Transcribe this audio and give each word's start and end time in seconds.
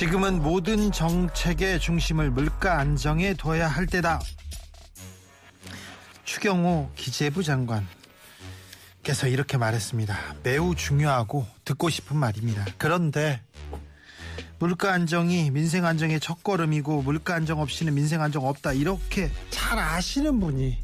지금은 0.00 0.42
모든 0.42 0.90
정책의 0.90 1.78
중심을 1.78 2.30
물가 2.30 2.78
안정에 2.78 3.34
둬야 3.34 3.68
할 3.68 3.84
때다. 3.86 4.18
추경호 6.24 6.92
기재부 6.96 7.42
장관 7.42 7.86
께서 9.02 9.26
이렇게 9.28 9.58
말했습니다. 9.58 10.36
매우 10.42 10.74
중요하고 10.74 11.46
듣고 11.66 11.90
싶은 11.90 12.16
말입니다. 12.16 12.64
그런데 12.78 13.42
물가 14.58 14.94
안정이 14.94 15.50
민생 15.50 15.84
안정의 15.84 16.18
첫걸음이고 16.18 17.02
물가 17.02 17.34
안정 17.34 17.60
없이는 17.60 17.92
민생 17.92 18.22
안정 18.22 18.46
없다. 18.46 18.72
이렇게 18.72 19.30
잘 19.50 19.78
아시는 19.78 20.40
분이 20.40 20.78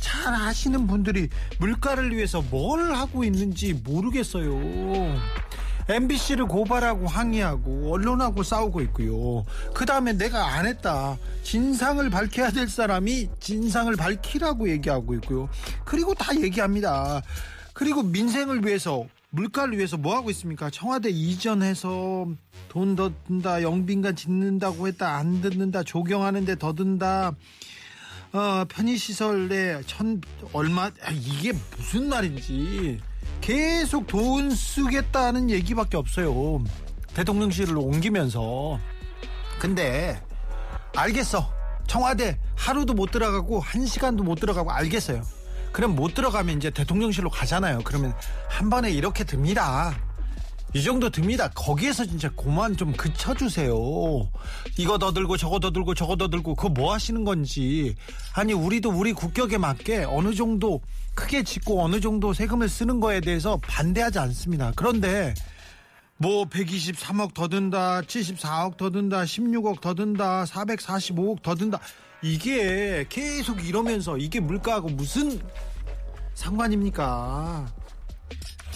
잘 0.00 0.32
아시는 0.32 0.86
분들이 0.86 1.28
물가를 1.58 2.16
위해서 2.16 2.40
뭘 2.40 2.94
하고 2.94 3.22
있는지 3.22 3.74
모르겠어요. 3.74 5.44
MBC를 5.88 6.46
고발하고 6.46 7.06
항의하고 7.06 7.92
언론하고 7.92 8.42
싸우고 8.42 8.80
있고요. 8.82 9.44
그 9.72 9.86
다음에 9.86 10.12
내가 10.12 10.54
안 10.54 10.66
했다. 10.66 11.16
진상을 11.42 12.08
밝혀야 12.10 12.50
될 12.50 12.68
사람이 12.68 13.30
진상을 13.38 13.94
밝히라고 13.96 14.68
얘기하고 14.70 15.14
있고요. 15.14 15.48
그리고 15.84 16.14
다 16.14 16.34
얘기합니다. 16.34 17.22
그리고 17.72 18.02
민생을 18.02 18.64
위해서 18.64 19.06
물가를 19.30 19.76
위해서 19.76 19.96
뭐 19.96 20.16
하고 20.16 20.30
있습니까? 20.30 20.70
청와대 20.70 21.10
이전해서 21.10 22.26
돈 22.68 22.96
더 22.96 23.12
든다, 23.26 23.62
영빈관 23.62 24.16
짓는다고 24.16 24.88
했다, 24.88 25.16
안 25.16 25.40
듣는다, 25.40 25.82
조경하는데 25.82 26.56
더 26.56 26.72
든다. 26.74 27.32
어, 28.32 28.64
편의시설에 28.68 29.82
천 29.86 30.20
얼마 30.52 30.84
아, 30.84 31.10
이게 31.12 31.52
무슨 31.76 32.08
말인지 32.08 33.00
계속 33.40 34.06
돈 34.06 34.50
쓰겠다는 34.50 35.50
얘기밖에 35.50 35.96
없어요. 35.96 36.62
대통령실로 37.14 37.80
옮기면서 37.80 38.78
근데 39.58 40.20
알겠어. 40.94 41.52
청와대 41.86 42.38
하루도 42.56 42.94
못 42.94 43.10
들어가고 43.10 43.60
한 43.60 43.86
시간도 43.86 44.24
못 44.24 44.36
들어가고 44.36 44.70
알겠어요. 44.70 45.22
그럼 45.72 45.94
못 45.94 46.14
들어가면 46.14 46.56
이제 46.56 46.70
대통령실로 46.70 47.30
가잖아요. 47.30 47.80
그러면 47.84 48.14
한 48.48 48.70
번에 48.70 48.90
이렇게 48.90 49.24
듭니다. 49.24 49.94
이 50.76 50.82
정도 50.82 51.08
듭니다. 51.08 51.48
거기에서 51.54 52.04
진짜 52.04 52.28
그만 52.36 52.76
좀 52.76 52.92
그쳐주세요. 52.92 53.72
이거 54.76 54.98
더 54.98 55.10
들고 55.10 55.38
저거 55.38 55.58
더 55.58 55.70
들고 55.70 55.94
저거 55.94 56.16
더 56.16 56.28
들고 56.28 56.54
그거 56.54 56.68
뭐 56.68 56.92
하시는 56.92 57.24
건지. 57.24 57.96
아니 58.34 58.52
우리도 58.52 58.90
우리 58.90 59.14
국격에 59.14 59.56
맞게 59.56 60.04
어느 60.04 60.34
정도 60.34 60.82
크게 61.14 61.44
짓고 61.44 61.82
어느 61.82 61.98
정도 61.98 62.34
세금을 62.34 62.68
쓰는 62.68 63.00
거에 63.00 63.22
대해서 63.22 63.58
반대하지 63.62 64.18
않습니다. 64.18 64.70
그런데 64.76 65.32
뭐 66.18 66.44
123억 66.44 67.32
더 67.32 67.48
든다, 67.48 68.02
74억 68.02 68.76
더 68.76 68.90
든다, 68.90 69.22
16억 69.22 69.80
더 69.80 69.94
든다, 69.94 70.44
445억 70.44 71.40
더 71.40 71.54
든다. 71.54 71.80
이게 72.20 73.06
계속 73.08 73.66
이러면서 73.66 74.18
이게 74.18 74.40
물가하고 74.40 74.90
무슨 74.90 75.40
상관입니까? 76.34 77.66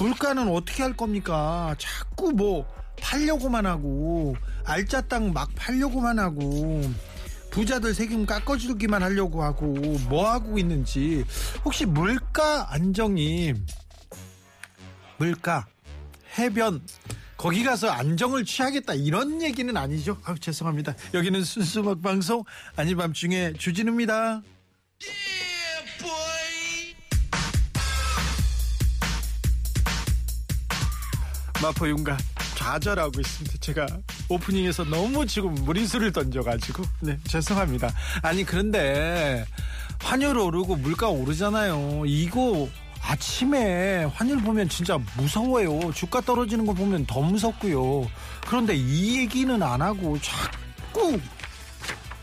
물가는 0.00 0.48
어떻게 0.48 0.82
할 0.82 0.96
겁니까? 0.96 1.76
자꾸 1.78 2.32
뭐 2.32 2.66
팔려고만 3.02 3.66
하고 3.66 4.34
알짜 4.64 5.02
땅 5.02 5.32
막 5.34 5.50
팔려고만 5.54 6.18
하고 6.18 6.82
부자들 7.50 7.92
세금 7.92 8.24
깎아주기만 8.24 9.02
하려고 9.02 9.42
하고 9.42 9.66
뭐 10.08 10.30
하고 10.30 10.58
있는지 10.58 11.24
혹시 11.64 11.84
물가 11.84 12.72
안정이 12.72 13.52
물가 15.18 15.66
해변 16.38 16.80
거기 17.36 17.62
가서 17.62 17.90
안정을 17.90 18.46
취하겠다 18.46 18.94
이런 18.94 19.42
얘기는 19.42 19.74
아니죠? 19.76 20.16
아 20.24 20.34
죄송합니다. 20.34 20.94
여기는 21.12 21.44
순수 21.44 21.80
음악 21.80 22.00
방송 22.00 22.42
아니 22.76 22.94
밤중에 22.94 23.52
주진우입니다. 23.54 24.40
마포 31.62 31.88
윤가 31.88 32.16
좌절하고 32.56 33.20
있습니다. 33.20 33.56
제가 33.60 33.86
오프닝에서 34.28 34.84
너무 34.84 35.26
지금 35.26 35.54
무리수를 35.54 36.12
던져가지고 36.12 36.82
네 37.00 37.18
죄송합니다. 37.26 37.90
아니 38.22 38.44
그런데 38.44 39.44
환율 40.02 40.38
오르고 40.38 40.76
물가 40.76 41.08
오르잖아요. 41.08 42.04
이거 42.06 42.68
아침에 43.02 44.04
환율 44.14 44.38
보면 44.42 44.68
진짜 44.68 44.98
무서워요. 45.16 45.92
주가 45.94 46.20
떨어지는 46.20 46.66
거 46.66 46.72
보면 46.72 47.06
더 47.06 47.20
무섭고요. 47.20 48.06
그런데 48.46 48.74
이 48.76 49.18
얘기는 49.18 49.62
안 49.62 49.80
하고 49.82 50.18
자꾸 50.20 51.18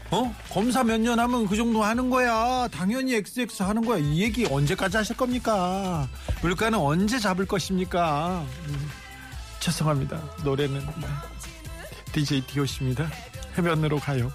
어 0.10 0.34
검사 0.50 0.84
몇 0.84 1.00
년 1.02 1.20
하면 1.20 1.48
그 1.48 1.56
정도 1.56 1.84
하는 1.84 2.10
거야. 2.10 2.68
당연히 2.72 3.16
XX 3.16 3.64
하는 3.64 3.84
거야. 3.86 3.98
이 4.00 4.22
얘기 4.22 4.46
언제까지 4.46 4.98
하실 4.98 5.18
겁니까? 5.18 6.08
물가는 6.42 6.78
언제 6.78 7.20
잡을 7.20 7.46
것입니까? 7.46 8.46
음. 8.68 8.90
죄송합니다. 9.60 10.22
노래는 10.44 10.86
DJ 12.12 12.42
디오씨입니다. 12.42 13.10
해변으로 13.58 14.00
가요. 14.00 14.32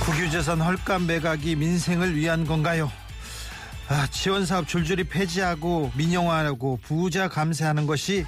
국유재산 0.00 0.60
헐값 0.60 1.02
매각이 1.02 1.56
민생을 1.56 2.14
위한 2.14 2.46
건가요? 2.46 2.90
아, 3.88 4.06
지원사업 4.08 4.66
줄줄이 4.66 5.04
폐지하고 5.04 5.92
민영화하고 5.94 6.78
부자 6.82 7.28
감세하는 7.28 7.86
것이 7.86 8.24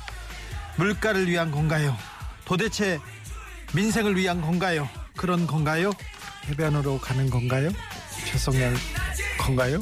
물가를 0.77 1.29
위한 1.29 1.51
건가요? 1.51 1.97
도대체 2.49 2.99
민생을 3.75 4.17
위한 4.17 4.41
건가요? 4.41 4.89
그런 5.19 5.47
건가요? 5.47 5.93
해변으로 6.47 6.99
가는 6.99 7.29
건가요? 7.29 7.69
죄송할 8.25 8.75
건가요? 9.39 9.81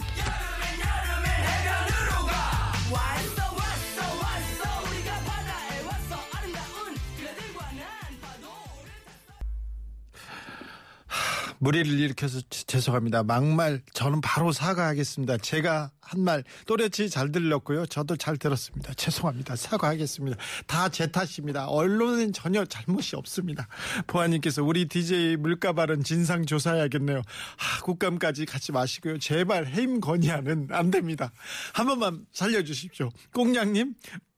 무리를 11.59 11.87
일으켜서 11.99 12.41
죄송합니다. 12.51 13.23
막말 13.23 13.83
저는 13.93 14.21
바로 14.21 14.53
사과하겠습니다. 14.53 15.39
제가 15.39 15.91
한 16.01 16.21
말 16.27 16.45
또렷이 16.67 17.11
잘 17.11 17.31
들렸고요. 17.33 17.87
저도 17.87 18.17
잘 18.17 18.37
들었습니다. 18.37 18.95
죄송합니다. 18.95 19.55
사과하겠습니다. 19.57 20.37
다 20.67 20.89
제 20.89 21.09
탓입니다. 21.09 21.67
언론은 21.69 22.33
전혀 22.33 22.65
잘못이 22.65 23.17
없습니다. 23.17 23.69
보아님께서 24.07 24.63
우리 24.65 24.87
DJ 24.87 25.37
물가 25.37 25.73
발언 25.73 26.03
진상 26.03 26.47
조사해야겠네요. 26.47 27.19
아, 27.19 27.83
국감까지 27.83 28.47
같이 28.47 28.73
마시고요. 28.73 29.19
제발 29.19 29.67
해임 29.67 30.01
건의하는 30.01 30.69
안 30.71 30.91
됩니다. 30.91 31.33
한 31.75 31.87
번만 31.87 32.25
살려주십시오. 32.33 33.11
꽁냥님 33.33 33.95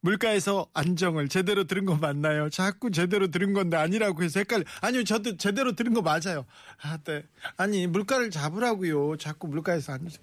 물가에서 0.09 0.67
안정을 0.73 1.29
제대로 1.29 1.65
들은 1.65 1.85
거 1.85 1.97
맞나요? 1.97 2.49
자꾸 2.49 2.91
제대로 2.91 3.31
들은 3.31 3.53
건데 3.53 3.77
아니라고 3.77 4.23
해서 4.23 4.41
헷갈려. 4.41 4.65
아니요, 4.81 5.05
저도 5.05 5.37
제대로 5.37 5.73
들은 5.73 5.93
거 5.93 6.01
맞아요. 6.01 6.47
아, 6.81 6.97
네. 7.05 7.25
아니, 7.59 7.87
물가를 7.87 8.31
잡으라고요. 8.31 9.19
자꾸 9.19 9.49
물가에서 9.49 9.93
안정. 9.93 10.23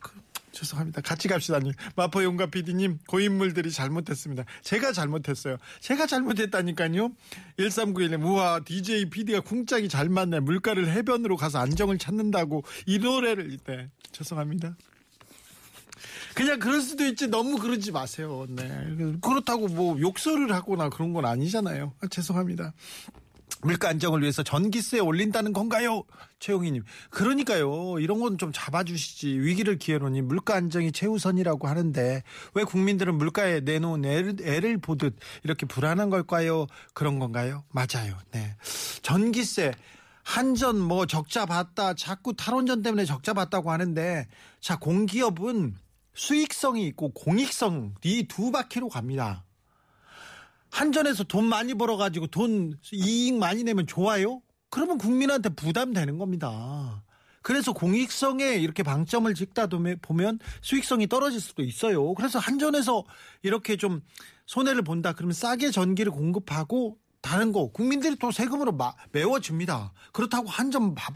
죄송합니다. 0.52 1.02
같이 1.02 1.28
갑시다 1.28 1.60
님. 1.60 1.74
마포 1.98 2.24
용가 2.24 2.48
PD님, 2.48 2.98
고인물들이 3.08 3.72
잘못했습니다. 3.72 4.46
제가 4.64 4.94
잘못했어요. 4.94 5.58
제가 5.82 6.08
잘못했다니까요. 6.08 7.12
1391님, 7.60 8.24
우와, 8.24 8.62
DJ 8.66 9.10
PD가 9.10 9.42
쿵짝이 9.42 9.90
잘 9.90 10.10
맞네. 10.10 10.40
물가를 10.40 10.90
해변으로 10.90 11.36
가서 11.36 11.60
안정을 11.60 12.00
찾는다고 12.00 12.64
이 12.88 13.00
노래를, 13.00 13.58
네. 13.66 13.90
죄송합니다. 14.14 14.76
그냥 16.36 16.60
그럴 16.60 16.82
수도 16.82 17.06
있지 17.06 17.28
너무 17.28 17.58
그러지 17.58 17.92
마세요. 17.92 18.46
네. 18.50 18.68
그렇다고 19.22 19.68
뭐 19.68 20.00
욕설을 20.00 20.52
하거나 20.54 20.90
그런 20.90 21.14
건 21.14 21.26
아니잖아요. 21.26 21.94
아, 22.02 22.08
죄송합니다. 22.08 22.74
물가 23.62 23.90
안정을 23.90 24.22
위해서 24.22 24.44
전기세 24.44 25.00
올린다는 25.00 25.54
건가요? 25.54 26.04
최용희님. 26.40 26.84
그러니까요. 27.10 28.00
이런 28.00 28.20
건 28.20 28.38
좀 28.38 28.52
잡아주시지. 28.54 29.30
위기를 29.40 29.78
기회로니 29.78 30.22
물가 30.22 30.56
안정이 30.56 30.92
최우선이라고 30.92 31.68
하는데 31.68 32.22
왜 32.54 32.64
국민들은 32.64 33.16
물가에 33.16 33.62
내놓은 33.62 34.04
애를, 34.06 34.36
애를 34.42 34.78
보듯 34.78 35.16
이렇게 35.44 35.66
불안한 35.66 36.10
걸까요? 36.10 36.68
그런 36.94 37.18
건가요? 37.18 37.64
맞아요. 37.72 38.18
네. 38.32 38.56
전기세. 39.02 39.72
한전 40.24 40.80
뭐 40.80 41.06
적자 41.06 41.46
봤다. 41.46 41.94
자꾸 41.94 42.36
탈원전 42.36 42.82
때문에 42.82 43.06
적자 43.06 43.34
봤다고 43.34 43.72
하는데 43.72 44.28
자, 44.60 44.76
공기업은 44.78 45.76
수익성이 46.16 46.88
있고 46.88 47.10
공익성 47.12 47.96
이 48.04 48.28
두 48.28 48.52
바퀴로 48.52 48.90
갑니다. 48.90 49.46
한전에서 50.72 51.24
돈 51.26 51.46
많이 51.46 51.74
벌어가지고 51.74 52.28
돈 52.28 52.78
이익 52.92 53.36
많이 53.38 53.64
내면 53.64 53.88
좋아요? 53.88 54.42
그러면 54.70 54.98
국민한테 54.98 55.50
부담되는 55.50 56.18
겁니다. 56.18 57.04
그래서 57.42 57.72
공익성에 57.74 58.56
이렇게 58.56 58.82
방점을 58.82 59.32
찍다 59.34 59.68
보면 60.02 60.40
수익성이 60.62 61.08
떨어질 61.08 61.40
수도 61.40 61.62
있어요. 61.62 62.14
그래서 62.16 62.40
한전에서 62.40 63.04
이렇게 63.44 63.78
좀 63.78 64.02
손해를 64.48 64.82
본다 64.82 65.14
그러면 65.14 65.34
싸게 65.34 65.70
전기를 65.72 66.12
공급하고 66.12 66.98
다른 67.22 67.52
거 67.52 67.72
국민들이 67.72 68.16
또 68.18 68.32
세금으로 68.32 68.72
마, 68.72 68.94
메워줍니다. 69.12 69.94
그렇다고 70.12 70.50
한전 70.50 70.96
밥 70.96 71.14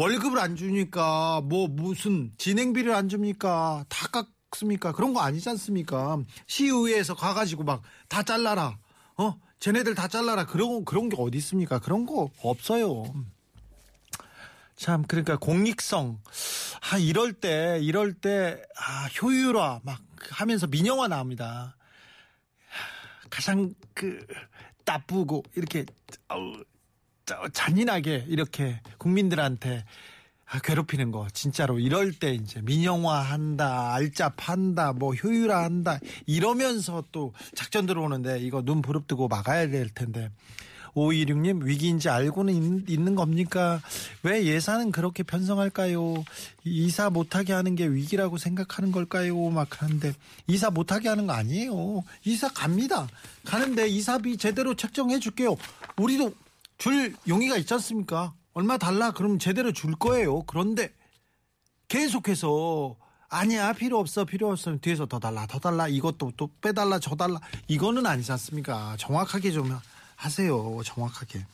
월급을 0.00 0.38
안 0.38 0.56
주니까 0.56 1.42
뭐 1.44 1.68
무슨 1.68 2.32
진행비를 2.38 2.94
안 2.94 3.10
줍니까? 3.10 3.84
다 3.90 4.06
깎습니까? 4.08 4.92
그런 4.92 5.12
거 5.12 5.20
아니지 5.20 5.46
않습니까? 5.50 6.18
시의회에서 6.46 7.14
가가지고 7.14 7.64
막 7.64 7.82
다 8.08 8.22
잘라라. 8.22 8.78
어? 9.18 9.38
쟤네들 9.58 9.94
다 9.94 10.08
잘라라. 10.08 10.46
그런 10.46 10.86
그런 10.86 11.10
게 11.10 11.16
어디 11.18 11.36
있습니까? 11.38 11.78
그런 11.80 12.06
거 12.06 12.30
없어요. 12.42 13.04
참 14.74 15.02
그러니까 15.06 15.36
공익성 15.36 16.18
아 16.90 16.96
이럴 16.96 17.34
때 17.34 17.78
이럴 17.82 18.14
때 18.14 18.58
아 18.78 19.06
효율화 19.20 19.80
막 19.84 20.00
하면서 20.30 20.66
민영화 20.66 21.08
나옵니다. 21.08 21.76
가장 23.28 23.74
그 23.92 24.26
나쁘고 24.86 25.44
이렇게 25.56 25.84
어우, 26.28 26.64
잔인하게 27.52 28.26
이렇게 28.28 28.80
국민들한테 28.98 29.84
아, 30.52 30.58
괴롭히는 30.58 31.12
거 31.12 31.28
진짜로 31.32 31.78
이럴 31.78 32.12
때 32.12 32.34
이제 32.34 32.60
민영화한다 32.62 33.94
알짜판다 33.94 34.94
뭐 34.94 35.14
효율화한다 35.14 36.00
이러면서 36.26 37.04
또 37.12 37.32
작전 37.54 37.86
들어오는데 37.86 38.40
이거 38.40 38.60
눈 38.62 38.82
부릅뜨고 38.82 39.28
막아야 39.28 39.68
될 39.68 39.88
텐데 39.90 40.30
526님 40.94 41.64
위기인지 41.64 42.08
알고는 42.08 42.88
있, 42.88 43.00
는 43.00 43.14
겁니까? 43.14 43.80
왜 44.22 44.44
예산은 44.44 44.90
그렇게 44.90 45.22
편성할까요? 45.22 46.24
이사 46.64 47.10
못하게 47.10 47.52
하는 47.52 47.74
게 47.76 47.86
위기라고 47.86 48.36
생각하는 48.36 48.92
걸까요? 48.92 49.50
막 49.50 49.82
하는데 49.82 50.12
이사 50.46 50.70
못하게 50.70 51.08
하는 51.08 51.26
거 51.26 51.32
아니에요. 51.32 52.02
이사 52.24 52.48
갑니다. 52.48 53.08
가는데 53.44 53.88
이사비 53.88 54.36
제대로 54.36 54.74
책정해 54.74 55.18
줄게요. 55.18 55.56
우리도 55.96 56.34
줄 56.80 57.14
용의가 57.28 57.58
있지 57.58 57.72
않습니까? 57.74 58.32
얼마 58.54 58.78
달라? 58.78 59.12
그럼 59.12 59.38
제대로 59.38 59.70
줄 59.70 59.92
거예요. 59.94 60.42
그런데 60.42 60.92
계속해서 61.88 62.96
아니야 63.28 63.72
필요 63.74 63.98
없어 63.98 64.24
필요 64.24 64.50
없어 64.50 64.76
뒤에서 64.78 65.06
더 65.06 65.20
달라 65.20 65.46
더 65.46 65.60
달라 65.60 65.86
이것도 65.86 66.32
또 66.36 66.50
빼달라 66.60 66.98
저 66.98 67.14
달라 67.14 67.38
이거는 67.68 68.06
아니지 68.06 68.32
않습니까? 68.32 68.96
정확하게 68.98 69.52
좀 69.52 69.78
하세요. 70.16 70.80
정확하게. 70.82 71.44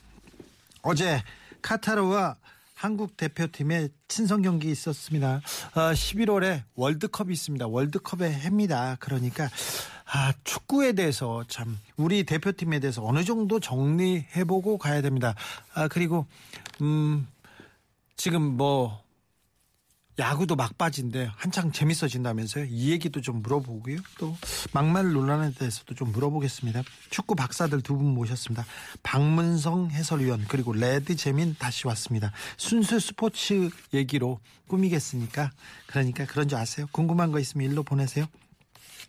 어제 0.82 1.22
카타르와 1.60 2.36
한국 2.74 3.16
대표팀의 3.16 3.90
친선 4.06 4.42
경기 4.42 4.70
있었습니다. 4.70 5.40
어, 5.74 5.80
11월에 5.92 6.62
월드컵이 6.74 7.32
있습니다. 7.32 7.66
월드컵의 7.66 8.32
해입니다. 8.32 8.96
그러니까 9.00 9.48
아, 10.08 10.32
축구에 10.44 10.92
대해서 10.92 11.42
참 11.48 11.78
우리 11.96 12.24
대표팀에 12.24 12.78
대해서 12.80 13.04
어느 13.04 13.24
정도 13.24 13.58
정리해보고 13.58 14.78
가야 14.78 15.02
됩니다. 15.02 15.34
아, 15.74 15.88
그리고 15.88 16.26
음 16.80 17.26
지금 18.16 18.42
뭐 18.56 19.04
야구도 20.18 20.56
막바지인데 20.56 21.30
한창 21.36 21.72
재밌어진다면서요. 21.72 22.64
이 22.70 22.90
얘기도 22.90 23.20
좀 23.20 23.42
물어보고요. 23.42 23.98
또 24.18 24.34
막말 24.72 25.12
논란에 25.12 25.52
대해서도 25.52 25.94
좀 25.94 26.10
물어보겠습니다. 26.12 26.82
축구 27.10 27.34
박사들 27.34 27.82
두 27.82 27.96
분 27.98 28.14
모셨습니다. 28.14 28.64
박문성 29.02 29.90
해설위원 29.90 30.46
그리고 30.48 30.72
레드 30.72 31.16
재민 31.16 31.54
다시 31.58 31.86
왔습니다. 31.86 32.32
순수 32.56 32.98
스포츠 32.98 33.68
얘기로 33.92 34.40
꾸미겠으니까 34.68 35.50
그러니까 35.86 36.24
그런 36.24 36.48
줄 36.48 36.56
아세요? 36.58 36.86
궁금한 36.92 37.30
거 37.32 37.38
있으면 37.38 37.70
일로 37.70 37.82
보내세요. 37.82 38.24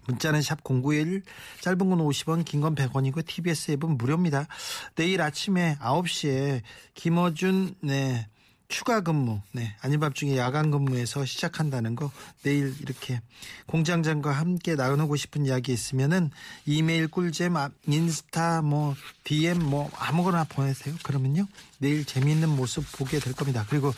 문자는 0.07 0.41
샵 0.41 0.63
0921, 0.63 1.23
짧은 1.61 1.77
건 1.77 1.99
50원, 1.99 2.43
긴 2.45 2.61
건 2.61 2.75
100원이고 2.75 3.25
TBS 3.25 3.71
앱은 3.71 3.97
무료입니다. 3.97 4.47
내일 4.95 5.21
아침에 5.21 5.77
9시에 5.79 6.61
김어준 6.95 7.75
네, 7.81 8.27
추가 8.69 8.99
근무, 8.99 9.39
네, 9.53 9.75
아닌 9.81 9.99
밤 9.99 10.11
중에 10.11 10.37
야간 10.37 10.71
근무에서 10.71 11.23
시작한다는 11.23 11.95
거 11.95 12.11
내일 12.43 12.75
이렇게 12.81 13.21
공장장과 13.67 14.31
함께 14.31 14.75
나누고 14.75 15.15
싶은 15.15 15.45
이야기 15.45 15.71
있으면은 15.71 16.31
이메일 16.65 17.07
꿀잼, 17.07 17.55
아, 17.55 17.69
인스타, 17.85 18.63
뭐 18.63 18.93
DM 19.23 19.59
뭐 19.63 19.89
아무거나 19.95 20.43
보내세요. 20.45 20.95
그러면요 21.03 21.47
내일 21.79 22.03
재미있는 22.03 22.49
모습 22.49 22.83
보게 22.93 23.19
될 23.19 23.33
겁니다. 23.33 23.65
그리고 23.69 23.93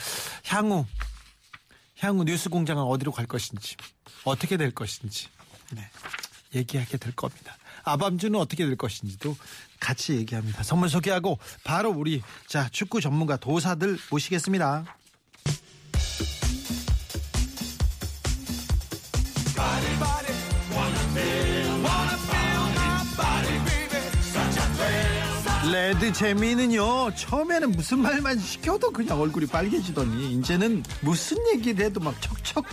향후 0.46 0.86
향후 2.00 2.24
뉴스 2.24 2.50
공장은 2.50 2.84
어디로 2.84 3.12
갈 3.12 3.26
것인지 3.26 3.76
어떻게 4.24 4.56
될 4.56 4.72
것인지 4.72 5.28
네, 5.71 5.89
얘기하게 6.56 6.98
될 6.98 7.13
겁니다. 7.16 7.57
아밤주는 7.83 8.38
어떻게 8.39 8.66
될 8.66 8.75
것인지도 8.75 9.36
같이 9.80 10.16
얘기합니다. 10.16 10.63
선물 10.63 10.89
소개하고 10.89 11.39
바로 11.63 11.92
우리 11.92 12.21
자 12.48 12.68
축구 12.69 13.01
전문가 13.01 13.38
도사들 13.38 13.98
모시겠습니다. 14.12 14.86
레드 25.71 26.12
재미는요 26.12 27.13
처음에는 27.16 27.71
무슨 27.71 28.00
말만 28.00 28.39
시켜도 28.39 28.92
그냥 28.92 29.19
얼굴이 29.19 29.45
빨개지더니 29.45 30.33
이제는 30.33 30.83
무슨 31.01 31.38
얘기를 31.54 31.86
해도 31.86 32.00
막 32.00 32.19
척척 32.21 32.66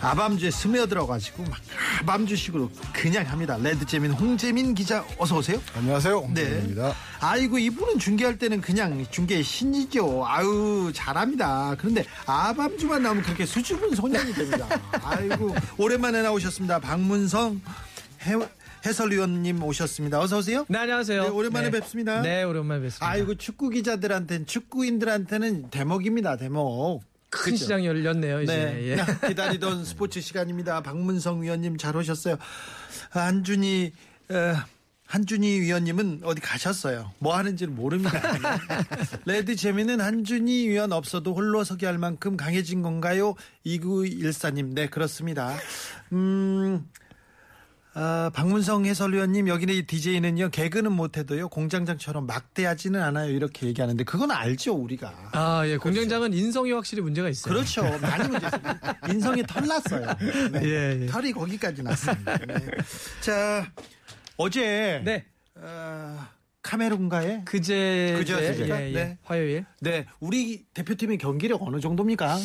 아밤주에 0.00 0.50
스며들어가지고 0.50 1.44
막 1.44 1.58
아밤주식으로 2.02 2.70
그냥 2.92 3.26
합니다. 3.26 3.56
레드재민 3.60 4.12
홍재민 4.12 4.74
기자 4.74 5.04
어서 5.18 5.38
오세요. 5.38 5.60
안녕하세요. 5.74 6.16
홍재민입니다. 6.16 6.88
네. 6.88 6.94
아이고 7.20 7.58
이분은 7.58 7.98
중계할 7.98 8.38
때는 8.38 8.60
그냥 8.60 9.04
중계 9.10 9.42
신이죠. 9.42 10.24
아유 10.26 10.92
잘합니다. 10.94 11.74
그런데 11.78 12.04
아밤주만 12.26 13.02
나오면 13.02 13.24
그렇게 13.24 13.44
수줍은 13.44 13.94
소년이 13.94 14.32
됩니다. 14.34 14.66
아이고 15.02 15.54
오랜만에 15.76 16.22
나오셨습니다. 16.22 16.78
박문성 16.78 17.60
해, 18.22 18.34
해설위원님 18.86 19.62
오셨습니다. 19.62 20.20
어서 20.20 20.38
오세요. 20.38 20.64
네 20.68 20.78
안녕하세요. 20.78 21.22
네, 21.24 21.28
오랜만에 21.28 21.70
네. 21.70 21.80
뵙습니다. 21.80 22.22
네 22.22 22.44
오랜만에 22.44 22.82
뵙습니다. 22.82 23.08
아이고 23.08 23.34
축구 23.34 23.70
기자들한테는 23.70 24.46
축구인들한테는 24.46 25.70
대목입니다. 25.70 26.36
대목. 26.36 27.02
큰 27.30 27.52
그죠? 27.52 27.64
시장이 27.64 27.86
열렸네요 27.86 28.42
이제. 28.42 28.56
네. 28.56 28.88
예. 28.88 28.96
기다리던 29.28 29.84
스포츠 29.84 30.20
시간입니다. 30.20 30.82
박문성 30.82 31.42
위원님 31.42 31.76
잘 31.76 31.96
오셨어요. 31.96 32.36
한준희 33.10 33.92
어, 34.30 34.54
한준희 35.06 35.60
위원님은 35.62 36.20
어디 36.22 36.40
가셨어요? 36.42 37.12
뭐 37.18 37.34
하는지는 37.36 37.74
모릅니다. 37.74 38.20
레드 39.24 39.56
재미는 39.56 40.00
한준희 40.02 40.68
위원 40.68 40.92
없어도 40.92 41.34
홀로 41.34 41.64
서기 41.64 41.86
할 41.86 41.96
만큼 41.96 42.36
강해진 42.36 42.82
건가요? 42.82 43.34
2914님, 43.64 44.74
네, 44.74 44.86
그렇습니다. 44.86 45.56
음, 46.12 46.86
아, 48.00 48.30
박문성 48.32 48.86
해설위원님, 48.86 49.48
여기는 49.48 49.74
이 49.74 49.82
DJ는요, 49.82 50.50
개그는 50.50 50.92
못해도요, 50.92 51.48
공장장처럼 51.48 52.26
막대하지는 52.26 53.02
않아요. 53.02 53.32
이렇게 53.32 53.66
얘기하는데, 53.66 54.04
그건 54.04 54.30
알죠, 54.30 54.72
우리가. 54.74 55.30
아 55.32 55.66
예. 55.66 55.76
공장장은 55.76 56.32
인성이 56.32 56.70
확실히 56.70 57.02
문제가 57.02 57.28
있어요. 57.28 57.52
그렇죠. 57.52 57.82
많이 57.98 58.28
문제 58.28 58.46
있어요. 58.46 58.60
인성이 59.10 59.42
털 59.44 59.66
났어요. 59.66 60.06
네. 60.52 60.60
예, 60.62 61.02
예. 61.02 61.06
털이 61.06 61.32
거기까지 61.32 61.82
났습니다. 61.82 62.38
네. 62.38 62.54
자, 63.20 63.66
어제 64.36 65.02
네. 65.04 65.24
어, 65.56 66.24
카메룬가에 66.62 67.42
그제 67.46 68.14
그제였습니까? 68.18 68.80
예, 68.80 68.88
예. 68.90 68.92
네. 68.92 69.18
화요일 69.24 69.64
네, 69.80 70.06
우리 70.20 70.64
대표팀의 70.72 71.18
경기력 71.18 71.62
어느 71.62 71.80
정도입니까? 71.80 72.36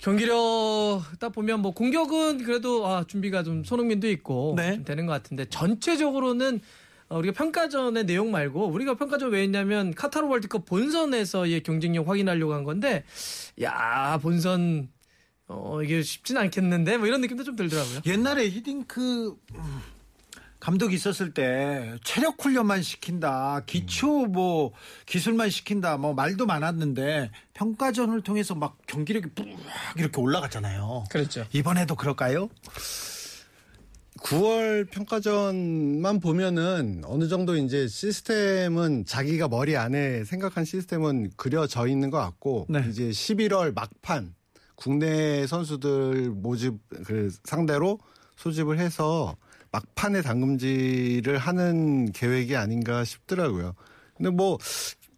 경기력 0.00 1.02
딱 1.18 1.30
보면 1.30 1.60
뭐 1.60 1.72
공격은 1.72 2.42
그래도 2.44 2.86
아, 2.86 3.04
준비가 3.04 3.42
좀 3.42 3.64
손흥민도 3.64 4.08
있고 4.10 4.54
네. 4.56 4.76
좀 4.76 4.84
되는 4.84 5.06
것 5.06 5.12
같은데 5.12 5.44
전체적으로는 5.46 6.60
어, 7.10 7.18
우리가 7.18 7.34
평가전의 7.34 8.06
내용 8.06 8.30
말고 8.30 8.68
우리가 8.68 8.94
평가전 8.94 9.30
왜 9.30 9.42
했냐면 9.42 9.92
카타르 9.92 10.26
월드컵 10.26 10.64
본선에서의 10.64 11.62
경쟁력 11.62 12.08
확인하려고 12.08 12.54
한 12.54 12.64
건데 12.64 13.04
야 13.60 14.18
본선 14.22 14.88
어 15.48 15.82
이게 15.82 16.00
쉽진 16.02 16.36
않겠는데 16.36 16.96
뭐 16.96 17.08
이런 17.08 17.20
느낌도 17.20 17.42
좀 17.42 17.56
들더라고요. 17.56 18.00
옛날에 18.06 18.48
히딩크 18.48 19.36
음, 19.56 19.80
감독이 20.60 20.94
있었을 20.94 21.32
때 21.32 21.96
체력 22.04 22.44
훈련만 22.44 22.82
시킨다, 22.82 23.62
기초 23.66 24.26
뭐 24.26 24.72
기술만 25.06 25.48
시킨다, 25.50 25.96
뭐 25.96 26.12
말도 26.12 26.46
많았는데 26.46 27.30
평가전을 27.54 28.22
통해서 28.22 28.54
막 28.54 28.76
경기력이 28.86 29.30
뿡 29.30 29.46
이렇게 29.96 30.20
올라갔잖아요. 30.20 31.04
그렇죠. 31.10 31.46
이번에도 31.52 31.96
그럴까요? 31.96 32.50
9월 34.20 34.90
평가전만 34.90 36.20
보면은 36.20 37.02
어느 37.06 37.26
정도 37.26 37.56
이제 37.56 37.88
시스템은 37.88 39.06
자기가 39.06 39.48
머리 39.48 39.78
안에 39.78 40.24
생각한 40.24 40.66
시스템은 40.66 41.30
그려져 41.36 41.86
있는 41.86 42.10
것 42.10 42.18
같고 42.18 42.66
네. 42.68 42.84
이제 42.90 43.08
11월 43.08 43.74
막판 43.74 44.34
국내 44.74 45.46
선수들 45.46 46.30
모집 46.30 46.74
그 47.06 47.30
상대로 47.44 47.98
소집을 48.36 48.78
해서 48.78 49.36
막판에 49.72 50.22
당금질을 50.22 51.38
하는 51.38 52.12
계획이 52.12 52.56
아닌가 52.56 53.04
싶더라고요. 53.04 53.74
근데 54.16 54.30
뭐, 54.30 54.58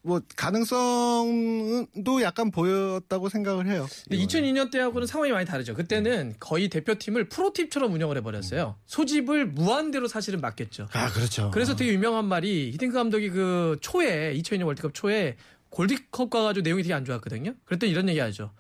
뭐, 0.03 0.21
가능성도 0.37 2.23
약간 2.23 2.51
보였다고 2.51 3.29
생각을 3.29 3.67
해요. 3.67 3.87
근데 4.09 4.23
2002년 4.25 4.71
때하고는 4.71 5.07
상황이 5.07 5.33
많이 5.33 5.47
다르죠. 5.47 5.75
그때는 5.75 6.35
거의 6.39 6.69
대표팀을 6.69 7.29
프로팀처럼 7.29 7.93
운영을 7.93 8.17
해버렸어요. 8.19 8.77
소집을 8.87 9.47
무한대로 9.47 10.09
사실은 10.09 10.41
맡겼죠. 10.41 10.89
아 10.93 11.11
그렇죠. 11.13 11.51
그래서 11.53 11.75
되게 11.77 11.93
유명한 11.93 12.27
말이 12.27 12.71
히딩크 12.73 12.95
감독이 12.95 13.31
그 13.31 13.79
초에 13.81 14.35
2002년 14.35 14.67
월드컵 14.67 14.93
초에 14.95 15.37
골드컵 15.71 16.31
가가지고 16.31 16.63
내용이 16.65 16.83
되게 16.83 16.95
안 16.95 17.05
좋았거든요. 17.05 17.55
그랬더니 17.65 17.91
이런 17.91 18.09
얘기하죠. 18.09 18.53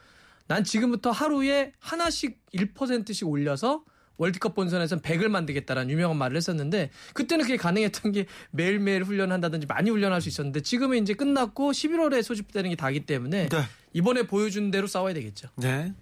난 0.46 0.64
지금부터 0.64 1.10
하루에 1.10 1.72
하나씩 1.78 2.40
1%씩 2.54 3.28
올려서 3.28 3.84
월드컵 4.22 4.54
본선에선 4.54 5.00
100을 5.00 5.26
만들겠다라는 5.26 5.90
유명한 5.90 6.16
말을 6.16 6.36
했었는데 6.36 6.90
그때는 7.12 7.44
그게 7.44 7.56
가능했던 7.56 8.12
게 8.12 8.26
매일매일 8.52 9.02
훈련한다든지 9.02 9.66
많이 9.66 9.90
훈련할 9.90 10.20
수 10.20 10.28
있었는데 10.28 10.60
지금은 10.60 11.02
이제 11.02 11.14
끝났고 11.14 11.72
11월에 11.72 12.22
소집되는 12.22 12.70
게 12.70 12.76
다기 12.76 13.04
때문에 13.04 13.48
네. 13.48 13.58
이번에 13.92 14.22
보여준 14.22 14.70
대로 14.70 14.86
싸워야 14.86 15.12
되겠죠. 15.12 15.48
네. 15.56 15.92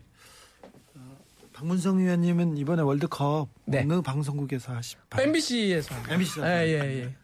어, 0.95 1.17
박문성 1.55 1.99
위원님은 1.99 2.59
이번에 2.59 2.83
월드컵 2.83 3.49
네. 3.65 3.81
어느 3.81 4.03
방송국에서 4.03 4.75
하십니까? 4.75 5.23
MBC에서. 5.23 5.95
MBC. 6.11 6.41
예, 6.43 6.45
예, 6.45 7.03
예. 7.03 7.15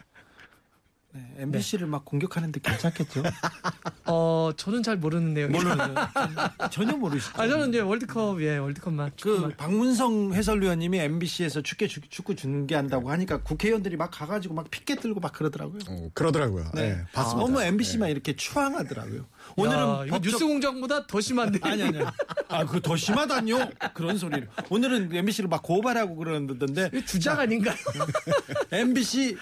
네, 1.17 1.43
MBC를 1.43 1.87
막 1.87 2.05
공격하는데 2.05 2.61
괜찮겠죠? 2.61 3.23
어, 4.05 4.51
저는 4.57 4.83
잘 4.83 4.97
모르는 4.99 5.33
내용이에요. 5.33 5.63
모르는 5.65 5.95
전혀 6.71 6.95
모르시죠? 6.97 7.33
아, 7.41 7.49
저는 7.49 7.71
이제 7.71 7.81
월드컵, 7.81 8.43
예, 8.43 8.59
월드컵만. 8.59 9.11
그 9.13 9.17
축구만. 9.17 9.57
박문성 9.57 10.35
해설위원님이 10.35 10.99
MBC에서 10.99 11.63
축구 11.63 11.89
축구 11.89 12.37
중계한다고 12.37 13.11
하니까 13.11 13.39
국회의원들이 13.43 13.97
막 13.97 14.11
가가지고 14.11 14.55
막 14.55 14.71
피켓 14.71 15.01
들고 15.01 15.21
막 15.21 15.33
그러더라고요. 15.33 15.79
어, 15.89 16.11
그러더라고요. 16.13 16.71
네, 16.75 16.99
봤습니다. 17.13 17.47
너무 17.51 17.63
MBC만 17.63 18.11
이렇게 18.11 18.37
추앙하더라고요. 18.37 19.27
오늘은 19.57 19.79
야, 19.79 20.05
법적- 20.19 20.23
뉴스 20.23 20.45
공장보다 20.47 21.07
더 21.07 21.21
심한데. 21.21 21.59
아니 21.63 21.83
아니. 21.83 21.99
아, 22.49 22.65
그 22.67 22.81
더 22.81 22.95
심하다뇨? 22.97 23.71
그런 23.95 24.19
소리를. 24.19 24.49
오늘은 24.71 25.15
MBC를 25.15 25.49
막 25.49 25.63
고발하고 25.63 26.15
그러는데 26.17 26.91
이거 26.93 27.05
주작 27.05 27.41
아닌가요? 27.41 27.75
MBC 28.71 29.37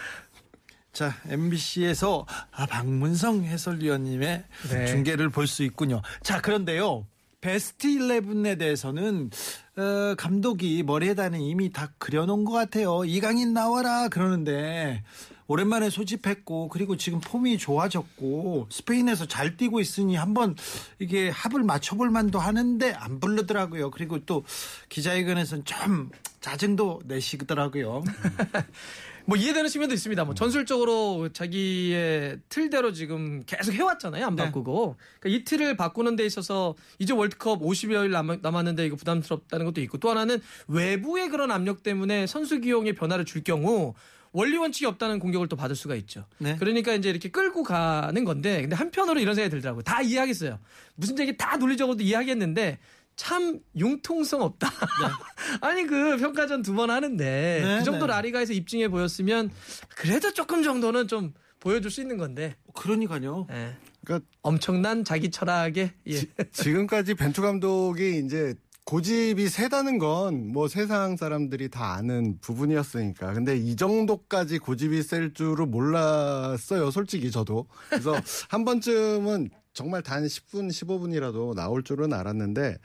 자, 0.95 1.13
MBC에서 1.29 2.25
아, 2.53 2.67
박문성 2.67 3.45
해설위원님의 3.45 4.45
네. 4.71 4.87
중계를 4.87 5.29
볼 5.29 5.47
수 5.49 5.63
있군요. 5.65 6.01
자, 6.23 6.41
그런데요. 6.41 7.07
베스트 7.41 7.89
11에 7.89 8.59
대해서는 8.59 9.31
어, 9.77 10.15
감독이 10.17 10.83
머리에다는 10.85 11.41
이미 11.41 11.71
다 11.73 11.93
그려놓은 11.99 12.45
것 12.45 12.53
같아요. 12.53 13.05
이강인 13.05 13.53
나와라 13.53 14.09
그러는데 14.09 15.03
오랜만에 15.47 15.91
소집했고 15.91 16.69
그리고 16.69 16.97
지금 16.97 17.21
폼이 17.21 17.59
좋아졌고 17.59 18.69
스페인에서 18.71 19.27
잘 19.27 19.59
뛰고 19.59 19.81
있으니 19.81 20.15
한번 20.17 20.57
이게 20.99 21.29
합을 21.29 21.65
맞춰볼 21.65 22.09
만도 22.09 22.39
하는데 22.39 22.93
안 22.93 23.21
부르더라고요. 23.21 23.91
그리고 23.91 24.25
또 24.25 24.45
기자회견에서는 24.89 25.65
좀 25.67 26.11
짜증도 26.41 27.03
내시더라고요. 27.05 28.05
뭐 29.27 29.37
이해되는 29.37 29.71
측면도 29.71 29.95
있습니다. 29.95 30.25
뭐 30.25 30.35
전술적으로 30.35 31.31
자기의 31.33 32.39
틀대로 32.49 32.93
지금 32.93 33.43
계속 33.47 33.73
해왔잖아요. 33.73 34.27
안 34.27 34.37
네. 34.37 34.45
바꾸고. 34.45 34.97
그러니까 35.21 35.41
이 35.41 35.45
틀을 35.45 35.77
바꾸는 35.77 36.17
데 36.17 36.27
있어서 36.27 36.75
이제 36.99 37.13
월드컵 37.13 37.61
50여일 37.61 38.11
남, 38.11 38.39
남았는데 38.41 38.87
이거 38.87 38.97
부담스럽다는 38.97 39.67
것도 39.67 39.81
있고 39.83 39.99
또 39.99 40.11
하나는 40.11 40.41
외부의 40.69 41.29
그런 41.31 41.51
압력 41.51 41.83
때문에 41.83 42.27
선수 42.27 42.61
기용에 42.61 42.93
변화를 42.93 43.25
줄 43.25 43.43
경우 43.43 43.95
원리 44.33 44.57
원칙이 44.57 44.85
없다는 44.87 45.21
공격을 45.21 45.49
또 45.49 45.57
받을 45.57 45.77
수가 45.77 45.95
있죠. 45.95 46.27
네. 46.39 46.57
그러니까 46.59 46.93
이제 46.93 47.09
이렇게 47.09 47.29
끌고 47.31 47.63
가는 47.63 48.25
건데 48.25 48.61
근데 48.63 48.75
한편으로 48.75 49.21
이런 49.21 49.35
생각이 49.37 49.51
들더라고요. 49.51 49.83
다 49.83 50.03
이해하겠어요. 50.03 50.59
무슨 50.97 51.19
얘기 51.21 51.37
다 51.37 51.57
논리적으로도 51.57 52.03
이해하겠는데 52.03 52.79
참 53.17 53.61
융통성 53.77 54.43
없다. 54.43 54.69
아니 55.61 55.87
그 55.87 56.17
평가전 56.17 56.63
두 56.63 56.75
번 56.75 56.91
하는데 56.91 57.25
네, 57.65 57.79
그 57.79 57.85
정도 57.85 58.07
네. 58.07 58.13
라리가에서 58.13 58.53
입증해 58.53 58.89
보였으면 58.89 59.51
그래도 59.97 60.33
조금 60.33 60.63
정도는 60.63 61.07
좀 61.09 61.33
보여줄 61.61 61.91
수 61.91 62.01
있는 62.01 62.17
건데 62.17 62.57
그러니까요. 62.75 63.47
예. 63.53 63.77
그러니까 64.05 64.29
엄청난 64.43 65.05
자기 65.05 65.31
철학에 65.31 65.93
예. 66.09 66.13
지 66.13 66.73
금까지 66.73 67.15
벤투 67.15 67.41
감독이 67.43 68.19
이제 68.25 68.55
고집이 68.85 69.49
세다는 69.49 69.99
건 69.99 70.53
뭐 70.53 70.69
세상 70.69 71.17
사람들이 71.17 71.71
다 71.71 71.95
아는 71.95 72.39
부분이었으니까. 72.41 73.33
근데 73.33 73.57
이 73.57 73.77
정도까지 73.77 74.59
고집이 74.59 75.03
셀 75.03 75.33
줄은 75.33 75.71
몰랐어요, 75.71 76.91
솔직히 76.91 77.31
저도. 77.31 77.67
그래서 77.89 78.13
한 78.51 78.65
번쯤은 78.67 79.49
정말 79.75 80.03
단 80.03 80.25
10분, 80.25 80.69
15분이라도 80.71 81.55
나올 81.55 81.83
줄은 81.83 82.13
알았는데 82.13 82.79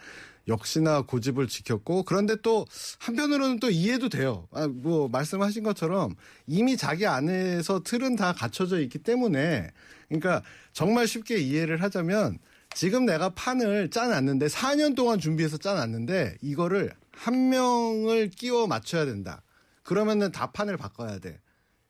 역시나 0.47 1.03
고집을 1.03 1.47
지켰고 1.47 2.03
그런데 2.03 2.35
또 2.41 2.65
한편으로는 2.99 3.59
또 3.59 3.69
이해도 3.69 4.09
돼요. 4.09 4.47
아, 4.51 4.67
뭐 4.67 5.07
말씀하신 5.07 5.63
것처럼 5.63 6.15
이미 6.47 6.75
자기 6.75 7.05
안에서 7.05 7.83
틀은 7.83 8.15
다 8.15 8.33
갖춰져 8.33 8.81
있기 8.81 8.97
때문에 8.99 9.69
그러니까 10.07 10.41
정말 10.73 11.07
쉽게 11.07 11.37
이해를 11.37 11.81
하자면 11.83 12.39
지금 12.73 13.05
내가 13.05 13.29
판을 13.29 13.89
짜놨는데 13.89 14.47
4년 14.47 14.95
동안 14.95 15.19
준비해서 15.19 15.57
짜놨는데 15.57 16.37
이거를 16.41 16.91
한 17.11 17.49
명을 17.49 18.29
끼워 18.29 18.67
맞춰야 18.67 19.05
된다. 19.05 19.43
그러면은 19.83 20.31
다 20.31 20.51
판을 20.51 20.77
바꿔야 20.77 21.19
돼. 21.19 21.39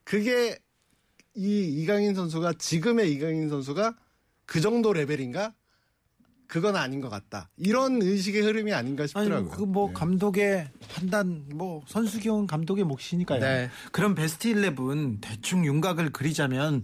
그게 0.03 0.57
이 1.35 1.61
이강인 1.81 2.15
선수가 2.15 2.53
지금의 2.53 3.11
이강인 3.13 3.49
선수가 3.49 3.95
그 4.49 4.61
정도 4.61 4.93
레벨인가? 4.93 5.53
그건 6.47 6.75
아닌 6.75 7.01
것 7.01 7.09
같다. 7.09 7.51
이런 7.57 8.01
의식의 8.01 8.41
흐름이 8.41 8.73
아닌가 8.73 9.03
아니 9.03 9.07
싶더라고요. 9.07 9.51
그뭐 9.51 9.87
네. 9.89 9.93
감독의 9.93 10.67
판단 10.91 11.45
뭐 11.53 11.83
선수 11.85 12.19
기용 12.19 12.47
감독의 12.47 12.83
몫이니까요. 12.85 13.39
네. 13.39 13.69
그럼 13.91 14.15
베스트 14.15 14.47
11 14.47 15.21
대충 15.21 15.63
윤곽을 15.63 16.09
그리자면 16.11 16.83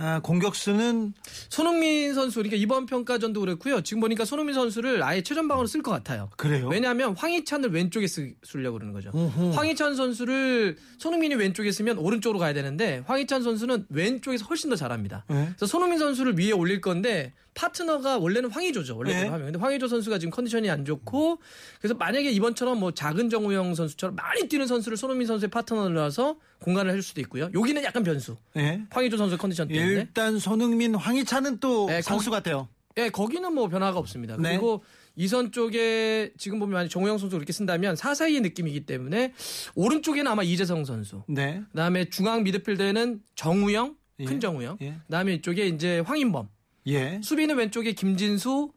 아, 0.00 0.20
공격수는 0.20 1.12
손흥민 1.48 2.14
선수 2.14 2.36
그러니까 2.36 2.56
이번 2.56 2.86
평가전도 2.86 3.40
그렇고요. 3.40 3.80
지금 3.82 4.00
보니까 4.00 4.24
손흥민 4.24 4.54
선수를 4.54 5.02
아예 5.02 5.22
최전방으로 5.22 5.66
쓸 5.66 5.82
것 5.82 5.90
같아요. 5.90 6.30
그래요. 6.36 6.68
왜냐하면 6.68 7.16
황희찬을 7.16 7.70
왼쪽에 7.70 8.06
쓰, 8.06 8.32
쓰려고 8.44 8.78
그러는 8.78 8.92
거죠. 8.94 9.10
어허. 9.12 9.50
황희찬 9.50 9.96
선수를 9.96 10.76
손흥민이 10.98 11.34
왼쪽에 11.34 11.72
쓰면 11.72 11.98
오른쪽으로 11.98 12.38
가야 12.38 12.52
되는데 12.52 13.02
황희찬 13.06 13.42
선수는 13.42 13.86
왼쪽에서 13.88 14.44
훨씬 14.44 14.70
더 14.70 14.76
잘합니다. 14.76 15.24
네. 15.28 15.46
그래서 15.56 15.66
손흥민 15.66 15.98
선수를 15.98 16.38
위에 16.38 16.52
올릴 16.52 16.80
건데 16.80 17.32
파트너가 17.54 18.18
원래는 18.18 18.50
황의조죠. 18.50 18.96
원래 18.96 19.14
네. 19.14 19.24
로 19.24 19.32
하면. 19.32 19.46
근데 19.46 19.58
황의조 19.58 19.88
선수가 19.88 20.20
지금 20.20 20.30
컨디션이 20.30 20.70
안 20.70 20.84
좋고 20.84 21.40
그래서 21.80 21.94
만약에 21.94 22.30
이번처럼 22.30 22.78
뭐 22.78 22.92
작은 22.92 23.30
정우영 23.30 23.74
선수처럼 23.74 24.14
많이 24.14 24.48
뛰는 24.48 24.68
선수를 24.68 24.96
손흥민 24.96 25.26
선수의 25.26 25.50
파트너로 25.50 25.88
놔서 25.88 26.36
공간을 26.60 26.92
해줄 26.92 27.02
수도 27.02 27.20
있고요. 27.22 27.50
여기는 27.52 27.82
약간 27.82 28.04
변수. 28.04 28.36
예. 28.56 28.82
황의조 28.90 29.16
선수의 29.16 29.38
컨디션 29.38 29.66
때문에. 29.66 29.87
일단 29.92 30.38
손흥민, 30.38 30.94
황희찬은 30.94 31.60
또 31.60 31.86
네, 31.86 32.02
선수 32.02 32.30
같아요. 32.30 32.68
예, 32.96 33.10
거기는 33.10 33.52
뭐 33.54 33.68
변화가 33.68 33.98
없습니다. 33.98 34.36
네. 34.36 34.50
그리고 34.50 34.82
이선 35.14 35.52
쪽에 35.52 36.32
지금 36.36 36.58
보면 36.58 36.74
만약 36.74 36.88
정우영 36.88 37.18
선수 37.18 37.36
그렇게 37.36 37.52
쓴다면 37.52 37.96
사사이의 37.96 38.40
느낌이기 38.40 38.86
때문에 38.86 39.34
오른쪽에는 39.74 40.30
아마 40.30 40.42
이재성 40.42 40.84
선수. 40.84 41.22
네. 41.28 41.62
그다음에 41.70 42.08
중앙 42.08 42.42
미드필더에는 42.44 43.22
정우영, 43.34 43.96
예. 44.20 44.24
큰 44.24 44.40
정우영. 44.40 44.78
예. 44.80 44.96
그다음에 45.06 45.34
이쪽에 45.34 45.66
이제 45.66 46.00
황인범. 46.00 46.48
예. 46.88 47.20
수비는 47.22 47.56
왼쪽에 47.56 47.92
김진수, 47.92 48.72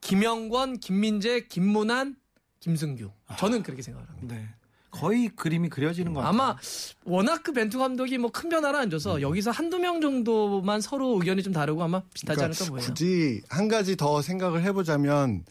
김영권, 0.00 0.80
김민재, 0.80 1.46
김문환, 1.48 2.16
김승규. 2.60 3.10
저는 3.38 3.62
그렇게 3.62 3.82
생각을 3.82 4.08
합니다. 4.08 4.34
네. 4.34 4.48
거의 5.00 5.28
그림이 5.28 5.68
그려지는 5.68 6.12
것 6.14 6.20
같아요. 6.20 6.30
아마 6.42 6.56
워낙 7.04 7.42
그 7.42 7.52
벤투 7.52 7.78
감독이 7.78 8.18
뭐 8.18 8.30
큰 8.30 8.48
변화를 8.48 8.78
안 8.80 8.90
줘서 8.90 9.20
여기서 9.20 9.50
한두 9.50 9.78
명 9.78 10.00
정도만 10.00 10.80
서로 10.80 11.16
의견이 11.18 11.42
좀 11.42 11.52
다르고 11.52 11.82
아마 11.82 12.02
비슷하지 12.14 12.42
않을까 12.44 12.58
보여요. 12.66 12.70
그러니까 12.82 12.92
굳이 12.92 13.42
한 13.48 13.68
가지 13.68 13.96
더 13.96 14.20
생각을 14.22 14.62
해보자면 14.62 15.44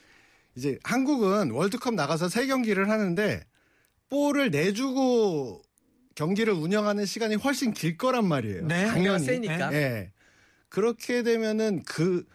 이제 0.56 0.78
한국은 0.84 1.52
월드컵 1.52 1.94
나가서 1.96 2.30
세 2.30 2.48
경기를 2.48 2.90
하는데 2.90 3.44
볼을 4.10 4.52
내주고 4.52 5.62
경기를 6.16 6.54
운영하는 6.54 7.06
시간이 7.06 7.36
훨씬 7.36 7.74
길 7.74 7.98
거란 7.98 8.26
말이에요. 8.28 8.66
네. 8.68 8.86
당연히. 8.88 9.26
세니까. 9.26 9.74
예. 9.74 10.12
그렇게 10.70 11.24
되면은 11.24 11.84
그, 11.86 12.26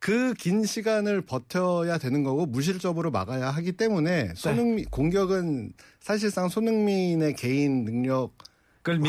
그 0.00 0.34
긴 0.34 0.64
시간을 0.64 1.20
버텨야 1.20 1.98
되는 1.98 2.24
거고 2.24 2.46
무실점으로 2.46 3.10
막아야 3.10 3.50
하기 3.50 3.72
때문에 3.72 4.32
손흥민, 4.34 4.86
공격은 4.86 5.74
사실상 6.00 6.48
손흥민의 6.48 7.34
개인 7.36 7.84
능력. 7.84 8.32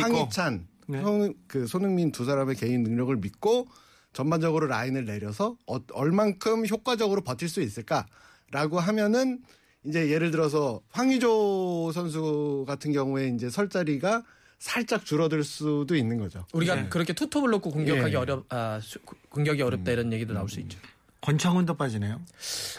황희찬, 0.04 0.68
네. 0.88 1.02
손, 1.02 1.34
그 1.48 1.66
손흥민 1.66 2.12
두 2.12 2.26
사람의 2.26 2.56
개인 2.56 2.84
능력을 2.84 3.16
믿고 3.16 3.68
전반적으로 4.12 4.68
라인을 4.68 5.06
내려서 5.06 5.56
어, 5.66 5.78
얼만큼 5.94 6.68
효과적으로 6.68 7.22
버틸 7.22 7.48
수 7.48 7.62
있을까라고 7.62 8.80
하면은 8.82 9.40
이제 9.86 10.10
예를 10.10 10.30
들어서 10.32 10.82
황의조 10.90 11.92
선수 11.94 12.66
같은 12.68 12.92
경우에 12.92 13.30
이제 13.30 13.50
설 13.50 13.70
자리가 13.70 14.24
살짝 14.66 15.06
줄어들 15.06 15.44
수도 15.44 15.96
있는 15.96 16.20
거죠. 16.20 16.46
우리가 16.54 16.76
네. 16.76 16.88
그렇게 16.88 17.14
투톱을 17.14 17.50
놓고 17.50 17.72
공격하기 17.72 18.14
예. 18.14 18.16
어렵, 18.16 18.46
아, 18.50 18.80
수- 18.80 19.00
공격이 19.30 19.60
어렵다 19.60 19.92
음. 19.92 19.94
이런 19.94 20.14
얘기도 20.14 20.34
나올 20.34 20.48
수 20.50 20.60
있죠. 20.60 20.78
권창훈도 21.22 21.74
빠지네요. 21.78 22.22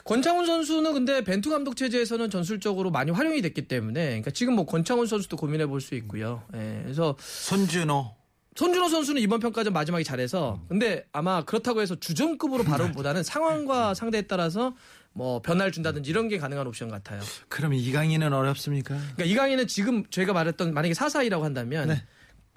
권창훈 0.04 0.46
선수는 0.46 0.92
근데 0.94 1.24
벤투 1.24 1.50
감독 1.50 1.76
체제에서는 1.76 2.30
전술적으로 2.30 2.92
많이 2.92 3.10
활용이 3.10 3.42
됐기 3.42 3.66
때문에 3.66 4.04
그러니까 4.06 4.30
지금 4.30 4.54
뭐 4.54 4.64
권창훈 4.64 5.06
선수도 5.08 5.36
고민해 5.36 5.66
볼 5.66 5.80
수 5.80 5.96
있고요. 5.96 6.44
예, 6.54 6.80
그래서 6.84 7.16
손준호. 7.18 8.14
손준호 8.54 8.88
선수는 8.88 9.20
이번 9.20 9.40
평가전 9.40 9.72
마지막에 9.72 10.04
잘해서 10.04 10.60
근데 10.68 11.04
아마 11.12 11.44
그렇다고 11.44 11.80
해서 11.80 11.96
주전급으로 11.98 12.62
바로보다는 13.02 13.24
상황과 13.24 13.94
상대에 13.94 14.22
따라서 14.22 14.74
뭐 15.14 15.42
변화를 15.42 15.72
준다든지 15.72 16.08
이런 16.10 16.28
게 16.28 16.38
가능한 16.38 16.66
옵션 16.66 16.88
같아요. 16.88 17.20
그럼 17.48 17.74
이강인은 17.74 18.32
어렵습니까? 18.32 18.94
그러니까 18.94 19.24
이강인은 19.24 19.66
지금 19.66 20.04
저희가 20.10 20.32
말했던 20.32 20.72
만약에 20.72 20.94
4-4-2라고 20.94 21.42
한다면 21.42 21.88
네. 21.88 22.04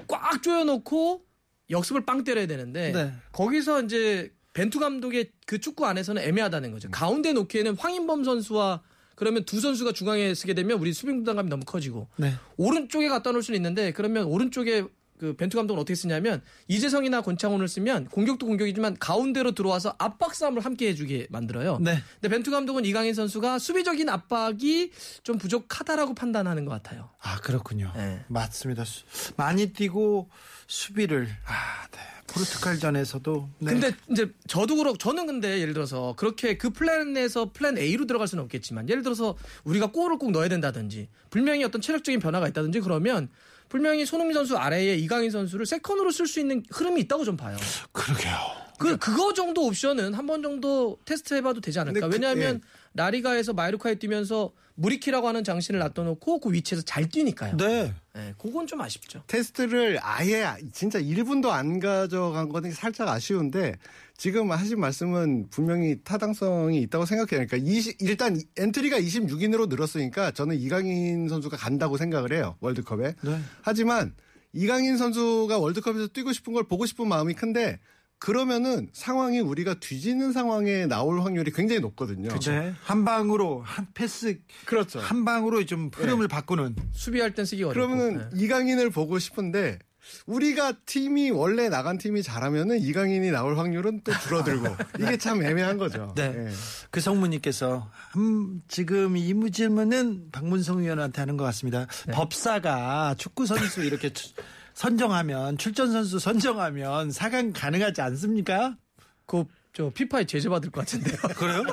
꽉 0.08 0.42
조여놓고 0.42 1.24
역습을 1.70 2.06
빵 2.06 2.24
때려야 2.24 2.48
되는데 2.48 2.92
네. 2.92 3.14
거기서 3.32 3.84
이제 3.84 4.32
벤투 4.54 4.80
감독의 4.80 5.32
그 5.46 5.60
축구 5.60 5.86
안에서는 5.86 6.22
애매하다는 6.22 6.72
거죠. 6.72 6.90
가운데 6.90 7.34
놓기에는 7.34 7.76
황인범 7.76 8.24
선수와 8.24 8.82
그러면 9.16 9.44
두 9.46 9.60
선수가 9.60 9.94
중앙에 9.94 10.34
쓰게 10.34 10.54
되면 10.54 10.78
우리 10.80 10.94
수비 10.94 11.14
부담감이 11.14 11.50
너무 11.50 11.66
커지고 11.66 12.08
네. 12.18 12.34
오른쪽에 12.58 13.10
갖다 13.10 13.32
놓을 13.32 13.44
수는 13.44 13.58
있는데 13.58 13.92
그러면 13.92 14.26
오른쪽에 14.26 14.86
그 15.18 15.36
벤투 15.36 15.56
감독은 15.58 15.80
어떻게 15.82 15.96
쓰냐면 15.96 16.42
이재성이나 16.68 17.22
권창훈을 17.22 17.68
쓰면 17.68 18.08
공격도 18.10 18.46
공격이지만 18.46 18.98
가운데로 19.00 19.54
들어와서 19.54 19.96
압박 19.98 20.36
싸움을 20.36 20.64
함께 20.66 20.90
해주게 20.90 21.28
만들어요. 21.30 21.78
네. 21.80 22.02
근데 22.20 22.36
벤투 22.36 22.52
감독은 22.52 22.84
이강인 22.86 23.14
선수가 23.14 23.60
수비적인 23.60 24.10
압박이 24.10 24.92
좀 25.24 25.38
부족하다라고 25.38 26.16
판단하는 26.16 26.66
것 26.66 26.72
같아요. 26.72 27.10
아 27.22 27.38
그렇군요. 27.42 27.92
네. 27.96 28.24
맞습니다. 28.28 28.84
수- 28.84 29.04
많이 29.38 29.72
뛰고 29.72 30.30
수비를 30.68 31.30
아, 31.46 31.88
네. 31.92 32.00
포르투갈전에서도 32.28 33.50
네. 33.60 33.72
근데 33.72 33.92
이제 34.12 34.30
저도 34.48 34.76
그렇고 34.76 34.98
저는 34.98 35.26
근데 35.28 35.60
예를 35.62 35.74
들어서 35.74 36.14
그렇게 36.18 36.58
그 36.58 36.72
플랜에서 36.72 37.52
플랜 37.54 37.78
A로 37.78 38.06
들어갈 38.08 38.28
수는 38.28 38.44
없겠지만 38.44 38.90
예를 38.90 39.04
들어서 39.04 39.38
우리가 39.64 39.92
골을 39.92 40.18
꼭 40.18 40.32
넣어야 40.32 40.50
된다든지 40.50 41.08
분명히 41.30 41.64
어떤 41.64 41.82
체력적인 41.82 42.20
변화가 42.20 42.48
있다든지 42.50 42.82
그러면 42.82 43.30
분명히 43.70 44.06
손흥민 44.06 44.34
선수 44.34 44.58
아래에 44.58 44.96
이강인 44.96 45.32
선수를 45.32 45.66
second로 45.66 46.12
쓸 46.12 46.28
수 46.28 46.40
있는 46.40 46.64
흐름이 46.72 47.02
있다고 47.02 47.24
좀 47.26 47.36
봐요. 47.36 47.58
그러게요. 47.92 48.36
그 48.80 48.98
그거 48.98 49.34
정도 49.34 49.66
옵션은 49.66 50.14
한 50.14 50.26
번 50.26 50.42
정도 50.42 50.98
테스트 51.06 51.34
해봐도 51.36 51.62
되지 51.62 51.80
않을까? 51.80 52.08
그- 52.08 52.14
왜냐하면 52.14 52.56
예. 52.56 52.60
라리가에서 52.94 53.54
마요르카에 53.54 53.96
뛰면서 53.96 54.52
무리키라고 54.78 55.28
하는 55.28 55.44
장신을 55.44 55.80
놔둬놓고 55.80 56.40
그 56.40 56.52
위치에서 56.52 56.82
잘 56.84 57.08
뛰니까요. 57.08 57.56
네. 57.58 57.94
예, 58.18 58.34
그건 58.38 58.68
좀 58.68 58.82
아쉽죠. 58.82 59.24
테스트를 59.28 60.00
아예 60.02 60.46
진짜 60.74 61.00
1분도 61.00 61.48
안 61.50 61.80
가져간 61.80 62.50
거는 62.50 62.72
살짝 62.72 63.08
아쉬운데 63.08 63.76
지금 64.18 64.52
하신 64.52 64.80
말씀은 64.80 65.48
분명히 65.50 65.98
타당성이 66.04 66.82
있다고 66.82 67.06
생각해요. 67.06 67.48
그러니까 67.48 67.58
20 67.58 68.02
일단 68.02 68.38
엔트리가 68.58 69.00
26인으로 69.00 69.70
늘었으니까 69.70 70.32
저는 70.32 70.58
이강인 70.58 71.30
선수가 71.30 71.56
간다고 71.58 71.96
생각을 71.98 72.34
해요. 72.34 72.58
월드컵에. 72.60 73.14
네. 73.22 73.40
하지만 73.62 74.14
이강인 74.54 74.98
선수가 74.98 75.58
월드컵에서 75.58 76.08
뛰고 76.08 76.34
싶은 76.34 76.54
걸 76.54 76.64
보고 76.68 76.86
싶은 76.86 77.08
마음이 77.08 77.34
큰데 77.34 77.80
그러면은 78.26 78.90
상황이 78.92 79.40
우리가 79.40 79.76
뒤지는 79.76 80.32
상황에 80.34 80.88
나올 80.88 81.22
확률이 81.22 81.52
굉장히 81.52 81.80
높거든요. 81.80 82.30
네. 82.40 82.74
한 82.82 83.06
방으로 83.06 83.62
한 83.62 83.86
패스 83.94 84.40
그렇죠. 84.66 85.00
한 85.00 85.24
방으로 85.26 85.64
좀 85.68 85.92
흐름을 85.94 86.28
바꾸는 86.28 86.76
수비할 86.92 87.36
땐 87.36 87.46
쓰기 87.46 87.62
어렵고. 87.62 87.88
그러면은 87.88 88.28
예. 88.34 88.44
이강인을 88.44 88.90
보고 88.90 89.20
싶은데 89.20 89.78
우리가 90.26 90.74
팀이 90.88 91.30
원래 91.30 91.70
나간 91.70 92.00
팀이 92.00 92.24
잘하면은 92.24 92.80
이강인이 92.80 93.30
나올 93.30 93.60
확률은 93.60 94.02
또 94.04 94.12
줄어들고 94.12 94.76
이게 95.00 95.18
참 95.18 95.44
애매한 95.46 95.78
거죠. 95.78 96.12
네. 96.16 96.34
예. 96.36 96.52
그 96.90 97.02
성무님께서 97.02 97.92
음, 98.18 98.60
지금 98.68 99.18
이 99.18 99.52
질문은 99.52 100.32
박문성 100.32 100.80
의원한테 100.80 101.22
하는 101.22 101.38
것 101.38 101.44
같습니다. 101.44 101.86
법사가 102.12 103.14
축구 103.20 103.46
선수 103.46 103.84
이렇게 103.84 104.12
추- 104.12 104.34
선정하면 104.76 105.58
출전 105.58 105.92
선수 105.92 106.20
선정하면 106.20 107.10
사강 107.12 107.52
가능하지 107.54 108.02
않습니까? 108.02 108.78
그 109.26 109.46
저 109.76 109.90
피파에 109.90 110.24
제재 110.26 110.48
받을 110.48 110.72
것 110.72 110.82
같은데요. 110.82 111.18
그래요? 111.36 111.64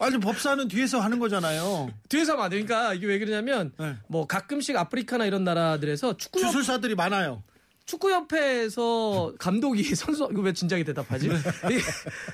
아니 0.00 0.18
법사는 0.18 0.66
뒤에서 0.66 0.98
하는 1.00 1.20
거잖아요. 1.20 1.88
뒤에서 2.08 2.32
하면 2.32 2.44
안 2.46 2.50
되니까 2.50 2.94
이게 2.94 3.06
왜 3.06 3.20
그러냐면 3.20 3.72
네. 3.78 3.94
뭐 4.08 4.26
가끔씩 4.26 4.76
아프리카나 4.76 5.24
이런 5.24 5.44
나라들에서 5.44 6.16
축구 6.16 6.40
주술사들이 6.40 6.96
많아요. 6.96 7.44
축구협회에서 7.86 9.34
감독이 9.38 9.84
선수 9.94 10.28
이거 10.32 10.42
왜 10.42 10.52
진작에 10.52 10.82
대답하지? 10.82 11.28
네. 11.28 11.36
이 11.70 11.78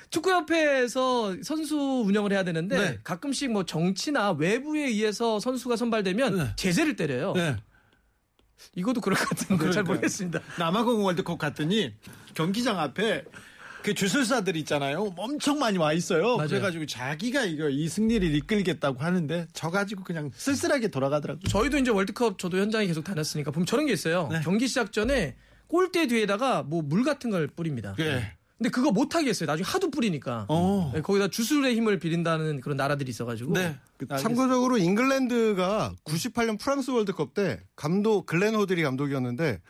축구협회에서 0.08 1.36
선수 1.42 1.76
운영을 1.76 2.32
해야 2.32 2.42
되는데 2.42 2.78
네. 2.78 2.98
가끔씩 3.04 3.52
뭐 3.52 3.64
정치나 3.66 4.30
외부에 4.30 4.86
의해서 4.86 5.38
선수가 5.38 5.76
선발되면 5.76 6.36
네. 6.38 6.52
제재를 6.56 6.96
때려요. 6.96 7.34
네. 7.34 7.56
이것도 8.74 9.00
그럴 9.00 9.18
것 9.18 9.28
같은데 9.28 9.48
잘 9.48 9.58
그러니까요. 9.58 9.84
모르겠습니다. 9.84 10.40
남아공 10.58 11.04
월드컵 11.04 11.38
갔더니 11.38 11.94
경기장 12.34 12.78
앞에 12.78 13.24
그 13.82 13.94
주술사들 13.94 14.56
있잖아요. 14.58 15.12
엄청 15.16 15.58
많이 15.58 15.76
와 15.76 15.92
있어요. 15.92 16.36
맞아요. 16.36 16.48
그래가지고 16.48 16.86
자기가 16.86 17.44
이거 17.44 17.68
이 17.68 17.88
승리를 17.88 18.32
이끌겠다고 18.36 19.00
하는데 19.02 19.48
저 19.52 19.70
가지고 19.70 20.04
그냥 20.04 20.30
쓸쓸하게 20.34 20.88
돌아가더라고요. 20.88 21.42
저희도 21.48 21.78
이제 21.78 21.90
월드컵 21.90 22.38
저도 22.38 22.58
현장에 22.58 22.86
계속 22.86 23.02
다녔으니까 23.02 23.50
보면 23.50 23.66
저런 23.66 23.86
게 23.86 23.92
있어요. 23.92 24.28
네. 24.30 24.40
경기 24.44 24.68
시작 24.68 24.92
전에 24.92 25.34
골대 25.66 26.06
뒤에다가 26.06 26.62
뭐 26.62 26.82
물 26.82 27.02
같은 27.02 27.30
걸 27.30 27.48
뿌립니다. 27.48 27.94
네. 27.98 28.36
근데 28.62 28.70
그거 28.70 28.92
못 28.92 29.16
하겠어요. 29.16 29.48
나중에 29.48 29.66
하도 29.66 29.90
뿌리니까. 29.90 30.46
어. 30.48 30.92
네, 30.94 31.00
거기다 31.00 31.26
주술의 31.26 31.74
힘을 31.74 31.98
빌린다는 31.98 32.60
그런 32.60 32.76
나라들이 32.76 33.10
있어가지고. 33.10 33.54
네. 33.54 33.76
참고적으로 34.20 34.78
잉글랜드가 34.78 35.94
98년 36.04 36.60
프랑스 36.60 36.92
월드컵 36.92 37.34
때 37.34 37.60
감독 37.74 38.24
글렌 38.24 38.54
호들 38.54 38.84
감독이었는데 38.84 39.60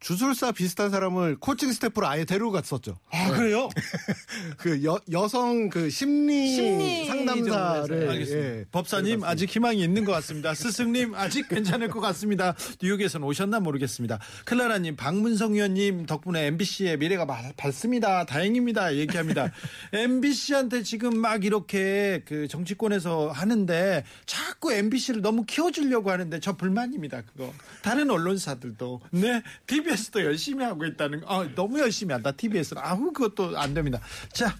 주술사 0.00 0.52
비슷한 0.52 0.90
사람을 0.90 1.36
코칭 1.40 1.72
스태프로 1.72 2.06
아예 2.06 2.24
데리고 2.24 2.52
갔었죠. 2.52 2.98
아 3.10 3.32
그래요? 3.32 3.68
그 4.56 4.84
여, 4.84 5.00
여성 5.10 5.68
그 5.70 5.90
심리, 5.90 6.54
심리 6.54 7.06
상담사를. 7.06 8.26
예, 8.30 8.64
법사님 8.70 9.24
아직 9.24 9.50
희망이 9.50 9.82
있는 9.82 10.04
것 10.04 10.12
같습니다. 10.12 10.54
스승님 10.54 11.16
아직 11.16 11.48
괜찮을 11.48 11.88
것 11.90 11.98
같습니다. 12.00 12.54
뉴욕에서는 12.80 13.26
오셨나 13.26 13.58
모르겠습니다. 13.58 14.20
클라라님, 14.44 14.94
박문성 14.94 15.54
위원님 15.54 16.06
덕분에 16.06 16.46
MBC의 16.46 16.96
미래가 16.98 17.26
마- 17.26 17.50
밝습니다. 17.56 18.24
다행입니다. 18.24 18.94
얘기합니다. 18.94 19.50
MBC한테 19.92 20.84
지금 20.84 21.18
막 21.18 21.44
이렇게 21.44 22.22
그 22.24 22.46
정치권에서 22.46 23.30
하는데 23.32 24.04
자꾸 24.26 24.72
MBC를 24.72 25.22
너무 25.22 25.44
키워주려고 25.44 26.10
하는데 26.12 26.38
저 26.38 26.56
불만입니다. 26.56 27.22
그거 27.22 27.52
다른 27.82 28.10
언론사들도 28.10 29.00
네 29.10 29.42
TBS도 29.88 30.24
열심히 30.24 30.64
하고 30.64 30.84
있다는 30.84 31.20
거. 31.20 31.26
아, 31.28 31.48
너무 31.54 31.80
열심히 31.80 32.12
한다. 32.12 32.30
TBS는 32.32 32.82
아무 32.84 33.12
그것도 33.12 33.58
안 33.58 33.72
됩니다. 33.74 34.00
자. 34.32 34.54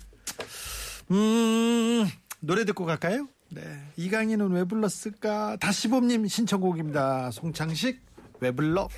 음, 1.10 2.06
노래 2.40 2.64
듣고 2.64 2.84
갈까요? 2.86 3.28
네. 3.50 3.62
이강인은 3.96 4.50
왜 4.52 4.64
불렀을까? 4.64 5.56
다시봄님 5.60 6.26
신청곡입니다. 6.26 7.30
송창식, 7.30 8.00
왜 8.40 8.50
불러? 8.50 8.88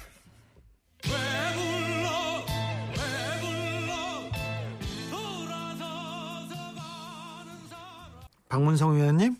박문성 8.48 8.96
의원님, 8.96 9.36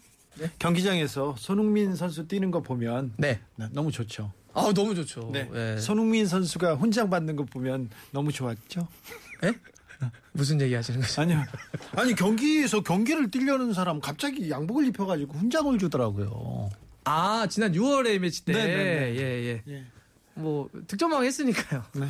경기장에서 0.61 1.35
손흥민 1.37 1.97
선수 1.97 2.29
뛰는 2.29 2.53
거 2.53 2.63
보면 2.63 3.15
네. 3.17 3.41
네, 3.57 3.67
너무 3.73 3.91
좋죠. 3.91 4.33
아 4.55 4.73
너무 4.75 4.95
좋죠. 4.95 5.31
네. 5.33 5.49
예. 5.55 5.79
손흥민 5.79 6.27
선수가 6.27 6.77
훈장 6.77 7.11
받는 7.11 7.37
거 7.37 7.45
보면 7.45 7.91
너무 8.11 8.33
좋았죠. 8.33 8.89
예? 9.45 9.53
무슨 10.33 10.61
얘기 10.61 10.75
하시는 10.75 11.01
거죠? 11.01 11.21
아니요. 11.21 11.45
아니 11.97 12.15
경기에서 12.15 12.81
경기를 12.81 13.31
뛰려는 13.31 13.73
사람 13.73 14.01
갑자기 14.01 14.51
양복을 14.51 14.87
입혀가지고 14.87 15.35
훈장을 15.35 15.79
주더라고요. 15.79 16.71
아 17.05 17.47
지난 17.49 17.73
6월의 17.73 18.19
매치 18.19 18.45
때. 18.45 18.53
네, 18.53 18.67
네, 18.67 18.75
네. 18.75 19.17
예, 19.17 19.21
예. 19.21 19.63
예. 19.69 19.85
뭐 20.35 20.69
득점왕 20.87 21.25
했으니까요. 21.25 21.85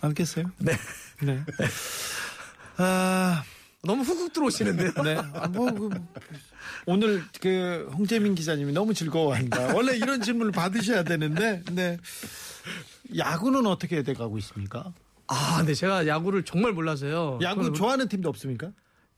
알겠어요? 0.00 0.50
네. 0.58 0.72
네. 1.22 1.40
아, 2.76 3.42
너무 3.84 4.02
훅훅 4.02 4.32
들어오시는데요. 4.32 4.92
네. 5.02 5.16
아, 5.34 5.48
뭐, 5.48 5.70
그, 5.72 5.90
오늘 6.86 7.22
그 7.40 7.90
홍재민 7.96 8.34
기자님이 8.34 8.72
너무 8.72 8.94
즐거워한다. 8.94 9.74
원래 9.74 9.96
이런 9.96 10.20
질문을 10.22 10.52
받으셔야 10.52 11.02
되는데, 11.04 11.62
네. 11.72 11.98
야구는 13.16 13.66
어떻게 13.66 14.02
돼가고 14.02 14.38
있습니까? 14.38 14.92
아, 15.26 15.62
네 15.66 15.74
제가 15.74 16.06
야구를 16.06 16.44
정말 16.44 16.72
몰라서요. 16.72 17.38
야구 17.42 17.72
좋아하는 17.72 18.08
팀도 18.08 18.28
없습니까? 18.28 18.70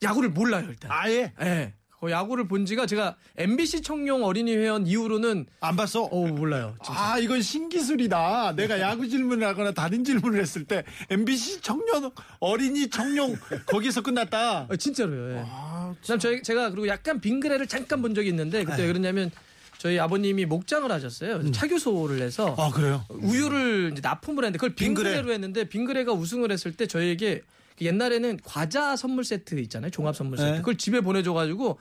야구를 0.02 0.30
몰라요 0.30 0.66
일단. 0.68 0.90
아예 0.92 1.32
예. 1.40 1.72
그 1.85 1.85
야구를 2.04 2.46
본 2.46 2.66
지가 2.66 2.86
제가 2.86 3.16
MBC 3.36 3.82
청룡 3.82 4.24
어린이 4.24 4.54
회원 4.54 4.86
이후로는 4.86 5.46
안 5.60 5.76
봤어. 5.76 6.02
어 6.04 6.26
몰라요. 6.26 6.76
진짜. 6.84 7.00
아, 7.00 7.18
이건 7.18 7.40
신기술이다. 7.42 8.54
내가 8.56 8.80
야구 8.80 9.08
질문을 9.08 9.46
하거나 9.46 9.72
다른 9.72 10.04
질문을 10.04 10.40
했을 10.40 10.64
때 10.64 10.84
MBC 11.10 11.60
청년 11.62 12.10
어린이 12.38 12.88
청룡 12.90 13.36
거기서 13.66 14.02
끝났다. 14.02 14.66
아, 14.70 14.76
진짜로요. 14.76 15.36
예. 15.36 15.42
아, 15.46 15.94
그다음 16.00 16.18
저희 16.18 16.42
제가 16.42 16.70
그리고 16.70 16.86
약간 16.88 17.20
빙그레를 17.20 17.66
잠깐 17.66 18.02
본 18.02 18.14
적이 18.14 18.28
있는데 18.28 18.64
그때 18.64 18.82
왜 18.82 18.88
그러냐면 18.88 19.30
저희 19.78 19.98
아버님이 19.98 20.46
목장을 20.46 20.90
하셨어요. 20.90 21.38
그래서 21.38 21.52
차교소를 21.52 22.20
해서 22.22 22.54
아 22.58 22.70
그래요? 22.70 23.04
우유를 23.08 23.90
이제 23.92 24.00
납품을 24.02 24.44
했는데 24.44 24.58
그걸 24.58 24.74
빙그레. 24.74 25.10
빙그레로 25.10 25.32
했는데 25.32 25.68
빙그레가 25.68 26.12
우승을 26.12 26.52
했을 26.52 26.72
때 26.72 26.86
저희에게 26.86 27.40
그 27.40 27.46
옛날에는 27.80 28.40
과자 28.44 28.96
선물 28.96 29.24
세트 29.24 29.58
있잖아요. 29.60 29.90
종합 29.90 30.16
선물 30.16 30.38
세트. 30.38 30.50
네. 30.50 30.58
그걸 30.58 30.76
집에 30.78 31.00
보내줘가지고 31.00 31.78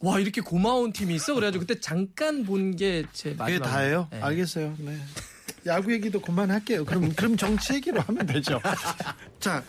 와 0.00 0.20
이렇게 0.20 0.40
고마운 0.40 0.92
팀이 0.92 1.14
있어. 1.14 1.34
그래가지고 1.34 1.66
그때 1.66 1.80
잠깐 1.80 2.44
본 2.44 2.76
게 2.76 3.04
제 3.12 3.30
마지막. 3.36 3.46
그게 3.46 3.58
다예요? 3.60 4.08
네. 4.10 4.20
알겠어요. 4.20 4.76
네. 4.78 4.98
야구 5.66 5.92
얘기도 5.92 6.20
그만할게요. 6.20 6.84
그럼 6.84 7.12
그럼 7.14 7.36
정치 7.36 7.74
얘기로 7.74 8.00
하면 8.02 8.26
되죠. 8.26 8.60
자, 9.40 9.62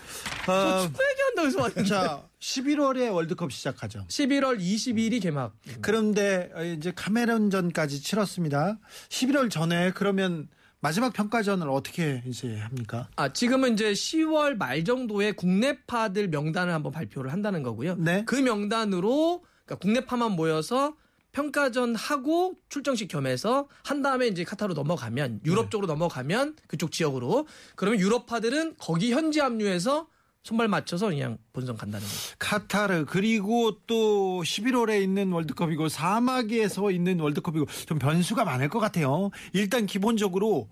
저 0.46 0.52
어, 0.52 0.82
축구 0.84 1.02
얘기한다고 1.12 1.48
해서 1.48 1.62
왔는데. 1.62 1.90
자, 1.90 2.24
11월에 2.40 3.12
월드컵 3.14 3.52
시작하죠. 3.52 4.06
11월 4.08 4.60
20일이 4.60 5.22
개막. 5.22 5.56
그런데 5.82 6.52
어, 6.54 6.64
이제 6.64 6.92
카메론전까지 6.96 8.02
치렀습니다. 8.02 8.78
11월 9.10 9.50
전에 9.50 9.92
그러면 9.94 10.48
마지막 10.82 11.12
평가전을 11.12 11.70
어떻게 11.70 12.24
이제 12.26 12.58
합니까? 12.58 13.10
아, 13.18 13.34
지금은 13.34 13.74
이제 13.74 13.92
10월 13.92 14.56
말 14.56 14.86
정도에 14.86 15.34
국내파들 15.34 16.30
명단을 16.30 16.74
한번 16.74 16.92
발표를 16.92 17.34
한다는 17.34 17.64
거고요. 17.64 17.96
네. 17.96 18.24
그 18.26 18.36
명단으로 18.36 19.44
그러니까 19.66 19.76
국내파만 19.82 20.32
모여서 20.32 20.96
평가전 21.32 21.96
하고 21.96 22.56
출정식 22.70 23.10
겸해서 23.10 23.68
한 23.84 24.02
다음에 24.02 24.28
이제 24.28 24.44
카타로 24.44 24.74
넘어가면 24.74 25.42
유럽 25.46 25.66
네. 25.66 25.70
쪽으로 25.70 25.88
넘어가면 25.88 26.56
그쪽 26.68 26.92
지역으로 26.92 27.46
그러면 27.76 28.00
유럽파들은 28.00 28.76
거기 28.80 29.12
현지 29.12 29.40
합류해서 29.40 30.08
손발 30.44 30.68
맞춰서 30.68 31.10
그냥 31.10 31.38
본선 31.54 31.78
간다는 31.78 32.06
거죠. 32.06 32.36
카타르 32.40 33.06
그리고 33.06 33.78
또 33.86 34.42
11월에 34.44 35.02
있는 35.02 35.32
월드컵이고 35.32 35.90
사막에서 35.90 36.92
있는 36.92 37.20
월드컵이고 37.20 37.66
좀 37.86 38.00
변수가 38.00 38.46
많을 38.46 38.70
것 38.70 38.80
같아요. 38.80 39.32
일단 39.54 39.86
기본적으로 39.86 40.70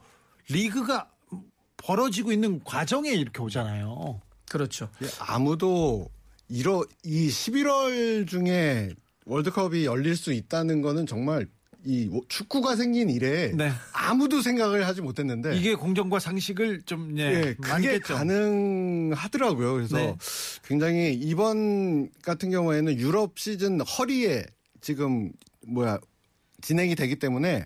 리그가 0.50 1.10
벌어지고 1.78 2.32
있는 2.32 2.64
과정에 2.64 3.12
이렇게 3.12 3.42
오잖아요. 3.42 4.22
그렇죠. 4.50 4.90
예, 5.04 5.08
아무도 5.20 6.10
이러 6.50 6.84
이 7.04 7.28
11월 7.28 8.28
중에 8.28 8.90
월드컵이 9.26 9.86
열릴 9.86 10.16
수 10.16 10.32
있다는 10.32 10.82
거는 10.82 11.06
정말 11.06 11.48
이 11.86 12.10
축구가 12.28 12.76
생긴 12.76 13.10
이래 13.10 13.52
네. 13.54 13.72
아무도 13.94 14.42
생각을 14.42 14.86
하지 14.86 15.02
못했는데 15.02 15.56
이게 15.56 15.76
공정과 15.76 16.20
상식을 16.20 16.82
좀 16.84 17.18
예, 17.18 17.24
예, 17.24 17.42
그게 17.54 17.70
많겠죠. 17.70 18.14
가능하더라고요. 18.16 19.74
그래서 19.74 19.98
네. 19.98 20.18
굉장히 20.64 21.14
이번 21.14 22.10
같은 22.24 22.50
경우에는 22.50 22.98
유럽 23.00 23.40
시즌 23.40 23.80
허리에 23.82 24.44
지금 24.82 25.32
뭐야 25.68 26.00
진행이 26.62 26.96
되기 26.96 27.18
때문에 27.18 27.66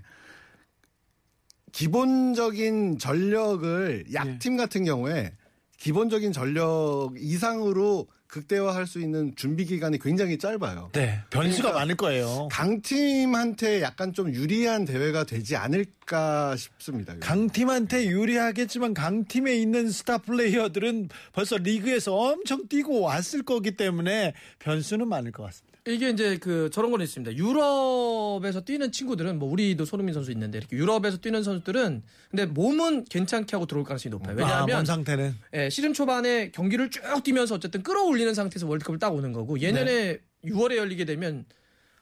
기본적인 1.72 3.00
전력을 3.00 4.06
약팀 4.14 4.58
같은 4.58 4.84
경우에 4.84 5.32
기본적인 5.78 6.32
전력 6.32 7.14
이상으로 7.18 8.08
극대화할 8.32 8.88
수 8.88 9.00
있는 9.02 9.34
준비 9.36 9.66
기간이 9.66 10.00
굉장히 10.00 10.38
짧아요. 10.38 10.90
네, 10.94 11.20
변수가 11.30 11.62
그러니까 11.62 11.80
많을 11.80 11.96
거예요. 11.96 12.48
강팀한테 12.50 13.82
약간 13.82 14.14
좀 14.14 14.34
유리한 14.34 14.86
대회가 14.86 15.26
되지 15.26 15.58
않을까 15.58 16.56
싶습니다. 16.56 17.14
강팀한테 17.20 18.08
유리하겠지만 18.08 18.94
강팀에 18.94 19.56
있는 19.56 19.90
스타 19.90 20.18
플레이어들은 20.18 21.10
벌써 21.34 21.58
리그에서 21.58 22.16
엄청 22.16 22.68
뛰고 22.70 23.02
왔을 23.02 23.44
거기 23.44 23.72
때문에 23.72 24.34
변수는 24.60 25.10
많을 25.10 25.34
것 25.34 25.44
같습니다. 25.44 25.71
이게 25.88 26.12
이제 26.12 26.38
그 26.38 26.70
저런 26.72 26.92
건 26.92 27.02
있습니다. 27.02 27.36
유럽에서 27.36 28.62
뛰는 28.62 28.92
친구들은 28.92 29.40
뭐 29.40 29.50
우리도 29.50 29.86
손흥민 29.86 30.14
선수 30.14 30.32
있는데 30.32 30.60
이렇게 30.60 30.76
유럽에서 30.76 31.18
뛰는 31.18 31.42
선수들은 31.42 32.04
근데 32.30 32.46
몸은 32.46 33.06
괜찮게 33.06 33.56
하고 33.56 33.66
들어올 33.66 33.84
가능성이 33.84 34.12
높아요. 34.12 34.34
아, 34.34 34.38
왜냐하면 34.38 34.78
몸 34.78 34.86
상태는 34.86 35.36
예, 35.56 35.70
시즌 35.72 35.94
초반에 35.94 36.52
경기를 36.52 36.92
쭉 36.92 37.02
뛰면서 37.24 37.56
어쨌든 37.56 37.82
끌어올리는 37.82 38.32
상태에서 38.32 38.68
월드컵을 38.68 39.00
딱 39.00 39.14
오는 39.14 39.34
거고 39.34 39.60
예년에 39.60 40.20
6월에 40.46 40.76
열리게 40.76 41.06
되면 41.06 41.46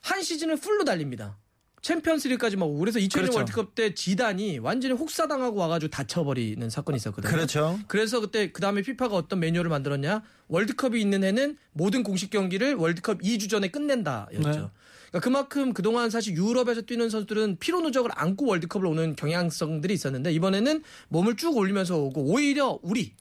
한 0.02 0.22
시즌을 0.22 0.56
풀로 0.56 0.84
달립니다. 0.84 1.38
챔피언스리까지 1.82 2.56
막 2.56 2.68
그래서 2.78 2.98
2000년 2.98 3.12
그렇죠. 3.12 3.36
월드컵 3.36 3.74
때 3.74 3.94
지단이 3.94 4.58
완전히 4.58 4.94
혹사당하고 4.94 5.58
와가지고 5.58 5.90
다쳐버리는 5.90 6.68
사건이 6.68 6.96
있었거든요. 6.96 7.30
그렇죠. 7.30 7.78
그래서 7.88 8.20
그때 8.20 8.52
그 8.52 8.60
다음에 8.60 8.82
피파가 8.82 9.16
어떤 9.16 9.40
매뉴얼을 9.40 9.70
만들었냐? 9.70 10.22
월드컵이 10.48 11.00
있는 11.00 11.24
해는 11.24 11.56
모든 11.72 12.02
공식 12.02 12.30
경기를 12.30 12.74
월드컵 12.74 13.22
2주 13.22 13.48
전에 13.48 13.68
끝낸다였죠. 13.68 14.40
네. 14.40 14.70
그러니까 15.10 15.20
그만큼 15.20 15.72
그동안 15.72 16.10
사실 16.10 16.36
유럽에서 16.36 16.82
뛰는 16.82 17.10
선수들은 17.10 17.58
피로 17.58 17.80
누적을 17.80 18.10
안고 18.14 18.46
월드컵을 18.46 18.86
오는 18.86 19.16
경향성들이 19.16 19.92
있었는데 19.94 20.32
이번에는 20.32 20.82
몸을 21.08 21.36
쭉 21.36 21.56
올리면서 21.56 21.98
오고 21.98 22.32
오히려 22.32 22.78
우리 22.82 23.14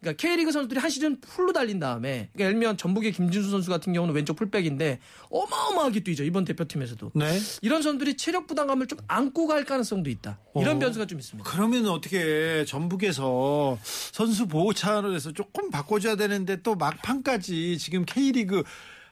그러니까 0.00 0.16
K리그 0.20 0.52
선수들이 0.52 0.78
한 0.78 0.90
시즌 0.90 1.20
풀로 1.20 1.52
달린 1.52 1.80
다음에 1.80 2.28
그러니까 2.32 2.40
예를 2.44 2.52
들면 2.54 2.76
전북의 2.76 3.10
김진수 3.12 3.50
선수 3.50 3.68
같은 3.68 3.92
경우는 3.92 4.14
왼쪽 4.14 4.36
풀백인데 4.36 5.00
어마어마하게 5.30 6.00
뛰죠 6.04 6.22
이번 6.22 6.44
대표팀에서도 6.44 7.10
네. 7.16 7.38
이런 7.62 7.82
선수들이 7.82 8.16
체력 8.16 8.46
부담감을 8.46 8.86
좀 8.86 8.98
안고 9.08 9.48
갈 9.48 9.64
가능성도 9.64 10.08
있다 10.10 10.38
이런 10.56 10.76
어. 10.76 10.78
변수가 10.78 11.06
좀 11.06 11.18
있습니다. 11.18 11.50
그러면 11.50 11.86
어떻게 11.88 12.64
전북에서 12.64 13.78
선수 13.82 14.46
보호 14.46 14.72
차원에서 14.72 15.32
조금 15.32 15.70
바꿔줘야 15.70 16.14
되는데 16.16 16.62
또 16.62 16.76
막판까지 16.76 17.78
지금 17.78 18.04
K리그 18.04 18.62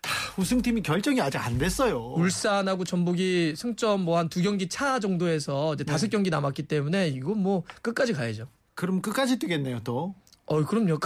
하, 0.04 0.40
우승팀이 0.40 0.82
결정이 0.82 1.20
아직 1.20 1.38
안 1.38 1.58
됐어요. 1.58 2.12
울산하고 2.16 2.84
전북이 2.84 3.54
승점 3.56 4.02
뭐 4.04 4.18
한 4.18 4.28
두 4.28 4.40
경기 4.40 4.68
차 4.68 5.00
정도에서 5.00 5.74
이제 5.74 5.82
다섯 5.82 6.08
경기 6.10 6.30
남았기 6.30 6.62
때문에 6.64 7.08
이거 7.08 7.34
뭐 7.34 7.64
끝까지 7.82 8.12
가야죠. 8.12 8.46
그럼 8.74 9.02
끝까지 9.02 9.38
뛰겠네요 9.40 9.80
또. 9.82 10.14
어, 10.46 10.64
그럼요. 10.64 10.98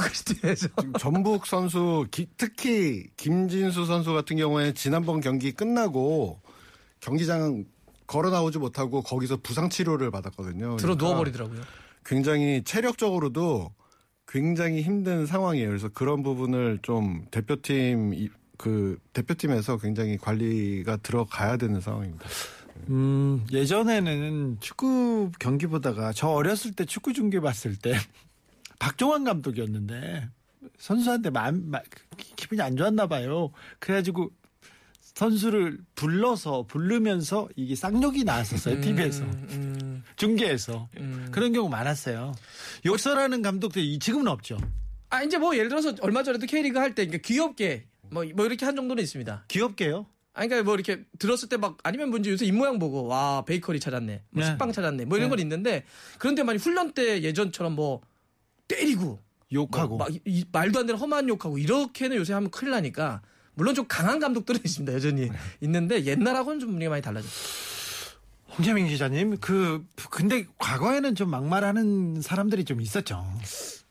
지금 0.55 0.93
전북 0.99 1.47
선수 1.47 2.07
기- 2.11 2.29
특히 2.37 3.07
김진수 3.17 3.87
선수 3.87 4.13
같은 4.13 4.37
경우에 4.37 4.73
지난번 4.75 5.21
경기 5.21 5.53
끝나고 5.53 6.41
경기장 7.01 7.65
걸어 8.07 8.29
나오지 8.31 8.59
못하고 8.59 9.03
거기서 9.03 9.39
부상 9.43 9.71
치료를 9.71 10.11
받았거든요. 10.11 10.77
들어 10.77 10.95
그러니까 10.97 11.05
누워버리더라고요. 11.05 11.61
굉장히 12.05 12.63
체력적으로도 12.65 13.73
굉장히 14.27 14.83
힘든 14.83 15.27
상황이에요. 15.27 15.69
그래서 15.69 15.89
그런 15.89 16.23
부분을 16.23 16.79
좀 16.83 17.25
대표팀 17.31 18.13
이- 18.15 18.29
그 18.59 18.99
대표팀에서 19.15 19.79
굉장히 19.79 20.19
관리가 20.19 20.99
들어가야 20.99 21.57
되는 21.57 21.81
상황입니다. 21.81 22.27
음, 22.91 23.47
예전에는 23.51 24.59
축구 24.61 25.31
경기 25.39 25.67
보다가 25.67 26.13
저 26.13 26.29
어렸을 26.29 26.73
때 26.73 26.85
축구 26.85 27.13
중계 27.15 27.41
봤을 27.41 27.77
때 27.77 27.95
박종환 28.81 29.23
감독이었는데 29.23 30.29
선수한테 30.79 31.31
마음, 31.31 31.71
마- 31.71 31.81
기분이 32.37 32.61
안 32.61 32.77
좋았나 32.77 33.07
봐요. 33.07 33.53
그래가지고 33.79 34.31
선수를 35.01 35.79
불러서 35.95 36.65
부르면서 36.65 37.49
이게 37.57 37.75
쌍욕이 37.75 38.25
나왔었어요. 38.25 38.81
TV에서. 38.81 39.23
음, 39.25 40.03
중계에서. 40.17 40.89
음. 40.99 41.29
그런 41.31 41.53
경우 41.53 41.69
많았어요. 41.69 42.33
욕설하는 42.87 43.43
감독들이 43.43 43.99
지금은 43.99 44.29
없죠. 44.29 44.59
아, 45.11 45.23
이제 45.23 45.37
뭐 45.39 45.55
예를 45.57 45.69
들어서 45.69 45.95
얼마 46.01 46.23
전에도 46.23 46.47
K리그 46.47 46.79
할 46.79 46.95
때 46.95 47.07
귀엽게 47.07 47.87
뭐, 48.11 48.25
뭐 48.35 48.47
이렇게 48.47 48.65
한 48.65 48.77
정도는 48.77 49.03
있습니다. 49.03 49.45
귀엽게요. 49.49 50.07
아니, 50.33 50.49
그러니까 50.49 50.65
뭐 50.65 50.75
이렇게 50.75 51.05
들었을 51.19 51.49
때 51.49 51.57
막 51.57 51.77
아니면 51.83 52.11
뭔지 52.11 52.31
요새 52.31 52.47
입모양 52.47 52.79
보고 52.79 53.05
와 53.07 53.45
베이커리 53.45 53.81
찾았네, 53.81 54.23
뭐 54.31 54.43
네. 54.45 54.51
식빵 54.51 54.73
찾았네, 54.73 55.05
뭐 55.05 55.19
이런 55.19 55.29
네. 55.29 55.37
건 55.37 55.39
있는데 55.41 55.85
그런데 56.19 56.45
만약 56.45 56.61
훈련 56.63 56.93
때 56.93 57.23
예전처럼 57.23 57.75
뭐 57.75 58.01
때리고 58.75 59.19
욕하고. 59.53 59.97
뭐막 59.99 60.15
이- 60.15 60.21
이 60.25 60.45
말도 60.53 60.79
안 60.81 60.87
되는 60.87 60.99
험한 61.01 61.29
욕하고 61.29 61.59
이렇게는 61.59 62.17
요새 62.17 62.33
하면 62.35 62.51
큰일 62.51 62.71
나니까 62.71 63.21
물론 63.55 63.75
좀 63.75 63.85
강한 63.89 64.21
감독들은 64.21 64.61
있습니다 64.65 64.93
여전히 64.95 65.29
네. 65.29 65.37
있는데 65.61 66.05
옛날하고는 66.05 66.61
좀 66.61 66.69
분위기가 66.71 66.91
많이 66.91 67.03
달라졌어요. 67.03 67.81
홍재민 68.57 68.89
기자님, 68.89 69.37
그 69.39 69.85
근데 70.11 70.45
과거에는 70.59 71.15
좀 71.15 71.31
막말하는 71.31 72.21
사람들이 72.21 72.65
좀 72.65 72.81
있었죠. 72.81 73.25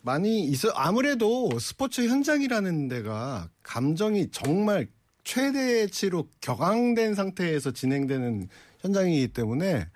많이 0.02 0.44
있어 0.46 0.70
아무래도 0.76 1.50
스포츠 1.60 2.08
현장이라는 2.08 2.88
데가 2.90 3.50
감정이 3.64 4.30
정말 4.32 4.88
최대치로 5.24 6.28
격앙된 6.42 7.16
상태에서 7.16 7.72
진행되는 7.72 8.48
현장이기 8.82 9.30
때문에 9.30 9.88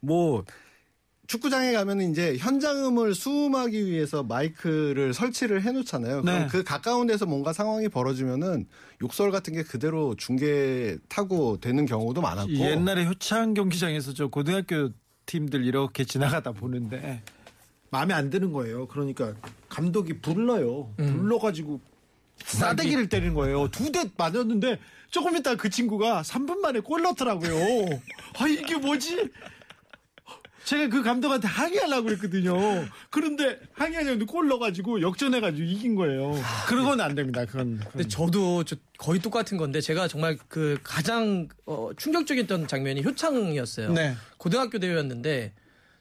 뭐 0.00 0.44
축구장에 1.26 1.72
가면 1.72 2.00
이제 2.02 2.36
현장음을 2.36 3.14
수음하기 3.14 3.86
위해서 3.86 4.22
마이크를 4.22 5.12
설치를 5.12 5.62
해놓잖아요. 5.62 6.22
그럼 6.22 6.24
네. 6.42 6.46
그 6.50 6.62
가까운 6.62 7.06
데서 7.06 7.26
뭔가 7.26 7.52
상황이 7.52 7.88
벌어지면은 7.88 8.66
욕설 9.02 9.30
같은 9.30 9.52
게 9.54 9.62
그대로 9.62 10.14
중계 10.16 10.96
타고 11.08 11.58
되는 11.60 11.84
경우도 11.86 12.20
많았고. 12.20 12.52
옛날에 12.52 13.06
효창 13.06 13.54
경기장에서 13.54 14.14
저 14.14 14.28
고등학교 14.28 14.90
팀들 15.26 15.64
이렇게 15.64 16.04
지나가다 16.04 16.52
보는데 16.52 17.22
마음에 17.90 18.14
안 18.14 18.30
드는 18.30 18.52
거예요. 18.52 18.86
그러니까 18.86 19.34
감독이 19.68 20.20
불러요. 20.20 20.92
불러가지고 20.96 21.80
싸대기를 22.44 23.08
때리는 23.08 23.34
거예요. 23.34 23.68
두 23.70 23.90
대 23.90 24.04
맞았는데 24.16 24.78
조금 25.10 25.36
있다 25.36 25.56
그 25.56 25.70
친구가 25.70 26.22
3분 26.22 26.58
만에 26.58 26.80
골 26.80 27.02
넣더라고요. 27.02 27.54
아 28.38 28.46
이게 28.46 28.76
뭐지? 28.76 29.30
제가 30.66 30.88
그 30.88 31.02
감독한테 31.02 31.46
항의하려고 31.46 32.08
그랬거든요. 32.08 32.56
그런데 33.10 33.60
항의하려는데 33.74 34.24
골 34.24 34.48
넣어가지고 34.48 35.00
역전해가지고 35.00 35.62
이긴 35.62 35.94
거예요. 35.94 36.34
그런 36.66 36.84
건 36.84 37.00
안 37.00 37.14
됩니다. 37.14 37.44
그건. 37.44 37.76
그건. 37.78 37.92
근데 37.92 38.08
저도 38.08 38.64
저 38.64 38.74
거의 38.98 39.20
똑같은 39.20 39.58
건데 39.58 39.80
제가 39.80 40.08
정말 40.08 40.36
그 40.48 40.76
가장 40.82 41.48
어, 41.66 41.90
충격적이었던 41.96 42.66
장면이 42.66 43.04
효창이었어요. 43.04 43.92
네. 43.92 44.16
고등학교 44.38 44.80
대회였는데 44.80 45.54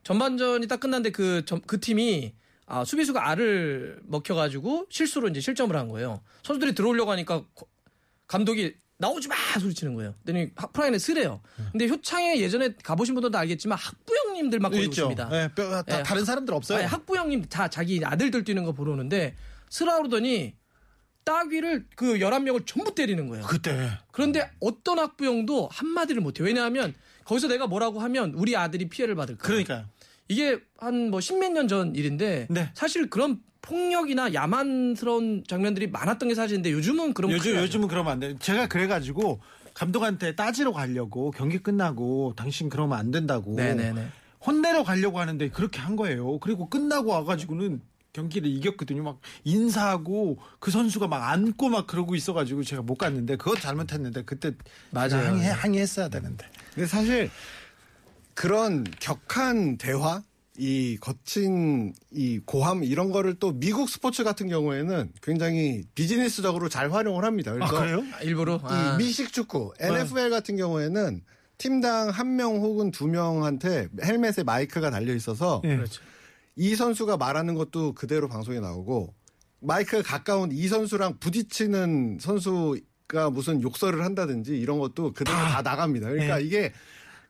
전반전이 0.03 0.67
딱 0.67 0.79
끝났는데 0.79 1.11
그, 1.11 1.45
점- 1.45 1.61
그 1.67 1.79
팀이 1.79 2.33
아, 2.65 2.83
수비수가 2.83 3.29
알을 3.29 3.99
먹혀가지고 4.07 4.87
실수로 4.89 5.27
이제 5.27 5.41
실점을 5.41 5.75
한 5.75 5.89
거예요. 5.89 6.21
선수들이 6.41 6.73
들어오려고 6.73 7.11
하니까 7.11 7.43
거- 7.53 7.67
감독이 8.25 8.73
나오지 8.97 9.27
마 9.27 9.35
소리치는 9.59 9.93
거예요. 9.95 10.13
그랬더니 10.23 10.51
프라인에 10.73 10.97
쓰래요. 10.97 11.41
근데 11.71 11.87
효창에 11.87 12.39
예전에 12.39 12.69
가보신 12.83 13.13
분들도 13.13 13.37
알겠지만 13.37 13.77
학부 13.77 14.15
형님들 14.15 14.59
막 14.59 14.69
거기 14.69 14.87
오십니다. 14.87 15.27
네, 15.29 15.49
뼈- 15.53 15.83
다, 15.83 15.99
예, 15.99 16.03
다른 16.03 16.23
사람들 16.23 16.53
없어요. 16.53 16.77
아니, 16.79 16.87
학부 16.87 17.17
형님 17.17 17.45
다 17.45 17.67
자기 17.67 18.01
아들들 18.03 18.43
뛰는 18.45 18.63
거 18.63 18.71
보러 18.71 18.93
오는데 18.93 19.35
쓰라 19.69 19.97
그러더니 19.97 20.55
따귀를 21.25 21.87
그 21.95 22.19
11명을 22.19 22.65
전부 22.65 22.93
때리는 22.95 23.27
거예요. 23.27 23.45
그때. 23.45 23.89
그런데 24.11 24.49
어떤 24.59 24.99
학부형도 24.99 25.69
한마디를 25.71 26.21
못 26.21 26.39
해요. 26.39 26.45
왜냐하면 26.45 26.93
거기서 27.25 27.47
내가 27.47 27.67
뭐라고 27.67 27.99
하면 27.99 28.33
우리 28.35 28.55
아들이 28.55 28.87
피해를 28.87 29.15
받을 29.15 29.35
거예요. 29.37 29.63
그러니까요. 29.65 29.89
이게 30.27 30.59
한 30.77 31.09
뭐 31.09 31.19
십몇 31.19 31.51
년 31.51 31.67
전 31.67 31.95
일인데 31.95 32.47
네. 32.49 32.71
사실 32.75 33.09
그런 33.09 33.39
폭력이나 33.65 34.33
야만스러운 34.33 35.43
장면들이 35.47 35.87
많았던 35.87 36.29
게 36.29 36.35
사실인데 36.35 36.71
요즘은 36.71 37.13
그런 37.13 37.31
거 37.31 37.37
요즘. 37.37 37.55
요즘은 37.55 37.87
그러면 37.87 38.13
안 38.13 38.19
돼. 38.19 38.35
제가 38.39 38.67
그래가지고 38.67 39.39
감독한테 39.73 40.35
따지러 40.35 40.71
가려고 40.71 41.31
경기 41.31 41.57
끝나고 41.57 42.33
당신 42.37 42.69
그러면 42.69 42.97
안 42.97 43.11
된다고 43.11 43.55
네네네. 43.55 44.07
혼내러 44.45 44.83
가려고 44.83 45.19
하는데 45.19 45.49
그렇게 45.49 45.79
한 45.79 45.95
거예요. 45.95 46.39
그리고 46.39 46.69
끝나고 46.69 47.09
와가지고는 47.09 47.81
경기를 48.13 48.49
이겼거든요. 48.49 49.03
막 49.03 49.19
인사하고 49.43 50.37
그 50.59 50.71
선수가 50.71 51.07
막 51.07 51.29
안고 51.31 51.67
막 51.67 51.85
그러고 51.87 52.15
있어가지고 52.15 52.63
제가 52.63 52.81
못 52.81 52.95
갔는데 52.95 53.35
그것 53.35 53.59
잘못했는데 53.59 54.23
그때 54.23 54.53
맞아요. 54.91 55.27
항의, 55.27 55.51
항의했어야 55.51 56.07
되는데. 56.07 56.47
근데 56.73 56.87
사실 56.87 57.29
그런 58.33 58.85
격한 58.99 59.77
대화, 59.77 60.21
이 60.57 60.97
거친 61.01 61.93
이 62.11 62.39
고함 62.45 62.83
이런 62.83 63.11
거를 63.11 63.35
또 63.35 63.51
미국 63.51 63.89
스포츠 63.89 64.23
같은 64.23 64.47
경우에는 64.47 65.11
굉장히 65.21 65.83
비즈니스적으로 65.95 66.69
잘 66.69 66.91
활용을 66.93 67.25
합니다. 67.25 67.53
그래서 67.53 67.77
아, 68.13 68.21
일부러 68.21 68.55
이 68.55 68.59
아. 68.63 68.95
미식 68.97 69.33
축구 69.33 69.73
NFL 69.79 70.29
같은 70.29 70.55
경우에는 70.55 71.21
팀당 71.57 72.09
한 72.09 72.35
명 72.35 72.57
혹은 72.57 72.91
두 72.91 73.07
명한테 73.07 73.87
헬멧에 74.03 74.43
마이크가 74.45 74.89
달려 74.91 75.13
있어서 75.15 75.61
예. 75.65 75.75
그렇죠. 75.75 76.01
이 76.57 76.75
선수가 76.75 77.17
말하는 77.17 77.55
것도 77.55 77.93
그대로 77.93 78.27
방송에 78.29 78.59
나오고 78.59 79.13
마이크가 79.61 80.03
가까운 80.03 80.51
이 80.51 80.67
선수랑 80.67 81.17
부딪히는 81.19 82.19
선수가 82.21 83.29
무슨 83.31 83.61
욕설을 83.61 84.03
한다든지 84.03 84.57
이런 84.57 84.79
것도 84.79 85.13
그대로 85.13 85.37
다, 85.37 85.61
나갑니다. 85.61 86.09
그러니까 86.09 86.37
네. 86.37 86.43
이게 86.43 86.73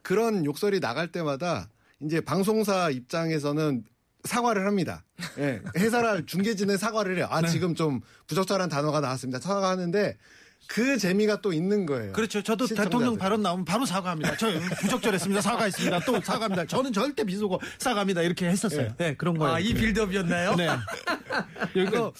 그런 0.02 0.46
욕설이 0.46 0.80
나갈 0.80 1.12
때마다 1.12 1.70
이제 2.06 2.22
방송사 2.22 2.90
입장에서는 2.90 3.84
사과를 4.24 4.66
합니다. 4.66 5.04
예. 5.38 5.62
회사를 5.78 6.26
중계진은 6.26 6.78
사과를 6.78 7.18
해요. 7.18 7.28
아, 7.30 7.42
네. 7.42 7.48
지금 7.48 7.76
좀 7.76 8.02
부적절한 8.28 8.70
단어가 8.70 9.00
나왔습니다. 9.00 9.40
사과하는데 9.40 10.18
그 10.68 10.98
재미가 10.98 11.42
또 11.42 11.54
있는 11.54 11.86
거예요. 11.86 12.14
그렇죠. 12.14 12.42
저도 12.42 12.66
시청자들. 12.66 12.90
대통령 12.90 13.18
발언 13.18 13.44
나오면 13.44 13.66
바로 13.66 13.86
사과합니다. 13.86 14.36
저 14.38 14.48
부적절했습니다. 14.82 15.42
사과했습니다. 15.42 16.00
또 16.02 16.20
사과합니다. 16.22 16.66
저는 16.66 16.92
절대 16.92 17.24
비속어 17.24 17.60
사과합니다. 17.78 18.24
이렇게 18.24 18.48
했었어요. 18.48 18.94
네, 18.98 19.16
그런 19.16 19.38
거예요. 19.38 19.56
아, 19.56 19.60
이 19.60 19.74
빌드업이었나요? 19.74 20.56
네. 20.56 20.68
그래서 21.74 22.12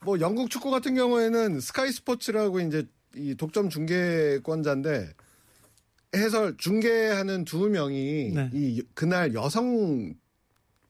뭐 0.00 0.18
영국 0.18 0.50
축구 0.50 0.70
같은 0.70 0.96
경우에는 0.96 1.60
스카이 1.60 1.92
스포츠라고 1.92 2.58
이제 2.60 2.86
이 3.14 3.36
독점 3.36 3.68
중계권자인데 3.68 5.10
해설 6.14 6.56
중계하는 6.56 7.44
두 7.44 7.68
명이 7.68 8.32
네. 8.34 8.50
이 8.52 8.82
그날 8.94 9.34
여성 9.34 10.14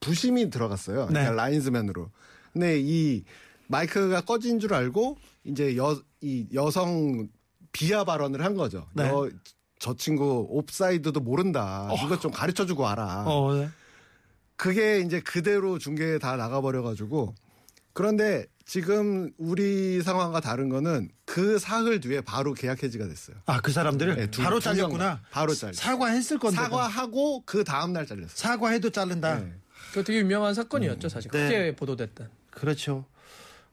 부심이 0.01 0.51
들어갔어요. 0.51 1.07
네. 1.07 1.13
그러니까 1.13 1.33
라인즈맨으로. 1.35 2.11
근데 2.53 2.81
이 2.81 3.25
마이크가 3.69 4.23
꺼진 4.23 4.59
줄 4.59 4.75
알고 4.75 5.17
이제 5.45 5.77
여 5.77 6.03
이 6.25 6.47
여성 6.55 7.29
비하 7.73 8.05
발언을 8.05 8.45
한 8.45 8.55
거죠. 8.55 8.87
네. 8.95 9.09
너, 9.09 9.29
저 9.81 9.95
친구 9.97 10.47
옵사이드도 10.51 11.19
모른다. 11.19 11.89
이것 12.05 12.21
좀 12.21 12.31
가르쳐 12.31 12.65
주고 12.65 12.85
와라. 12.85 13.25
어, 13.27 13.53
네. 13.55 13.69
그게 14.55 15.01
이제 15.01 15.19
그대로 15.21 15.79
중계에 15.81 16.19
다 16.21 16.37
나가버려가지고 16.37 17.35
그런데 17.93 18.47
지금 18.64 19.33
우리 19.38 20.01
상황과 20.03 20.40
다른 20.40 20.68
거는 20.68 21.11
그 21.25 21.59
사흘 21.59 22.01
뒤에 22.01 22.20
바로 22.20 22.55
계약 22.55 22.83
해지가 22.83 23.07
됐어요. 23.09 23.37
아, 23.46 23.61
그 23.61 23.72
사람들을 23.72 24.16
네, 24.16 24.31
두- 24.31 24.42
바로 24.42 24.61
두 24.61 24.68
명, 24.68 24.77
잘렸구나. 24.77 25.20
바로 25.31 25.53
잘렸어요. 25.55 25.81
사과했을 25.81 26.38
건데. 26.38 26.57
사과하고 26.57 27.42
그 27.44 27.64
다음 27.64 27.92
날 27.92 28.07
잘렸어요. 28.07 28.35
사과해도 28.37 28.90
자른다. 28.90 29.38
네. 29.40 29.53
그 29.92 30.05
되게 30.05 30.20
유명한 30.20 30.55
사건이었죠, 30.55 31.09
사실. 31.09 31.31
네. 31.31 31.44
크게 31.48 31.77
보도됐던. 31.77 32.29
그렇죠. 32.51 33.05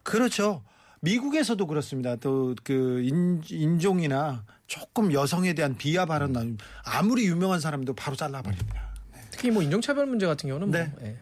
그렇죠. 0.04 0.64
미국에서도 1.02 1.66
그렇습니다. 1.66 2.16
또 2.18 2.56
그 2.64 3.02
인종이나 3.50 4.44
조금 4.68 5.14
여성에 5.14 5.54
대한 5.54 5.78
비하 5.78 6.06
발언 6.06 6.34
나오면 6.34 6.58
아무리 6.84 7.26
유명한 7.26 7.60
사람도 7.60 7.94
바로 7.96 8.16
잘라버립니다. 8.16 8.90
특히 9.32 9.52
뭐 9.52 9.64
인종차별 9.64 10.06
문제 10.08 10.26
같은 10.26 10.50
경우는 10.50 10.72
네. 10.72 10.92
뭐 10.98 11.08
예. 11.08 11.18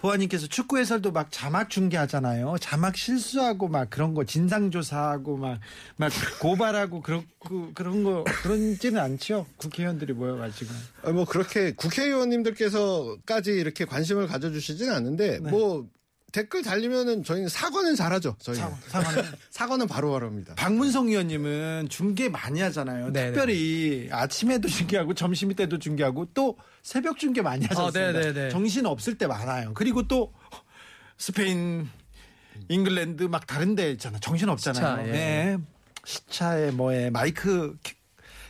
보아님께서 0.00 0.46
축구 0.46 0.78
해설도 0.78 1.12
막 1.12 1.28
자막 1.30 1.68
중계하잖아요. 1.70 2.56
자막 2.60 2.96
실수하고 2.96 3.68
막 3.68 3.90
그런 3.90 4.14
거 4.14 4.24
진상 4.24 4.70
조사하고 4.70 5.36
막 5.36 5.60
막 5.96 6.10
고발하고 6.40 7.02
그런 7.02 7.26
그, 7.38 7.72
그런 7.74 8.02
거 8.04 8.24
그런지는 8.42 9.00
않죠. 9.00 9.46
국회의원들이 9.58 10.12
모여가지고. 10.12 10.70
아, 11.02 11.10
뭐 11.10 11.24
그렇게 11.24 11.72
국회의원님들께서까지 11.72 13.52
이렇게 13.52 13.84
관심을 13.84 14.26
가져주시진 14.26 14.90
않는데 14.90 15.40
네. 15.40 15.50
뭐 15.50 15.86
댓글 16.32 16.62
달리면은 16.62 17.24
저희는 17.24 17.48
사과는 17.48 17.96
잘하죠. 17.96 18.36
저희는 18.40 18.64
사과, 18.88 19.04
사과는. 19.04 19.30
사과는 19.50 19.86
바로바로 19.88 20.26
합니다. 20.26 20.54
박문성 20.56 21.08
의원님은 21.08 21.88
중계 21.88 22.28
많이 22.28 22.60
하잖아요. 22.60 23.12
네네. 23.12 23.26
특별히 23.32 24.08
아침에도 24.12 24.68
중계하고 24.68 25.14
점심 25.14 25.52
때도 25.54 25.78
중계하고 25.78 26.26
또 26.34 26.56
새벽 26.82 27.18
중계 27.18 27.42
많이 27.42 27.64
아, 27.66 27.68
않습니까? 27.70 28.12
네네네. 28.12 28.50
정신 28.50 28.86
없을 28.86 29.18
때 29.18 29.26
많아요. 29.26 29.72
그리고 29.74 30.06
또 30.06 30.32
스페인, 31.18 31.88
잉글랜드 32.68 33.24
막 33.24 33.46
다른데 33.46 33.90
있잖아. 33.92 34.18
정신 34.20 34.48
없잖아요. 34.48 35.04
시차, 35.04 35.08
예. 35.08 35.12
네. 35.12 35.58
시차에 36.04 36.70
뭐에 36.70 37.10
마이크 37.10 37.76
켜- 37.82 37.94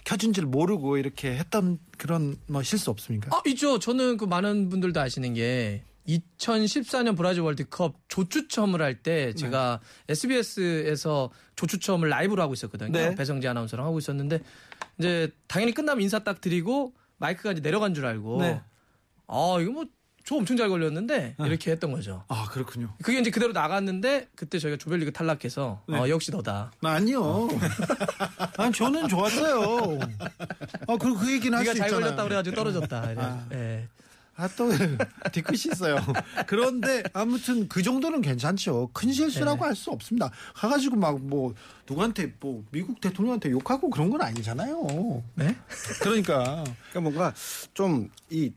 켜준 0.04 0.32
줄 0.32 0.46
모르고 0.46 0.96
이렇게 0.98 1.36
했던 1.36 1.78
그런 1.98 2.36
뭐 2.46 2.62
실수 2.62 2.90
없습니까? 2.90 3.34
아, 3.36 3.42
있죠. 3.46 3.78
저는 3.78 4.16
그 4.16 4.24
많은 4.24 4.68
분들도 4.68 5.00
아시는 5.00 5.34
게 5.34 5.82
2014년 6.18 7.16
브라질 7.16 7.42
월드컵 7.42 7.96
조추첨을 8.08 8.80
할 8.82 9.02
때 9.02 9.32
제가 9.34 9.80
SBS에서 10.08 11.30
조추첨을 11.56 12.08
라이브로 12.08 12.42
하고 12.42 12.52
있었거든요. 12.54 12.90
네. 12.92 13.14
배성재 13.14 13.48
아나운서랑 13.48 13.86
하고 13.86 13.98
있었는데 13.98 14.40
이제 14.98 15.30
당연히 15.46 15.72
끝나면 15.72 16.02
인사 16.02 16.18
딱 16.18 16.40
드리고 16.40 16.94
마이크가 17.18 17.52
이제 17.52 17.60
내려간 17.60 17.94
줄 17.94 18.06
알고 18.06 18.42
네. 18.42 18.60
아 19.26 19.56
이거 19.60 19.72
뭐 19.72 19.84
저 20.22 20.36
엄청 20.36 20.54
잘 20.56 20.68
걸렸는데 20.68 21.34
이렇게 21.40 21.70
했던 21.72 21.90
거죠. 21.92 22.24
아 22.28 22.44
그렇군요. 22.50 22.94
그게 23.02 23.18
이제 23.18 23.30
그대로 23.30 23.52
나갔는데 23.54 24.28
그때 24.36 24.58
저희가 24.58 24.76
조별리그 24.76 25.12
탈락해서 25.12 25.82
어, 25.88 26.08
역시 26.08 26.30
너다. 26.30 26.70
아니요. 26.82 27.48
아 28.58 28.70
저는 28.70 29.08
좋았어요. 29.08 29.98
아 30.86 30.96
그리고 31.00 31.16
그 31.16 31.32
얘기는 31.32 31.56
할 31.56 31.64
네가 31.64 31.72
수잘 31.72 31.86
있잖아요. 31.88 32.00
걸렸다 32.04 32.22
그래가지고 32.24 32.54
떨어졌다. 32.54 33.12
이래. 33.12 33.20
아. 33.20 33.46
예. 33.54 33.88
아또 34.40 34.70
뒤끝이 35.32 35.72
있어요. 35.72 35.96
그런데 36.46 37.02
아무튼 37.12 37.68
그 37.68 37.82
정도는 37.82 38.20
괜찮죠. 38.22 38.90
큰 38.92 39.12
실수라고 39.12 39.58
네. 39.58 39.64
할수 39.66 39.90
없습니다. 39.90 40.30
가가지고 40.54 40.96
막 40.96 41.20
뭐 41.20 41.54
누구한테 41.88 42.32
뭐 42.40 42.64
미국 42.70 43.00
대통령한테 43.00 43.50
욕하고 43.50 43.90
그런 43.90 44.10
건 44.10 44.22
아니잖아요. 44.22 45.22
네? 45.34 45.56
그러니까 46.00 46.64
그러니까 46.92 47.00
뭔가 47.00 47.34
좀 47.74 48.08
이 48.30 48.52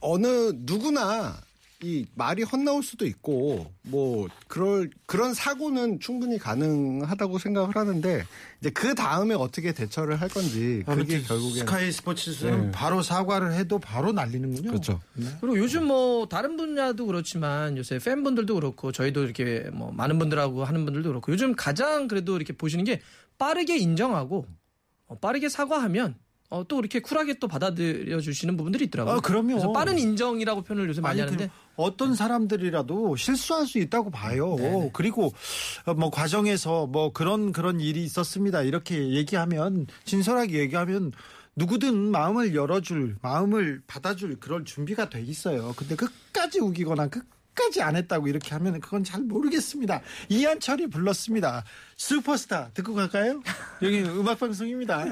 어느 0.00 0.52
누구나 0.56 1.36
이 1.82 2.06
말이 2.14 2.44
헛나올 2.44 2.82
수도 2.82 3.06
있고 3.06 3.72
뭐 3.82 4.28
그럴 4.46 4.90
그런 5.06 5.34
사고는 5.34 5.98
충분히 5.98 6.38
가능하다고 6.38 7.38
생각을 7.38 7.74
하는데 7.74 8.24
이제 8.60 8.70
그 8.70 8.94
다음에 8.94 9.34
어떻게 9.34 9.72
대처를 9.72 10.20
할 10.20 10.28
건지 10.28 10.84
그게 10.86 11.20
결국엔 11.22 11.56
스카이 11.56 11.90
스포츠에서는 11.90 12.66
네. 12.66 12.70
바로 12.70 13.02
사과를 13.02 13.54
해도 13.54 13.80
바로 13.80 14.12
날리는군요. 14.12 14.68
그렇죠. 14.68 15.00
그리고 15.40 15.58
요즘 15.58 15.86
뭐 15.86 16.26
다른 16.28 16.56
분야도 16.56 17.06
그렇지만 17.06 17.76
요새 17.76 17.98
팬분들도 17.98 18.54
그렇고 18.54 18.92
저희도 18.92 19.24
이렇게 19.24 19.68
뭐 19.72 19.90
많은 19.90 20.18
분들하고 20.20 20.64
하는 20.64 20.84
분들도 20.84 21.08
그렇고 21.08 21.32
요즘 21.32 21.56
가장 21.56 22.06
그래도 22.06 22.36
이렇게 22.36 22.52
보시는 22.52 22.84
게 22.84 23.00
빠르게 23.38 23.76
인정하고 23.76 24.46
어, 25.08 25.18
빠르게 25.18 25.48
사과하면 25.48 26.14
어, 26.52 26.64
또 26.68 26.78
이렇게 26.78 27.00
쿨하게 27.00 27.38
또 27.38 27.48
받아들여 27.48 28.20
주시는 28.20 28.58
부분들이 28.58 28.84
있더라고요. 28.84 29.14
아, 29.14 29.20
그럼요. 29.20 29.48
그래서 29.48 29.72
빠른 29.72 29.98
인정이라고 29.98 30.60
표현을 30.60 30.86
요새 30.86 31.00
많이 31.00 31.22
아니, 31.22 31.30
하는데 31.30 31.46
그 31.46 31.52
어떤 31.76 32.14
사람들이라도 32.14 33.16
실수할 33.16 33.66
수 33.66 33.78
있다고 33.78 34.10
봐요. 34.10 34.56
네네. 34.56 34.90
그리고 34.92 35.32
어, 35.84 35.94
뭐 35.94 36.10
과정에서 36.10 36.86
뭐 36.86 37.12
그런 37.12 37.52
그런 37.52 37.80
일이 37.80 38.04
있었습니다. 38.04 38.62
이렇게 38.62 39.10
얘기하면 39.10 39.86
진솔하게 40.04 40.58
얘기하면 40.58 41.12
누구든 41.56 42.10
마음을 42.10 42.54
열어줄 42.54 43.16
마음을 43.20 43.82
받아줄 43.86 44.40
그런 44.40 44.64
준비가 44.64 45.08
돼 45.08 45.20
있어요. 45.22 45.74
근데 45.76 45.96
끝까지 45.96 46.60
우기거나 46.60 47.08
끝까지 47.08 47.82
안 47.82 47.96
했다고 47.96 48.28
이렇게 48.28 48.54
하면 48.54 48.80
그건 48.80 49.04
잘 49.04 49.22
모르겠습니다. 49.22 50.00
이한철이 50.30 50.86
불렀습니다. 50.88 51.64
슈퍼스타 51.96 52.70
듣고 52.72 52.94
갈까요? 52.94 53.42
여기 53.82 54.00
음악 54.02 54.38
방송입니다. 54.38 55.04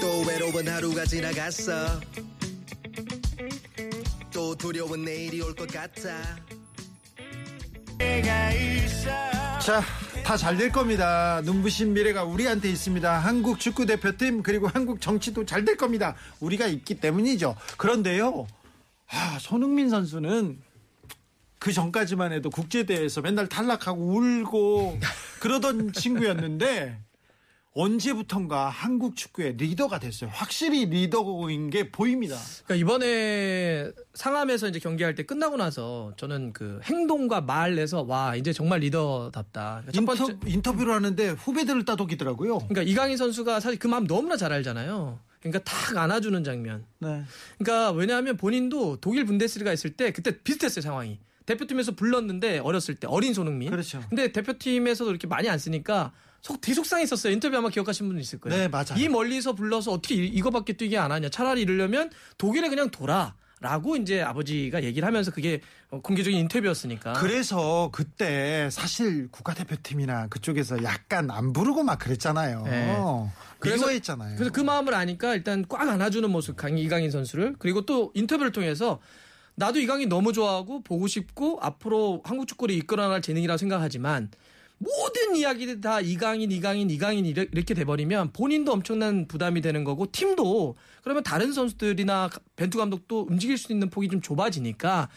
또 0.00 0.20
외로운 0.28 0.68
하루가 0.68 1.04
지나갔어 1.04 2.00
또 4.38 4.54
두려운 4.54 5.04
내일이 5.04 5.40
올 5.42 5.52
것 5.52 5.66
같아 5.66 5.98
자, 9.60 9.82
다 10.24 10.36
잘 10.36 10.56
될 10.56 10.70
겁니다. 10.70 11.42
눈부신 11.44 11.92
미래가 11.92 12.22
우리한테 12.22 12.70
있습니다. 12.70 13.18
한국 13.18 13.58
축구 13.58 13.84
대표팀 13.84 14.44
그리고 14.44 14.68
한국 14.68 15.00
정치도 15.00 15.44
잘 15.44 15.64
될 15.64 15.76
겁니다. 15.76 16.14
우리가 16.38 16.68
있기 16.68 17.00
때문이죠. 17.00 17.56
그런데요, 17.78 18.46
아, 19.10 19.38
손흥민 19.40 19.90
선수는 19.90 20.62
그 21.58 21.72
전까지만 21.72 22.30
해도 22.32 22.48
국제대회에서 22.48 23.20
맨날 23.22 23.48
탈락하고 23.48 24.00
울고 24.00 25.00
그러던 25.40 25.92
친구였는데 25.94 26.96
언제부턴가 27.78 28.68
한국 28.68 29.14
축구의 29.14 29.54
리더가 29.56 30.00
됐어요. 30.00 30.30
확실히 30.32 30.86
리더인 30.86 31.70
게 31.70 31.92
보입니다. 31.92 32.36
그러니까 32.64 32.74
이번에 32.74 33.92
상암에서 34.14 34.68
이제 34.68 34.80
경기할 34.80 35.14
때 35.14 35.22
끝나고 35.22 35.56
나서 35.56 36.12
저는 36.16 36.52
그 36.52 36.80
행동과 36.82 37.42
말에서 37.42 38.02
와 38.02 38.34
이제 38.34 38.52
정말 38.52 38.80
리더답다. 38.80 39.82
그러니까 39.86 39.92
첫 39.92 40.04
번째 40.04 40.32
인터, 40.32 40.48
인터뷰를 40.48 40.92
하는데 40.92 41.28
후배들을 41.28 41.84
따독이더라고요. 41.84 42.58
그러니까 42.58 42.82
이강인 42.82 43.16
선수가 43.16 43.60
사실 43.60 43.78
그 43.78 43.86
마음 43.86 44.08
너무나 44.08 44.36
잘 44.36 44.52
알잖아요. 44.52 45.20
그러니까 45.40 45.62
탁 45.62 45.96
안아주는 45.96 46.42
장면. 46.42 46.84
네. 46.98 47.22
그러니까 47.58 47.92
왜냐하면 47.92 48.36
본인도 48.36 48.96
독일 49.00 49.24
분데스리가 49.24 49.72
있을 49.72 49.90
때 49.90 50.12
그때 50.12 50.42
비슷했어요 50.42 50.82
상황이. 50.82 51.20
대표팀에서 51.46 51.92
불렀는데 51.92 52.58
어렸을 52.58 52.96
때 52.96 53.06
어린 53.06 53.32
손흥민. 53.32 53.70
그렇죠. 53.70 54.02
근데 54.08 54.32
대표팀에서도 54.32 55.08
이렇게 55.08 55.28
많이 55.28 55.48
안 55.48 55.58
쓰니까 55.58 56.12
속 56.42 56.60
되게 56.60 56.74
속상했었어요. 56.74 57.32
인터뷰 57.32 57.56
아마 57.56 57.68
기억하시는 57.68 58.08
분들 58.08 58.22
있을 58.22 58.40
거예요. 58.40 58.56
네, 58.58 58.68
맞아요. 58.68 58.94
이 58.96 59.08
멀리서 59.08 59.52
불러서 59.54 59.92
어떻게 59.92 60.14
이- 60.14 60.26
이거밖에 60.28 60.72
뛰게 60.74 60.96
안 60.98 61.10
하냐. 61.12 61.28
차라리 61.28 61.62
이러려면 61.62 62.10
독일에 62.38 62.68
그냥 62.68 62.90
돌아. 62.90 63.34
라고 63.60 63.96
이제 63.96 64.22
아버지가 64.22 64.84
얘기를 64.84 65.04
하면서 65.04 65.32
그게 65.32 65.60
어, 65.90 66.00
공개적인 66.00 66.38
인터뷰였으니까. 66.38 67.14
그래서 67.14 67.88
그때 67.90 68.68
사실 68.70 69.28
국가대표팀이나 69.32 70.28
그쪽에서 70.28 70.84
약간 70.84 71.28
안 71.32 71.52
부르고 71.52 71.82
막 71.82 71.98
그랬잖아요. 71.98 72.62
네. 72.66 72.96
그래서- 73.58 73.78
미워했잖아요. 73.86 74.36
그래서 74.36 74.52
그 74.52 74.60
마음을 74.60 74.94
아니까 74.94 75.34
일단 75.34 75.64
꽉 75.68 75.88
안아주는 75.88 76.30
모습 76.30 76.56
강 76.56 76.78
이강인 76.78 77.10
선수를 77.10 77.56
그리고 77.58 77.84
또 77.84 78.12
인터뷰를 78.14 78.52
통해서 78.52 79.00
나도 79.56 79.80
이강인 79.80 80.08
너무 80.08 80.32
좋아하고 80.32 80.84
보고 80.84 81.08
싶고 81.08 81.58
앞으로 81.60 82.22
한국 82.24 82.46
축구를 82.46 82.76
이끌어나갈 82.76 83.22
재능이라 83.22 83.54
고 83.54 83.58
생각하지만 83.58 84.30
모든 84.78 85.34
이야기들 85.34 85.80
다 85.80 86.00
이강인 86.00 86.52
이강인 86.52 86.88
이강인 86.90 87.26
이렇게 87.26 87.74
돼버리면 87.74 88.32
본인도 88.32 88.72
엄청난 88.72 89.26
부담이 89.26 89.60
되는 89.60 89.84
거고 89.84 90.10
팀도 90.10 90.76
그러면 91.02 91.22
다른 91.24 91.52
선수들이나 91.52 92.30
벤투 92.56 92.78
감독도 92.78 93.26
움직일 93.28 93.58
수 93.58 93.72
있는 93.72 93.90
폭이 93.90 94.08
좀 94.08 94.20
좁아지니까 94.20 95.08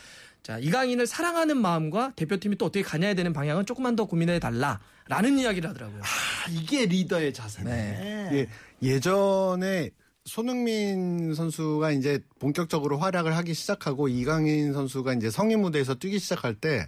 자 0.41 0.57
이강인을 0.57 1.05
사랑하는 1.05 1.57
마음과 1.57 2.13
대표팀이 2.15 2.57
또 2.57 2.65
어떻게 2.65 2.81
가냐에 2.81 3.13
되는 3.13 3.31
방향은 3.33 3.67
조금만 3.67 3.95
더 3.95 4.05
고민해 4.05 4.39
달라라는 4.39 5.37
이야기를 5.37 5.69
하더라고요. 5.69 6.01
아, 6.01 6.49
이게 6.49 6.87
리더의 6.87 7.31
자세네. 7.31 8.29
예, 8.33 8.47
예전에 8.81 9.91
손흥민 10.25 11.35
선수가 11.35 11.91
이제 11.91 12.19
본격적으로 12.39 12.97
활약을 12.97 13.35
하기 13.37 13.53
시작하고 13.53 14.07
이강인 14.07 14.73
선수가 14.73 15.13
이제 15.13 15.29
성인 15.29 15.61
무대에서 15.61 15.95
뛰기 15.95 16.17
시작할 16.17 16.55
때 16.55 16.87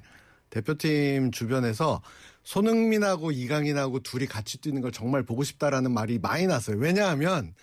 대표팀 0.49 1.31
주변에서 1.31 2.01
손흥민하고 2.43 3.32
이강인하고 3.32 3.99
둘이 4.01 4.25
같이 4.25 4.58
뛰는 4.60 4.82
걸 4.82 4.91
정말 4.91 5.23
보고 5.23 5.43
싶다라는 5.43 5.91
말이 5.91 6.19
많이 6.19 6.45
났어요. 6.47 6.77
왜냐하면 6.77 7.53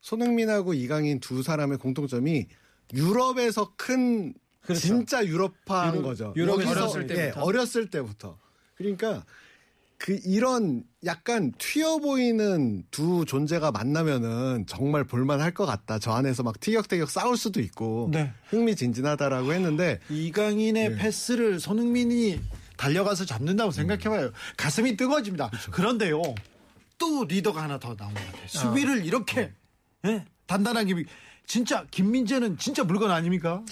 손흥민하고 0.00 0.74
이강인 0.74 1.20
두 1.20 1.42
사람의 1.42 1.78
공통점이 1.78 2.46
유럽에서 2.94 3.72
큰 3.76 4.32
그렇죠. 4.62 4.80
진짜 4.80 5.24
유럽파한 5.26 5.94
유럽- 5.96 6.02
거죠. 6.04 6.32
유럽에서 6.36 6.70
여기서, 6.70 6.80
어렸을 6.84 7.02
예, 7.02 7.06
때부터. 7.14 7.40
어렸을 7.42 7.90
때부터. 7.90 8.38
그러니까 8.76 9.24
그 9.96 10.16
이런 10.24 10.84
약간 11.04 11.52
튀어 11.58 11.98
보이는 11.98 12.84
두 12.92 13.24
존재가 13.24 13.72
만나면은 13.72 14.66
정말 14.68 15.02
볼만할 15.02 15.52
것 15.52 15.66
같다. 15.66 15.98
저 15.98 16.12
안에서 16.12 16.44
막 16.44 16.60
티격태격 16.60 17.10
싸울 17.10 17.36
수도 17.36 17.60
있고 17.60 18.08
네. 18.12 18.32
흥미진진하다라고 18.50 19.52
했는데 19.52 19.98
이강인의 20.08 20.90
네. 20.90 20.96
패스를 20.96 21.58
손흥민이 21.58 22.40
달려가서 22.82 23.26
잡는다고 23.26 23.70
생각해봐요. 23.72 24.30
가슴이 24.56 24.96
뜨거워집니다. 24.96 25.50
그런데요 25.70 26.22
또 26.96 27.24
리더가 27.24 27.62
하나 27.62 27.78
더 27.78 27.94
나온 27.94 28.14
것 28.14 28.24
같아요. 28.24 28.46
수비를 28.48 29.04
이렇게 29.04 29.52
예? 30.06 30.24
단단하게 30.46 30.94
미- 30.94 31.04
진짜 31.46 31.84
김민재는 31.90 32.56
진짜 32.58 32.84
물건 32.84 33.10
아닙니까? 33.10 33.62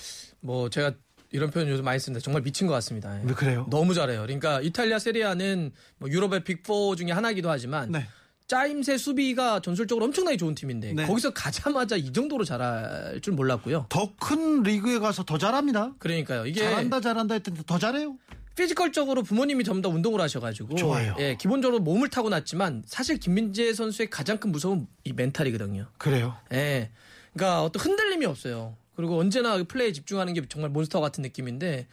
뭐 0.40 0.68
제가 0.68 0.92
이런 1.32 1.50
표현 1.50 1.68
요즘 1.68 1.84
많이 1.84 1.98
쓰는데 1.98 2.20
정말 2.22 2.42
미친 2.42 2.66
것 2.66 2.72
같습니다. 2.74 3.18
예. 3.20 3.24
왜 3.24 3.32
그래요? 3.34 3.66
너무 3.70 3.94
잘해요. 3.94 4.22
그러니까 4.22 4.60
이탈리아 4.60 4.98
세리에 4.98 5.35
A는 5.35 5.72
뭐 5.98 6.08
유럽의 6.10 6.40
big 6.42 6.83
4 6.83 6.96
중에 6.96 7.10
하나이기도 7.12 7.50
하지만 7.50 7.90
네. 7.90 8.06
짜임새 8.46 8.96
수비가 8.96 9.60
전술적으로 9.60 10.04
엄청나게 10.06 10.36
좋은 10.36 10.54
팀인데 10.54 10.92
네. 10.92 11.06
거기서 11.06 11.30
가자마자 11.30 11.96
이 11.96 12.12
정도로 12.12 12.44
잘할 12.44 13.20
줄 13.22 13.34
몰랐고요. 13.34 13.86
더 13.88 14.12
큰 14.20 14.62
리그에 14.62 14.98
가서 15.00 15.24
더 15.24 15.36
잘합니다. 15.36 15.94
그러니까요. 15.98 16.46
이게 16.46 16.60
잘한다 16.60 17.00
잘한다 17.00 17.34
했더니 17.34 17.58
더 17.66 17.78
잘해요. 17.78 18.16
physical적으로 18.56 19.22
부모님이 19.22 19.64
전부 19.64 19.82
다 19.82 19.94
운동을 19.94 20.20
하셔가지고 20.20 20.74
좋아요. 20.76 21.14
예, 21.18 21.36
기본적으로 21.36 21.78
몸을 21.78 22.08
타고 22.08 22.30
났지만 22.30 22.82
사실 22.86 23.18
김민재 23.18 23.72
선수의 23.74 24.08
가장 24.10 24.38
큰 24.38 24.50
무서운 24.50 24.88
이 25.04 25.12
mental이거든요. 25.12 25.88
그래요. 25.98 26.36
예. 26.52 26.90
그러니까 27.34 27.62
어떤 27.62 27.82
흔들림이 27.82 28.24
없어요. 28.24 28.76
그리고 28.96 29.18
언제나 29.18 29.58
그 29.58 29.64
플레이에 29.64 29.92
집중하는 29.92 30.32
게 30.32 30.42
정말 30.48 30.70
몬스터 30.70 31.00
같은 31.00 31.20
느낌인데 31.22 31.86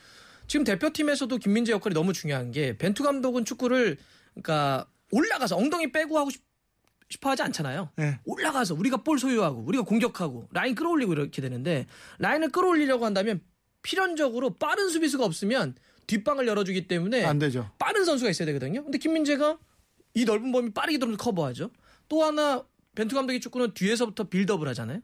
지금 0.47 0.63
대표팀에서도 0.63 1.37
김민재 1.37 1.73
역할이 1.73 1.93
너무 1.93 2.13
중요한 2.13 2.51
게 2.51 2.77
벤투 2.77 3.03
감독은 3.03 3.43
축구를 3.43 3.97
그러니까 4.33 4.87
올라가서 5.11 5.57
엉덩이 5.57 5.91
빼고 5.91 6.17
하고 6.17 6.29
싶, 6.29 6.41
싶어 7.09 7.29
하지 7.29 7.43
않잖아요. 7.43 7.89
네. 7.97 8.19
올라가서 8.23 8.75
우리가 8.75 8.97
볼 8.97 9.19
소유하고 9.19 9.61
우리가 9.67 9.83
공격하고 9.83 10.47
라인 10.51 10.75
끌어올리고 10.75 11.11
이렇게 11.11 11.41
되는데 11.41 11.87
라인을 12.19 12.49
끌어올리려고 12.49 13.05
한다면 13.05 13.41
필연적으로 13.81 14.55
빠른 14.55 14.87
수비수가 14.87 15.25
없으면 15.25 15.75
뒷방을 16.07 16.47
열어주기 16.47 16.87
때문에 16.87 17.23
안 17.25 17.39
되죠. 17.39 17.69
빠른 17.79 18.05
선수가 18.05 18.29
있어야 18.31 18.45
되거든요. 18.47 18.83
근데 18.83 18.97
김민재가 18.97 19.57
이 20.15 20.25
넓은 20.25 20.51
범위 20.51 20.71
빠르게 20.71 20.97
들어서 20.97 21.17
커버하죠. 21.17 21.71
또 22.09 22.23
하나 22.23 22.63
벤투 22.95 23.15
감독의 23.15 23.39
축구는 23.41 23.73
뒤에서부터 23.73 24.25
build-up을 24.25 24.67
하잖아요. 24.69 25.01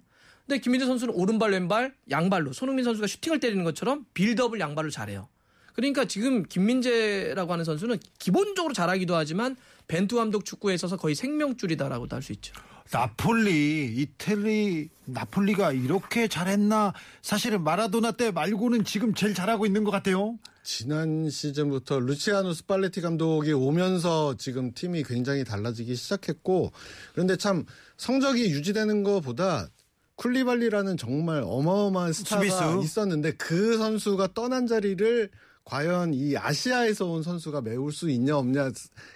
근데 0.48 0.60
김민재 0.60 0.86
선수는 0.86 1.14
오른발 1.14 1.52
왼발 1.52 1.94
양발로 2.10 2.54
손흥민 2.54 2.84
선수가 2.86 3.08
슈팅을 3.08 3.40
때리는 3.40 3.64
것처럼 3.64 4.06
build-up을 4.14 4.60
양발로 4.60 4.90
잘해요. 4.90 5.28
그러니까 5.74 6.06
지금 6.06 6.44
김민재라고 6.44 7.54
하는 7.54 7.64
선수는 7.64 7.98
기본적으로 8.18 8.74
잘하기도 8.74 9.16
하지만 9.16 9.56
벤투 9.88 10.18
감독 10.18 10.44
축구에 10.46 10.74
있어서 10.74 10.98
거의 10.98 11.16
생명줄이다라고도 11.16 12.16
할 12.16 12.22
수 12.22 12.32
있죠. 12.34 12.54
나폴리, 12.92 13.94
이태리, 13.98 14.90
나폴리가 15.06 15.74
이렇게 15.74 16.28
잘했나? 16.28 16.94
사실은 17.22 17.64
마라도나 17.64 18.12
때 18.14 18.32
말고는 18.32 18.84
지금 18.84 19.14
제일 19.14 19.34
잘하고 19.36 19.66
있는 19.66 19.84
것 19.84 19.92
같아요. 19.92 20.40
지난 20.64 21.30
시즌부터 21.30 22.00
루치아노 22.00 22.54
스팔레티 22.54 23.02
감독이 23.02 23.54
오면서 23.54 24.36
지금 24.38 24.74
팀이 24.74 25.04
굉장히 25.04 25.44
달라지기 25.44 25.96
시작했고 25.96 26.72
그런데 27.14 27.38
참 27.38 27.66
성적이 27.98 28.52
유지되는 28.52 29.04
것보다 29.04 29.68
쿨리발리라는 30.16 30.98
정말 30.98 31.44
어마어마한 31.46 32.14
스타가 32.14 32.44
수비수. 32.44 32.82
있었는데 32.84 33.34
그 33.34 33.78
선수가 33.78 34.34
떠난 34.34 34.68
자리를 34.68 35.30
과연 35.64 36.14
이 36.14 36.36
아시아에서 36.36 37.06
온 37.06 37.24
선수가 37.24 37.62
메울 37.62 37.92
수 37.94 38.10
있냐 38.10 38.38
없냐 38.38 38.72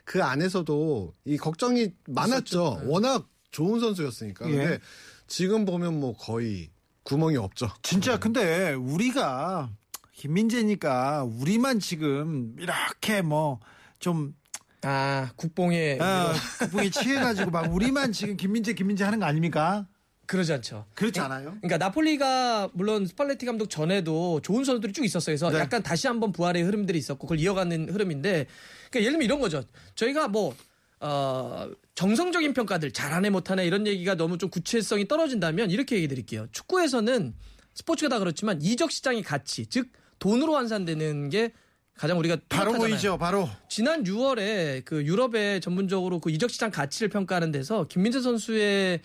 그 0.05 0.23
안에서도 0.23 1.13
이 1.25 1.37
걱정이 1.37 1.89
많았죠. 2.07 2.83
워낙 2.85 3.27
좋은 3.53 3.79
선수였으니까. 3.79 4.49
예. 4.49 4.55
근데 4.55 4.79
지금 5.27 5.63
보면 5.63 5.97
뭐 5.97 6.13
거의 6.13 6.69
구멍이 7.03 7.37
없죠. 7.37 7.69
진짜 7.81 8.19
근데 8.19 8.73
우리가 8.73 9.69
김민재니까 10.11 11.23
우리만 11.23 11.79
지금 11.79 12.55
이렇게 12.59 13.21
뭐좀 13.21 14.35
아 14.81 15.31
국뽕에 15.37 15.99
어, 15.99 16.33
국뽕에 16.59 16.89
취해가지고 16.89 17.51
막 17.51 17.73
우리만 17.73 18.11
지금 18.11 18.35
김민재 18.35 18.73
김민재 18.73 19.05
하는 19.05 19.19
거 19.19 19.25
아닙니까? 19.25 19.87
그러지 20.25 20.53
않죠. 20.53 20.85
그렇지 20.95 21.19
않아요? 21.19 21.57
그러니까 21.61 21.77
나폴리가 21.77 22.69
물론 22.73 23.05
스팔레티 23.05 23.45
감독 23.45 23.69
전에도 23.69 24.39
좋은 24.41 24.63
선수들이 24.63 24.93
쭉 24.93 25.03
있었어요. 25.03 25.33
그래서 25.33 25.51
네. 25.51 25.59
약간 25.59 25.83
다시 25.83 26.07
한번 26.07 26.31
부활의 26.31 26.63
흐름들이 26.63 26.97
있었고 26.97 27.27
그걸 27.27 27.39
이어가는 27.39 27.89
흐름인데 27.89 28.47
그러니까 28.89 28.99
예를 28.99 29.11
들면 29.11 29.21
이런 29.23 29.39
거죠. 29.39 29.63
저희가 29.95 30.29
뭐 30.29 30.55
어, 31.03 31.69
정성적인 31.95 32.53
평가들 32.53 32.91
잘하네 32.91 33.29
못하네 33.29 33.65
이런 33.65 33.85
얘기가 33.85 34.15
너무 34.15 34.37
좀 34.37 34.49
구체성이 34.49 35.07
떨어진다면 35.07 35.69
이렇게 35.69 35.97
얘기 35.97 36.07
드릴게요. 36.07 36.47
축구에서는 36.53 37.33
스포츠가 37.75 38.07
다 38.07 38.19
그렇지만 38.19 38.61
이적 38.61 38.89
시장의 38.89 39.21
가치 39.21 39.65
즉 39.65 39.89
돈으로 40.19 40.55
환산되는 40.55 41.29
게 41.29 41.51
가장 41.95 42.17
우리가 42.17 42.37
바로. 42.49 42.73
보이죠, 42.73 43.17
바로. 43.17 43.49
지난 43.69 44.03
6월에 44.03 44.83
그 44.85 45.03
유럽에 45.03 45.59
전문적으로 45.59 46.19
그 46.19 46.31
이적 46.31 46.49
시장 46.49 46.71
가치를 46.71 47.09
평가하는 47.09 47.51
데서 47.51 47.85
김민재 47.87 48.21
선수의 48.21 49.01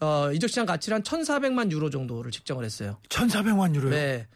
어, 0.00 0.30
이적 0.32 0.50
시장 0.50 0.66
가치를 0.66 0.96
한 0.96 1.02
1,400만 1.02 1.70
유로 1.70 1.88
정도를 1.90 2.32
측정을 2.32 2.64
했어요. 2.64 2.98
1,400만 3.08 3.74
유로요. 3.74 3.90
네. 3.90 4.26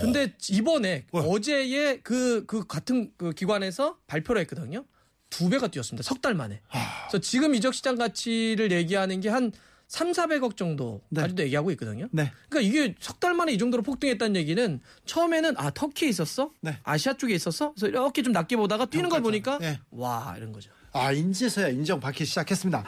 근데 0.00 0.32
이번에 0.50 1.04
와. 1.12 1.22
어제에 1.22 2.00
그, 2.00 2.44
그 2.46 2.66
같은 2.66 3.12
그 3.18 3.32
기관에서 3.32 3.98
발표를 4.06 4.40
했거든요. 4.42 4.84
두 5.30 5.48
배가 5.48 5.66
뛰었습니다. 5.68 6.02
석 6.02 6.20
달 6.20 6.34
만에. 6.34 6.60
그래서 7.08 7.18
지금 7.20 7.54
이적 7.54 7.74
시장 7.74 7.96
가치를 7.96 8.70
얘기하는 8.72 9.20
게 9.20 9.28
한 9.28 9.52
3, 9.86 10.12
400억 10.12 10.56
정도까지도 10.56 11.42
얘기하고 11.42 11.70
있거든요. 11.72 12.08
네. 12.10 12.32
그러니까 12.48 12.60
이게 12.68 12.94
석 13.00 13.20
달 13.20 13.34
만에 13.34 13.52
이 13.52 13.58
정도로 13.58 13.82
폭등했다는 13.82 14.34
얘기는 14.36 14.80
처음에는 15.04 15.54
아 15.58 15.70
터키에 15.70 16.08
있었어? 16.08 16.52
네. 16.62 16.78
아시아 16.84 17.14
쪽에 17.16 17.34
있었어? 17.34 17.72
그래서 17.74 17.88
이렇게 17.88 18.22
좀 18.22 18.32
낮게 18.32 18.56
보다가 18.56 18.86
뛰는 18.86 19.08
걸 19.10 19.20
보니까 19.22 19.58
네. 19.58 19.78
와 19.90 20.34
이런 20.38 20.52
거죠. 20.52 20.70
아, 20.92 21.12
인제서야 21.12 21.68
인정받기 21.68 22.24
시작했습니다. 22.24 22.82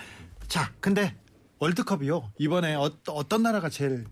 자, 0.48 0.72
근데 0.80 1.14
월드컵이요. 1.58 2.32
이번에 2.38 2.74
어, 2.74 2.90
어떤 3.08 3.42
나라가 3.42 3.68
제일 3.68 4.06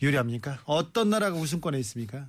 유리합니까? 0.00 0.60
어떤 0.66 1.10
나라가 1.10 1.36
우승권에 1.36 1.78
있습니까? 1.80 2.28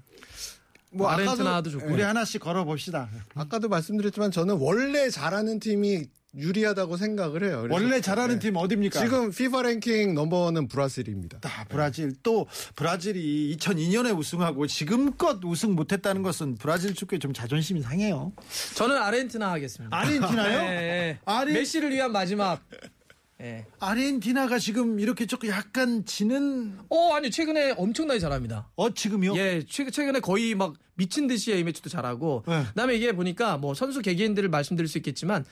뭐 0.91 1.07
아까도- 1.07 1.21
아르헨티나도 1.31 1.69
좋고. 1.71 1.93
우리 1.93 2.01
하나씩 2.01 2.41
걸어 2.41 2.63
봅시다. 2.65 3.09
아까도 3.35 3.69
말씀드렸지만 3.69 4.31
저는 4.31 4.57
원래 4.57 5.09
잘하는 5.09 5.59
팀이 5.59 6.05
유리하다고 6.35 6.97
생각을 6.97 7.43
해요. 7.43 7.65
원래 7.71 8.01
잘하는 8.01 8.35
네. 8.35 8.39
팀 8.39 8.55
어딥니까? 8.55 8.99
지금 8.99 9.29
FIFA 9.29 9.63
랭킹 9.63 10.13
넘버원은 10.13 10.67
브라질입니다. 10.67 11.39
아, 11.43 11.63
브라질 11.69 12.13
또 12.21 12.45
브라질이 12.75 13.55
2002년에 13.57 14.15
우승하고 14.15 14.67
지금껏 14.67 15.39
우승 15.43 15.73
못했다는 15.75 16.21
것은 16.21 16.55
브라질 16.59 16.93
축구에 16.93 17.17
좀 17.17 17.33
자존심이 17.33 17.81
상해요. 17.81 18.31
저는 18.75 18.95
아르헨티나 18.97 19.51
하겠습니다. 19.53 19.95
아르헨티나요? 19.97 20.59
네. 20.69 21.19
아르- 21.25 21.51
메시를 21.51 21.89
위한 21.91 22.11
마지막. 22.11 22.61
네. 23.39 23.65
아르헨티나가 23.79 24.59
지금 24.59 24.99
이렇게 24.99 25.25
조금 25.25 25.47
약간 25.49 26.03
지는 26.05 26.77
어 26.89 27.13
아니 27.13 27.31
최근에 27.31 27.71
엄청나게 27.77 28.19
잘합니다. 28.19 28.69
어 28.75 28.93
지금요? 28.93 29.35
예, 29.37 29.63
최- 29.67 29.89
최근에 29.89 30.19
거의 30.19 30.55
막 30.55 30.73
미친 30.95 31.27
듯이 31.27 31.53
A매치도 31.53 31.89
잘하고. 31.89 32.43
네. 32.47 32.63
그다음에 32.69 32.95
이게 32.95 33.13
보니까 33.13 33.57
뭐 33.57 33.73
선수 33.73 34.01
개개인들을 34.01 34.49
말씀드릴 34.49 34.89
수 34.89 34.97
있겠지만 34.97 35.45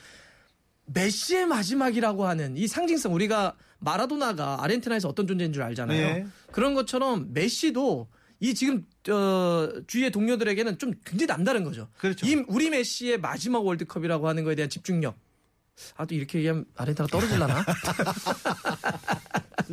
메시의 0.86 1.46
마지막이라고 1.46 2.26
하는 2.26 2.56
이 2.56 2.66
상징성 2.66 3.14
우리가 3.14 3.54
마라도나가 3.78 4.62
아르헨티나에서 4.62 5.08
어떤 5.08 5.26
존재인 5.26 5.52
줄 5.54 5.62
알잖아요. 5.62 6.14
네. 6.14 6.26
그런 6.52 6.74
것처럼 6.74 7.32
메시도 7.32 8.08
이 8.40 8.54
지금 8.54 8.86
어, 9.10 9.68
주위의 9.86 10.10
동료들에게는 10.10 10.78
좀 10.78 10.92
굉장히 11.04 11.26
남다른 11.26 11.64
거죠. 11.64 11.88
그렇죠. 11.98 12.26
이 12.26 12.34
우리 12.48 12.68
메시의 12.70 13.18
마지막 13.18 13.64
월드컵이라고 13.66 14.28
하는 14.28 14.44
거에 14.44 14.54
대한 14.54 14.68
집중력. 14.70 15.16
아 15.96 16.04
또 16.04 16.14
이렇게 16.14 16.38
얘기하면 16.38 16.66
아르헨티나가 16.76 17.10
떨어질라나? 17.10 17.64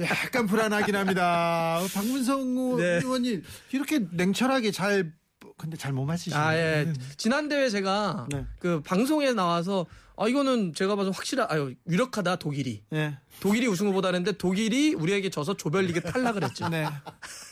약간 0.02 0.48
불안하긴 0.48 0.96
합니다. 0.96 1.80
박문성 1.94 2.78
네. 2.78 2.84
의원이 2.98 3.42
이렇게 3.72 4.00
냉철하게 4.12 4.72
잘 4.72 5.14
근데 5.58 5.78
잘 5.78 5.94
못 5.94 6.04
맞히시네요. 6.06 6.40
아, 6.42 6.54
예. 6.56 6.92
지난 7.16 7.48
대회 7.48 7.70
제가 7.70 8.28
네. 8.30 8.46
그 8.60 8.82
방송에 8.82 9.32
나와서 9.32 9.86
아, 10.18 10.28
이거는 10.28 10.74
제가 10.74 10.96
봐서 10.96 11.12
확실하, 11.12 11.46
아유, 11.50 11.74
유력하다, 11.90 12.38
독일이. 12.38 12.84
예. 12.94 13.18
독일이 13.42 13.68
우승 13.68 13.88
후보다 13.88 14.10
했는데 14.10 14.32
독일이 14.34 14.94
우리에게 14.94 15.30
져서 15.30 15.56
조별리그 15.58 16.02
탈락을 16.02 16.44
했죠. 16.44 16.68
네. 16.70 16.86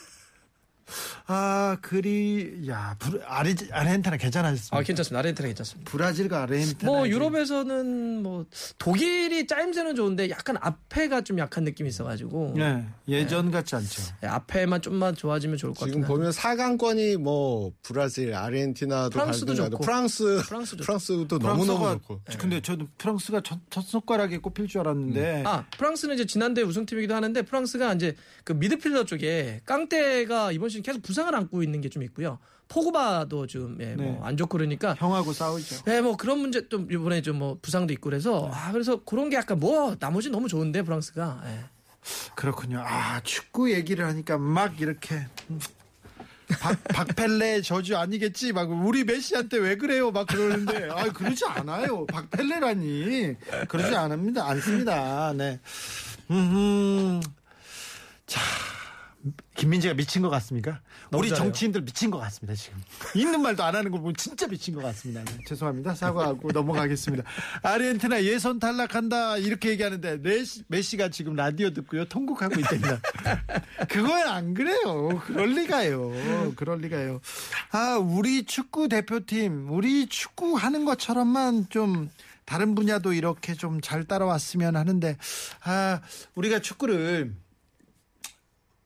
아, 1.25 1.77
그리 1.81 2.67
야, 2.67 2.95
브라- 2.99 3.21
아르 3.25 3.55
아르헨티나 3.71 4.17
괜찮았습니다. 4.17 4.77
아, 4.77 4.81
괜찮습니다. 4.81 5.19
아르헨티나 5.19 5.47
괜찮습니다. 5.47 5.89
브라질과 5.89 6.43
아르헨티나 6.43 6.91
뭐 6.91 7.07
유럽에서는 7.07 8.21
뭐 8.21 8.45
독일이 8.77 9.47
짜임새는 9.47 9.95
좋은데 9.95 10.29
약간 10.29 10.57
앞에가 10.59 11.21
좀 11.21 11.39
약한 11.39 11.63
느낌이 11.63 11.87
있어가지고 11.87 12.55
네, 12.57 12.85
예전 13.07 13.51
같지 13.51 13.75
않죠. 13.75 14.01
예, 14.23 14.27
앞에만 14.27 14.81
좀만 14.81 15.15
좋아지면 15.15 15.57
좋을 15.57 15.73
것 15.73 15.85
지금 15.85 16.01
같아요. 16.01 16.17
보면 16.17 16.31
4강권이 16.31 17.17
뭐 17.17 17.71
브라질, 17.83 18.33
아르헨티나도 18.33 19.11
프랑스도 19.11 19.55
좋고. 19.55 19.77
프랑스, 19.81 20.41
프랑스. 20.45 20.75
프랑스도 20.75 21.39
너무 21.39 21.65
너무 21.65 21.85
프랑스가- 21.85 21.91
좋고. 22.01 22.21
근데 22.37 22.59
저도 22.61 22.87
프랑스가 22.97 23.39
첫, 23.41 23.59
첫 23.69 23.81
손가락에 23.85 24.39
꼽힐 24.39 24.67
줄 24.67 24.81
알았는데 24.81 25.43
아, 25.45 25.65
프랑스는 25.77 26.15
이제 26.15 26.25
지난대 26.25 26.61
우승팀이기도 26.63 27.15
하는데 27.15 27.41
프랑스가 27.43 27.93
이제 27.93 28.13
그 28.43 28.51
미드필더 28.51 29.05
쪽에 29.05 29.61
깡테가 29.65 30.51
이번 30.51 30.67
시즌 30.67 30.83
계속 30.83 31.01
부상 31.01 31.12
을 31.21 31.35
안고 31.35 31.61
있는 31.63 31.81
게 31.81 31.89
좀 31.89 32.01
있고요. 32.03 32.39
포그바도 32.69 33.45
좀 33.47 33.77
예, 33.81 33.93
네. 33.95 34.03
뭐안 34.03 34.35
좋고 34.37 34.57
그러니까 34.57 34.95
형하고 34.97 35.31
싸우죠. 35.33 35.83
네, 35.85 36.01
뭐 36.01 36.17
그런 36.17 36.39
문제 36.39 36.67
또 36.69 36.79
이번에 36.89 37.21
좀 37.21 37.37
뭐 37.37 37.57
부상도 37.61 37.93
있고 37.93 38.09
그래서 38.09 38.49
아 38.53 38.71
그래서 38.71 39.03
그런 39.03 39.29
게 39.29 39.35
약간 39.35 39.59
뭐 39.59 39.95
나머지 39.99 40.29
너무 40.29 40.47
좋은데 40.47 40.81
프랑스가 40.81 41.41
예. 41.45 41.59
그렇군요. 42.35 42.81
아 42.85 43.21
축구 43.21 43.71
얘기를 43.71 44.05
하니까 44.05 44.37
막 44.37 44.79
이렇게 44.81 45.27
음. 45.49 45.59
박, 46.59 46.83
박펠레 46.83 47.61
저주 47.61 47.97
아니겠지? 47.97 48.53
막 48.53 48.69
우리 48.69 49.03
메시한테 49.03 49.57
왜 49.57 49.75
그래요? 49.77 50.11
막 50.11 50.27
그러는데 50.27 50.89
아 50.91 51.05
그러지 51.11 51.45
않아요. 51.45 52.05
박펠레라니 52.07 53.35
그러지 53.67 53.95
않습니다. 53.95 54.47
않습니다. 54.49 55.33
네. 55.33 55.59
음. 56.31 57.21
자. 58.27 58.41
김민재가 59.55 59.93
미친 59.93 60.21
것 60.21 60.29
같습니까? 60.29 60.79
우리 61.11 61.29
잘해요. 61.29 61.45
정치인들 61.45 61.81
미친 61.81 62.09
것 62.09 62.17
같습니다 62.19 62.55
지금 62.55 62.81
있는 63.15 63.41
말도 63.41 63.63
안 63.63 63.75
하는 63.75 63.91
걸 63.91 64.01
보면 64.01 64.15
진짜 64.15 64.47
미친 64.47 64.73
것 64.73 64.81
같습니다. 64.81 65.23
네, 65.23 65.37
죄송합니다 65.47 65.93
사과하고 65.95 66.51
넘어가겠습니다. 66.53 67.23
아르헨티나 67.61 68.23
예선 68.23 68.59
탈락한다 68.59 69.37
이렇게 69.37 69.69
얘기하는데 69.69 70.17
메시, 70.17 70.63
메시가 70.67 71.09
지금 71.09 71.35
라디오 71.35 71.69
듣고요 71.71 72.05
통곡하고 72.05 72.59
있답니다. 72.59 72.99
그건 73.89 74.27
안 74.27 74.53
그래요. 74.53 75.21
그럴 75.25 75.49
리가요. 75.51 76.53
그럴 76.55 76.79
리가요. 76.79 77.21
아 77.71 77.97
우리 77.97 78.45
축구 78.45 78.87
대표팀 78.89 79.71
우리 79.71 80.07
축구 80.07 80.55
하는 80.55 80.83
것처럼만 80.85 81.67
좀 81.69 82.09
다른 82.45 82.75
분야도 82.75 83.13
이렇게 83.13 83.53
좀 83.53 83.79
잘 83.81 84.03
따라왔으면 84.05 84.75
하는데 84.75 85.17
아 85.63 86.01
우리가 86.35 86.59
축구를 86.59 87.33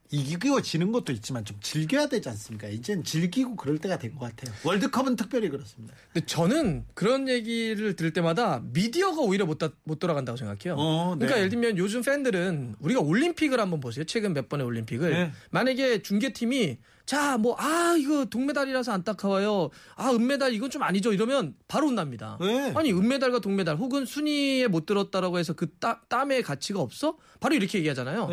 이기고 0.10 0.62
지는 0.62 0.92
것도 0.92 1.12
있지만 1.12 1.44
좀 1.44 1.58
즐겨야 1.62 2.08
되지 2.08 2.30
않습니까? 2.30 2.68
이젠 2.70 3.04
즐기고 3.04 3.56
그럴 3.56 3.78
때가 3.78 3.98
된 3.98 4.16
것 4.18 4.34
같아요. 4.36 4.56
월드컵은 4.64 5.16
특별히 5.16 5.50
그렇습니다. 5.50 5.94
근데 6.14 6.26
저는 6.26 6.86
그런 6.94 7.28
얘기를 7.28 7.96
들을 7.96 8.14
때마다 8.14 8.62
미디어가 8.72 9.22
오히려 9.22 9.46
못, 9.46 9.58
다- 9.58 9.70
못 9.84 10.00
돌아간다고 10.00 10.38
생각해요. 10.38 10.76
어, 10.78 11.16
네. 11.16 11.26
그러니까 11.26 11.38
예를 11.40 11.50
들면 11.50 11.78
요즘 11.78 12.02
팬들은 12.02 12.76
우리가 12.80 13.02
올림픽을 13.02 13.60
한번 13.60 13.80
보세요. 13.80 14.06
최근 14.06 14.34
몇 14.34 14.48
번의 14.50 14.66
올림픽을. 14.66 15.10
네. 15.12 15.32
만약에 15.52 16.02
중계팀이 16.02 16.78
자, 17.06 17.38
뭐, 17.38 17.56
아, 17.58 17.96
이거 17.98 18.26
동메달이라서 18.26 18.92
안타까워요. 18.92 19.70
아, 19.96 20.12
은메달 20.12 20.54
이건 20.54 20.70
좀 20.70 20.84
아니죠. 20.84 21.14
이러면 21.14 21.56
바로 21.70 21.88
혼납니다. 21.88 22.38
네. 22.42 22.74
아니, 22.76 22.92
은메달과 22.92 23.40
동메달 23.40 23.78
혹은 23.78 24.06
순위에 24.06 24.68
못 24.68 24.86
들었다라고 24.86 25.40
해서 25.40 25.54
그 25.54 25.70
따, 25.80 26.02
땀의 26.10 26.44
가치가 26.44 26.82
없어? 26.82 27.18
바로 27.40 27.56
이렇게 27.56 27.78
얘기하잖아요. 27.78 28.28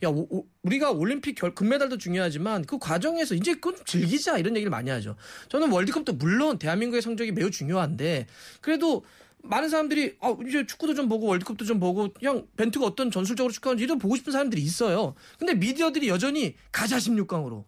네. 0.00 0.06
야, 0.06 0.10
오- 0.10 0.26
오- 0.30 0.46
우리가 0.62 0.90
올림픽 0.90 1.34
결, 1.34 1.54
금메달도 1.54 1.98
중요하지만 1.98 2.64
그 2.64 2.78
과정에서 2.78 3.34
이제 3.34 3.54
그건 3.54 3.76
좀 3.76 3.84
즐기자 3.84 4.38
이런 4.38 4.56
얘기를 4.56 4.70
많이 4.70 4.90
하죠. 4.90 5.16
저는 5.48 5.70
월드컵도 5.70 6.14
물론 6.14 6.58
대한민국의 6.58 7.02
성적이 7.02 7.32
매우 7.32 7.50
중요한데 7.50 8.26
그래도 8.60 9.04
많은 9.42 9.68
사람들이 9.68 10.16
아, 10.20 10.36
이제 10.46 10.66
축구도 10.66 10.94
좀 10.94 11.08
보고 11.08 11.26
월드컵도 11.26 11.64
좀 11.64 11.78
보고 11.78 12.12
그냥 12.12 12.46
벤투가 12.56 12.84
어떤 12.86 13.10
전술적으로 13.10 13.52
축구하는지 13.52 13.84
이런 13.84 13.98
보고 13.98 14.16
싶은 14.16 14.32
사람들이 14.32 14.60
있어요. 14.60 15.14
근데 15.38 15.54
미디어들이 15.54 16.08
여전히 16.08 16.56
가자 16.72 16.96
16강으로. 16.98 17.64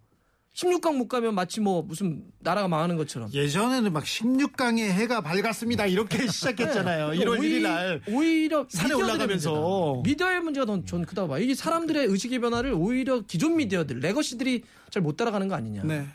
16강 0.59 0.97
못 0.97 1.07
가면 1.07 1.35
마치 1.37 1.61
뭐 1.61 1.83
무슨 1.83 2.25
나라가 2.41 2.67
망하는 2.67 2.97
것처럼. 2.97 3.31
예전에는 3.33 3.93
막 3.93 4.03
16강에 4.03 4.81
해가 4.91 5.21
밝았습니다. 5.21 5.87
이렇게 5.87 6.27
시작했잖아요. 6.27 7.11
1월 7.21 7.39
1일 7.39 7.63
날. 7.63 8.03
오히려 8.09 8.67
산에 8.69 8.95
올라가면서. 8.95 9.53
문제다. 9.53 10.03
미디어의 10.11 10.41
문제가 10.41 10.67
더전 10.67 11.05
크다고 11.05 11.29
봐요. 11.29 11.43
이게 11.43 11.55
사람들의 11.55 12.07
의식의 12.07 12.41
변화를 12.41 12.73
오히려 12.73 13.21
기존 13.21 13.57
미디어들, 13.57 14.01
레거시들이 14.01 14.63
잘 14.91 14.99
못 15.03 15.17
따라가는 15.17 15.47
거 15.49 15.55
아니냐. 15.55 15.85
네. 15.85 16.07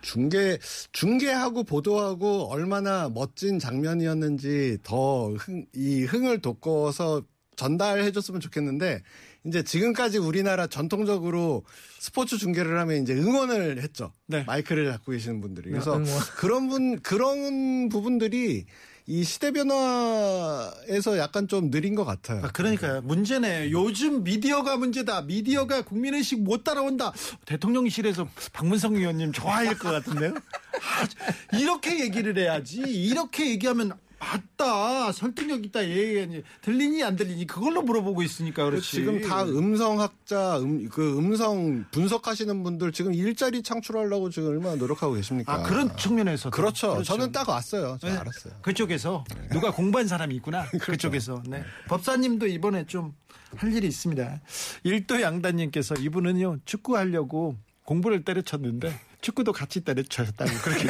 중계 0.00 0.58
중계하고 0.92 1.64
보도하고 1.64 2.48
얼마나 2.52 3.08
멋진 3.08 3.58
장면이었는지 3.58 4.78
더이 4.84 6.04
흥을 6.04 6.40
돋궈서 6.40 7.22
전달해줬으면 7.56 8.40
좋겠는데 8.40 9.02
이제 9.48 9.62
지금까지 9.62 10.18
우리나라 10.18 10.66
전통적으로 10.66 11.64
스포츠 11.98 12.36
중계를 12.38 12.78
하면 12.80 13.02
이제 13.02 13.14
응원을 13.14 13.82
했죠. 13.82 14.12
네. 14.26 14.44
마이크를 14.44 14.90
갖고 14.90 15.12
계시는 15.12 15.40
분들이. 15.40 15.70
그래서 15.70 15.96
응원. 15.96 16.06
그런 16.36 16.68
분 16.68 17.00
그런 17.00 17.88
부분들이 17.88 18.66
이 19.06 19.24
시대 19.24 19.52
변화에서 19.52 21.16
약간 21.16 21.48
좀 21.48 21.70
느린 21.70 21.94
것 21.94 22.04
같아요. 22.04 22.42
아, 22.44 22.52
그러니까요. 22.52 23.00
문제네. 23.00 23.70
요즘 23.70 24.22
미디어가 24.22 24.76
문제다. 24.76 25.22
미디어가 25.22 25.80
국민의식 25.82 26.42
못 26.42 26.62
따라온다. 26.62 27.14
대통령실에서 27.46 28.28
박문성 28.52 28.96
의원님 28.96 29.32
좋아할 29.32 29.78
것 29.78 29.90
같은데요. 29.90 30.34
아, 30.34 31.56
이렇게 31.56 32.00
얘기를 32.00 32.36
해야지. 32.36 32.80
이렇게 32.80 33.48
얘기하면 33.48 33.92
맞다. 34.18 35.12
설득력 35.12 35.64
있다. 35.64 35.88
얘기하니 35.88 36.42
들리니 36.62 37.02
안 37.04 37.16
들리니 37.16 37.46
그걸로 37.46 37.82
물어보고 37.82 38.22
있으니까 38.22 38.64
그렇지. 38.64 38.90
지금 38.90 39.20
다 39.22 39.44
음성학자, 39.44 40.58
음, 40.58 40.88
그 40.88 41.16
음성 41.18 41.84
분석하시는 41.92 42.62
분들 42.62 42.92
지금 42.92 43.14
일자리 43.14 43.62
창출하려고 43.62 44.30
지금 44.30 44.48
얼마나 44.48 44.76
노력하고 44.76 45.14
계십니까? 45.14 45.52
아 45.52 45.62
그런 45.62 45.96
측면에서 45.96 46.50
그렇죠. 46.50 47.02
저는 47.02 47.32
딱 47.32 47.48
왔어요. 47.48 47.98
저 48.00 48.08
네. 48.08 48.16
알았어요. 48.16 48.54
그쪽에서 48.62 49.24
누가 49.52 49.70
공부한 49.72 50.08
사람이 50.08 50.34
있구나. 50.36 50.66
그쪽에서. 50.80 51.42
네. 51.46 51.62
법사님도 51.88 52.46
이번에 52.46 52.86
좀 52.86 53.14
할 53.56 53.72
일이 53.72 53.86
있습니다. 53.88 54.40
일도 54.84 55.22
양단님께서 55.22 55.94
이분은요 55.96 56.58
축구하려고 56.64 57.56
공부를 57.88 58.22
때려쳤는데 58.22 58.92
축구도 59.22 59.52
같이 59.54 59.80
때려쳤다고 59.80 60.50
그렇게 60.62 60.88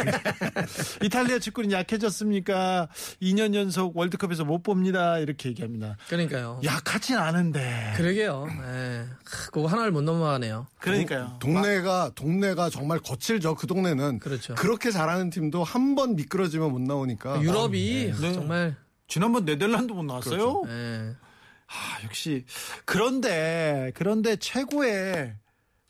이탈리아 1.07 1.39
축구는 1.39 1.71
약해졌습니까? 1.71 2.89
2년 3.23 3.55
연속 3.55 3.97
월드컵에서 3.97 4.45
못 4.45 4.65
봅니다. 4.65 5.19
이렇게 5.19 5.49
얘기합니다. 5.51 5.97
그러니까요. 6.09 6.61
약하진 6.65 7.17
않은데. 7.17 7.95
그러게요. 7.97 8.49
예. 8.51 9.07
하, 9.25 9.51
그거 9.53 9.67
하나를 9.69 9.93
못 9.93 10.03
넘어가네요. 10.03 10.67
그러니까요. 10.81 11.37
동네가 11.39 12.11
동네가 12.17 12.69
정말 12.69 12.99
거칠죠. 12.99 13.55
그 13.55 13.69
동네는 13.69 14.19
그렇죠. 14.19 14.57
렇게 14.61 14.91
잘하는 14.91 15.31
팀도 15.31 15.63
한 15.63 15.95
번 15.95 16.17
미끄러지면 16.17 16.71
못 16.73 16.81
나오니까. 16.81 17.41
유럽이 17.43 18.13
네. 18.21 18.33
정말 18.33 18.75
지난번 19.07 19.45
네덜란드 19.45 19.93
못 19.93 20.03
나왔어요. 20.03 20.65
예. 20.67 21.15
아, 21.69 22.03
역시 22.05 22.45
그런데 22.85 23.93
그런데 23.95 24.35
최고의 24.37 25.35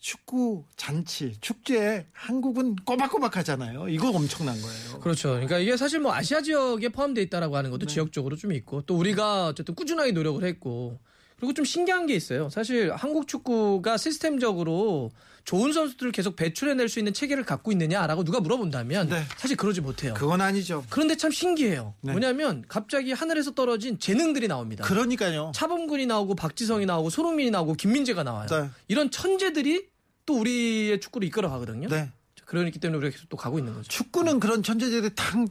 축구 0.01 0.64
잔치 0.76 1.36
축제 1.40 2.07
한국은 2.12 2.76
꼬박꼬박 2.76 3.36
하잖아요. 3.38 3.88
이거 3.88 4.11
엄청난 4.11 4.61
거예요. 4.61 5.01
그렇죠. 5.01 5.30
그러니까 5.30 5.59
이게 5.59 5.76
사실 5.76 5.99
뭐 5.99 6.12
아시아 6.12 6.40
지역에 6.40 6.88
포함되어 6.90 7.22
있다라고 7.24 7.57
하는 7.57 7.70
것도 7.70 7.86
지역적으로 7.86 8.36
좀 8.36 8.53
있고 8.53 8.82
또 8.82 8.96
우리가 8.96 9.49
어쨌든 9.49 9.74
꾸준하게 9.74 10.12
노력을 10.12 10.42
했고 10.44 11.01
그리고 11.39 11.53
좀 11.55 11.64
신기한 11.64 12.07
게 12.07 12.14
있어요. 12.14 12.49
사실 12.51 12.93
한국 12.95 13.28
축구가 13.28 13.97
시스템적으로 13.97 15.11
좋은 15.45 15.72
선수들을 15.72 16.12
계속 16.12 16.36
배출해낼 16.36 16.89
수 16.91 16.99
있는 16.99 17.14
체계를 17.14 17.45
갖고 17.45 17.72
있느냐라고 17.72 18.22
누가 18.24 18.39
물어본다면 18.41 19.09
네. 19.09 19.22
사실 19.39 19.57
그러지 19.57 19.80
못해요. 19.80 20.12
그건 20.14 20.41
아니죠. 20.43 20.84
그런데 20.91 21.16
참 21.16 21.30
신기해요. 21.30 21.95
네. 22.03 22.12
뭐냐면 22.12 22.64
갑자기 22.68 23.12
하늘에서 23.12 23.53
떨어진 23.53 23.99
재능들이 23.99 24.47
나옵니다. 24.49 24.84
그러니까요. 24.84 25.53
차범근이 25.55 26.05
나오고 26.07 26.34
박지성이 26.34 26.84
나오고 26.86 27.09
손흥민이 27.09 27.51
나오고 27.51 27.74
김민재가 27.74 28.24
나와요. 28.24 28.47
네. 28.49 28.68
이런 28.89 29.11
천재들이 29.11 29.86
또 30.26 30.39
우리의 30.41 31.01
축구를 31.01 31.26
이끌어 31.28 31.49
가거든요. 31.49 31.89
네. 31.89 32.11
그러기 32.45 32.78
때문에 32.78 32.99
우리가 32.99 33.12
계속 33.16 33.28
또 33.30 33.36
가고 33.39 33.59
있는 33.59 33.72
거죠. 33.74 33.89
축구는 33.89 34.41
그런 34.41 34.62
천재들이 34.62 35.11
탁 35.14 35.47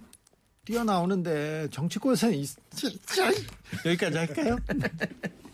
뛰어나오는데 0.65 1.69
정치권에서는 1.71 2.35
이- 2.35 2.45
진짜 2.75 3.31
여기까지 3.85 4.17
할까요? 4.17 4.57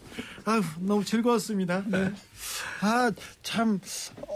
아유, 0.46 0.62
너무 0.80 1.06
즐거웠습니다. 1.06 1.84
네. 1.88 2.12
아, 2.82 3.12
참, 3.44 3.80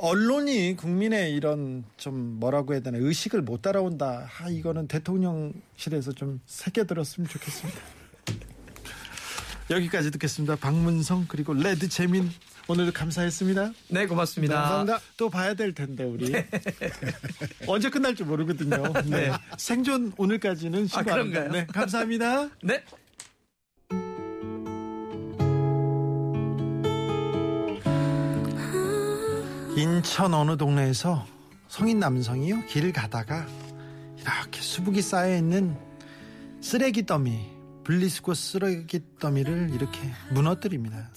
언론이 0.01 0.75
국민의 0.77 1.33
이런 1.33 1.83
좀 1.97 2.39
뭐라고 2.39 2.73
해야 2.73 2.81
되나, 2.81 2.97
의식을 2.97 3.41
못 3.41 3.61
따라온다. 3.61 4.29
아, 4.39 4.49
이거는 4.49 4.87
대통령실에서 4.87 6.13
좀 6.13 6.39
새겨들었으면 6.45 7.27
좋겠습니다. 7.29 7.79
여기까지 9.69 10.11
듣겠습니다. 10.11 10.55
박문성, 10.55 11.25
그리고 11.27 11.53
레드 11.53 11.89
재민. 11.89 12.29
오늘도 12.69 12.91
감사했습니다. 12.91 13.71
네, 13.89 14.05
고맙습니다. 14.07 14.55
감사합니다. 14.55 14.99
또 15.15 15.29
봐야 15.29 15.53
될 15.53 15.73
텐데 15.73 16.03
우리 16.03 16.33
언제 17.65 17.89
끝날지 17.89 18.23
모르거든요. 18.25 18.91
네. 19.05 19.29
네. 19.29 19.31
생존 19.57 20.11
오늘까지는 20.17 20.83
아, 20.83 20.87
신고합니다. 20.87 21.39
그런가요? 21.39 21.51
네, 21.51 21.65
감사합니다. 21.67 22.49
네. 22.63 22.83
인천 29.77 30.33
어느 30.33 30.57
동네에서 30.57 31.27
성인 31.67 31.99
남성이요 31.99 32.65
길을 32.65 32.91
가다가 32.93 33.45
이렇게 34.19 34.59
수북이 34.59 35.03
쌓여 35.03 35.37
있는 35.37 35.77
쓰레기 36.61 37.05
더미 37.05 37.47
분리수거 37.83 38.33
쓰레기 38.33 39.01
더미를 39.19 39.69
이렇게 39.73 39.99
무너뜨립니다. 40.31 41.09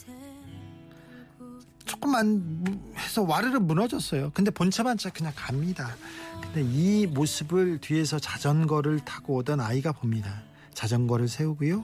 조금만 1.86 2.62
무- 2.62 2.78
해서 2.96 3.22
와르르 3.22 3.58
무너졌어요. 3.60 4.30
근데 4.34 4.50
본체반차 4.50 5.08
그냥 5.10 5.32
갑니다. 5.34 5.96
근데 6.42 6.62
이 6.62 7.06
모습을 7.06 7.78
뒤에서 7.80 8.18
자전거를 8.18 9.00
타고 9.00 9.36
오던 9.36 9.60
아이가 9.60 9.92
봅니다. 9.92 10.42
자전거를 10.74 11.28
세우고요. 11.28 11.82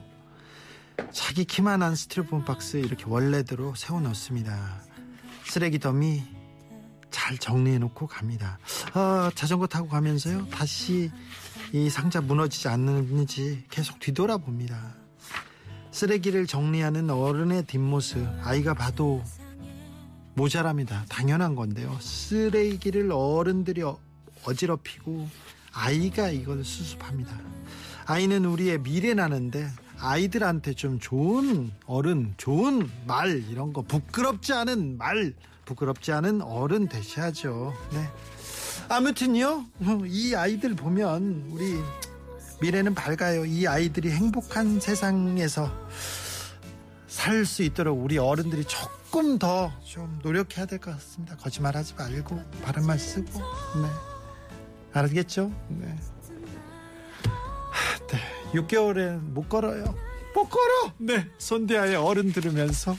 자기 1.11 1.45
키만한 1.47 1.97
스티로폼 1.97 2.45
박스에 2.45 2.81
이렇게 2.81 3.05
원래대로 3.07 3.75
세워 3.75 4.01
넣습니다. 4.03 4.81
쓰레기 5.47 5.79
더미 5.79 6.23
잘 7.17 7.39
정리해 7.39 7.79
놓고 7.79 8.09
갑니다. 8.09 8.59
아, 8.93 9.31
자전거 9.35 9.67
타고 9.67 9.89
가면서요. 9.89 10.49
다시 10.51 11.11
이 11.73 11.89
상자 11.89 12.21
무너지지 12.21 12.69
않는지 12.69 13.65
계속 13.71 13.99
뒤돌아봅니다. 14.01 14.95
쓰레기를 15.93 16.47
정리하는 16.47 17.09
어른의 17.09 17.65
뒷모습 17.65 18.19
아이가 18.43 18.75
봐도 18.75 19.25
모자랍니다. 20.35 21.07
당연한 21.09 21.55
건데요. 21.55 21.97
쓰레기를 22.03 23.11
어른들이 23.11 23.81
어- 23.83 23.99
어지럽히고 24.45 25.27
아이가 25.73 26.29
이걸 26.29 26.63
수습합니다. 26.65 27.35
아이는 28.05 28.45
우리의 28.45 28.81
미래나는데 28.81 29.71
아이들한테 29.99 30.75
좀 30.75 31.01
좋은 31.01 31.73
어른, 31.87 32.35
좋은 32.37 32.91
말 33.07 33.43
이런 33.51 33.73
거 33.73 33.81
부끄럽지 33.81 34.53
않은 34.53 34.99
말, 34.99 35.33
부끄럽지 35.71 36.13
않은 36.13 36.41
어른 36.41 36.89
되셔야죠. 36.89 37.75
네. 37.93 38.09
아무튼요, 38.89 39.67
이 40.07 40.35
아이들 40.35 40.75
보면 40.75 41.49
우리 41.51 41.77
미래는 42.63 42.95
밝아요. 42.95 43.45
이 43.45 43.67
아이들이 43.67 44.11
행복한 44.13 44.81
세상에서 44.81 45.71
살 47.09 47.45
수 47.45 47.63
있도록 47.65 48.03
우리 48.03 48.17
어른들이 48.19 48.65
조금 48.65 49.39
더 49.39 49.73
좀 49.85 50.19
노력해야 50.23 50.67
될 50.67 50.79
것 50.79 50.93
같습니다. 50.93 51.37
거짓말하지 51.37 51.95
말고 51.95 52.41
바른말 52.63 52.99
쓰고, 52.99 53.39
네, 53.41 53.89
알겠죠? 54.93 55.51
네. 55.69 55.97
하, 57.71 58.07
네, 58.07 58.19
6개월엔 58.53 59.19
못 59.33 59.49
걸어요. 59.49 59.95
못 60.35 60.49
걸어. 60.49 60.93
네, 60.99 61.27
손대하의 61.39 61.97
어른 61.97 62.33
들으면서 62.33 62.95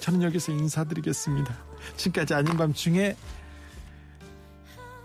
저는 0.00 0.22
여기서 0.22 0.52
인사드리겠습니다. 0.52 1.56
지금까지 1.96 2.34
아닌 2.34 2.56
밤 2.56 2.72
중에 2.72 3.16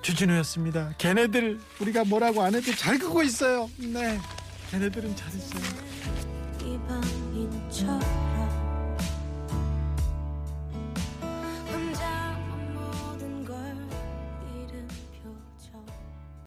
주진우였습니다. 0.02 0.94
걔네들 0.98 1.60
우리가 1.80 2.04
뭐라고 2.06 2.44
안 2.44 2.56
해도 2.56 2.74
잘 2.76 2.98
크고 3.00 3.24
있어요. 3.24 3.70
네, 3.78 4.20
걔네들은 4.72 5.16
잘했어요. 5.16 5.86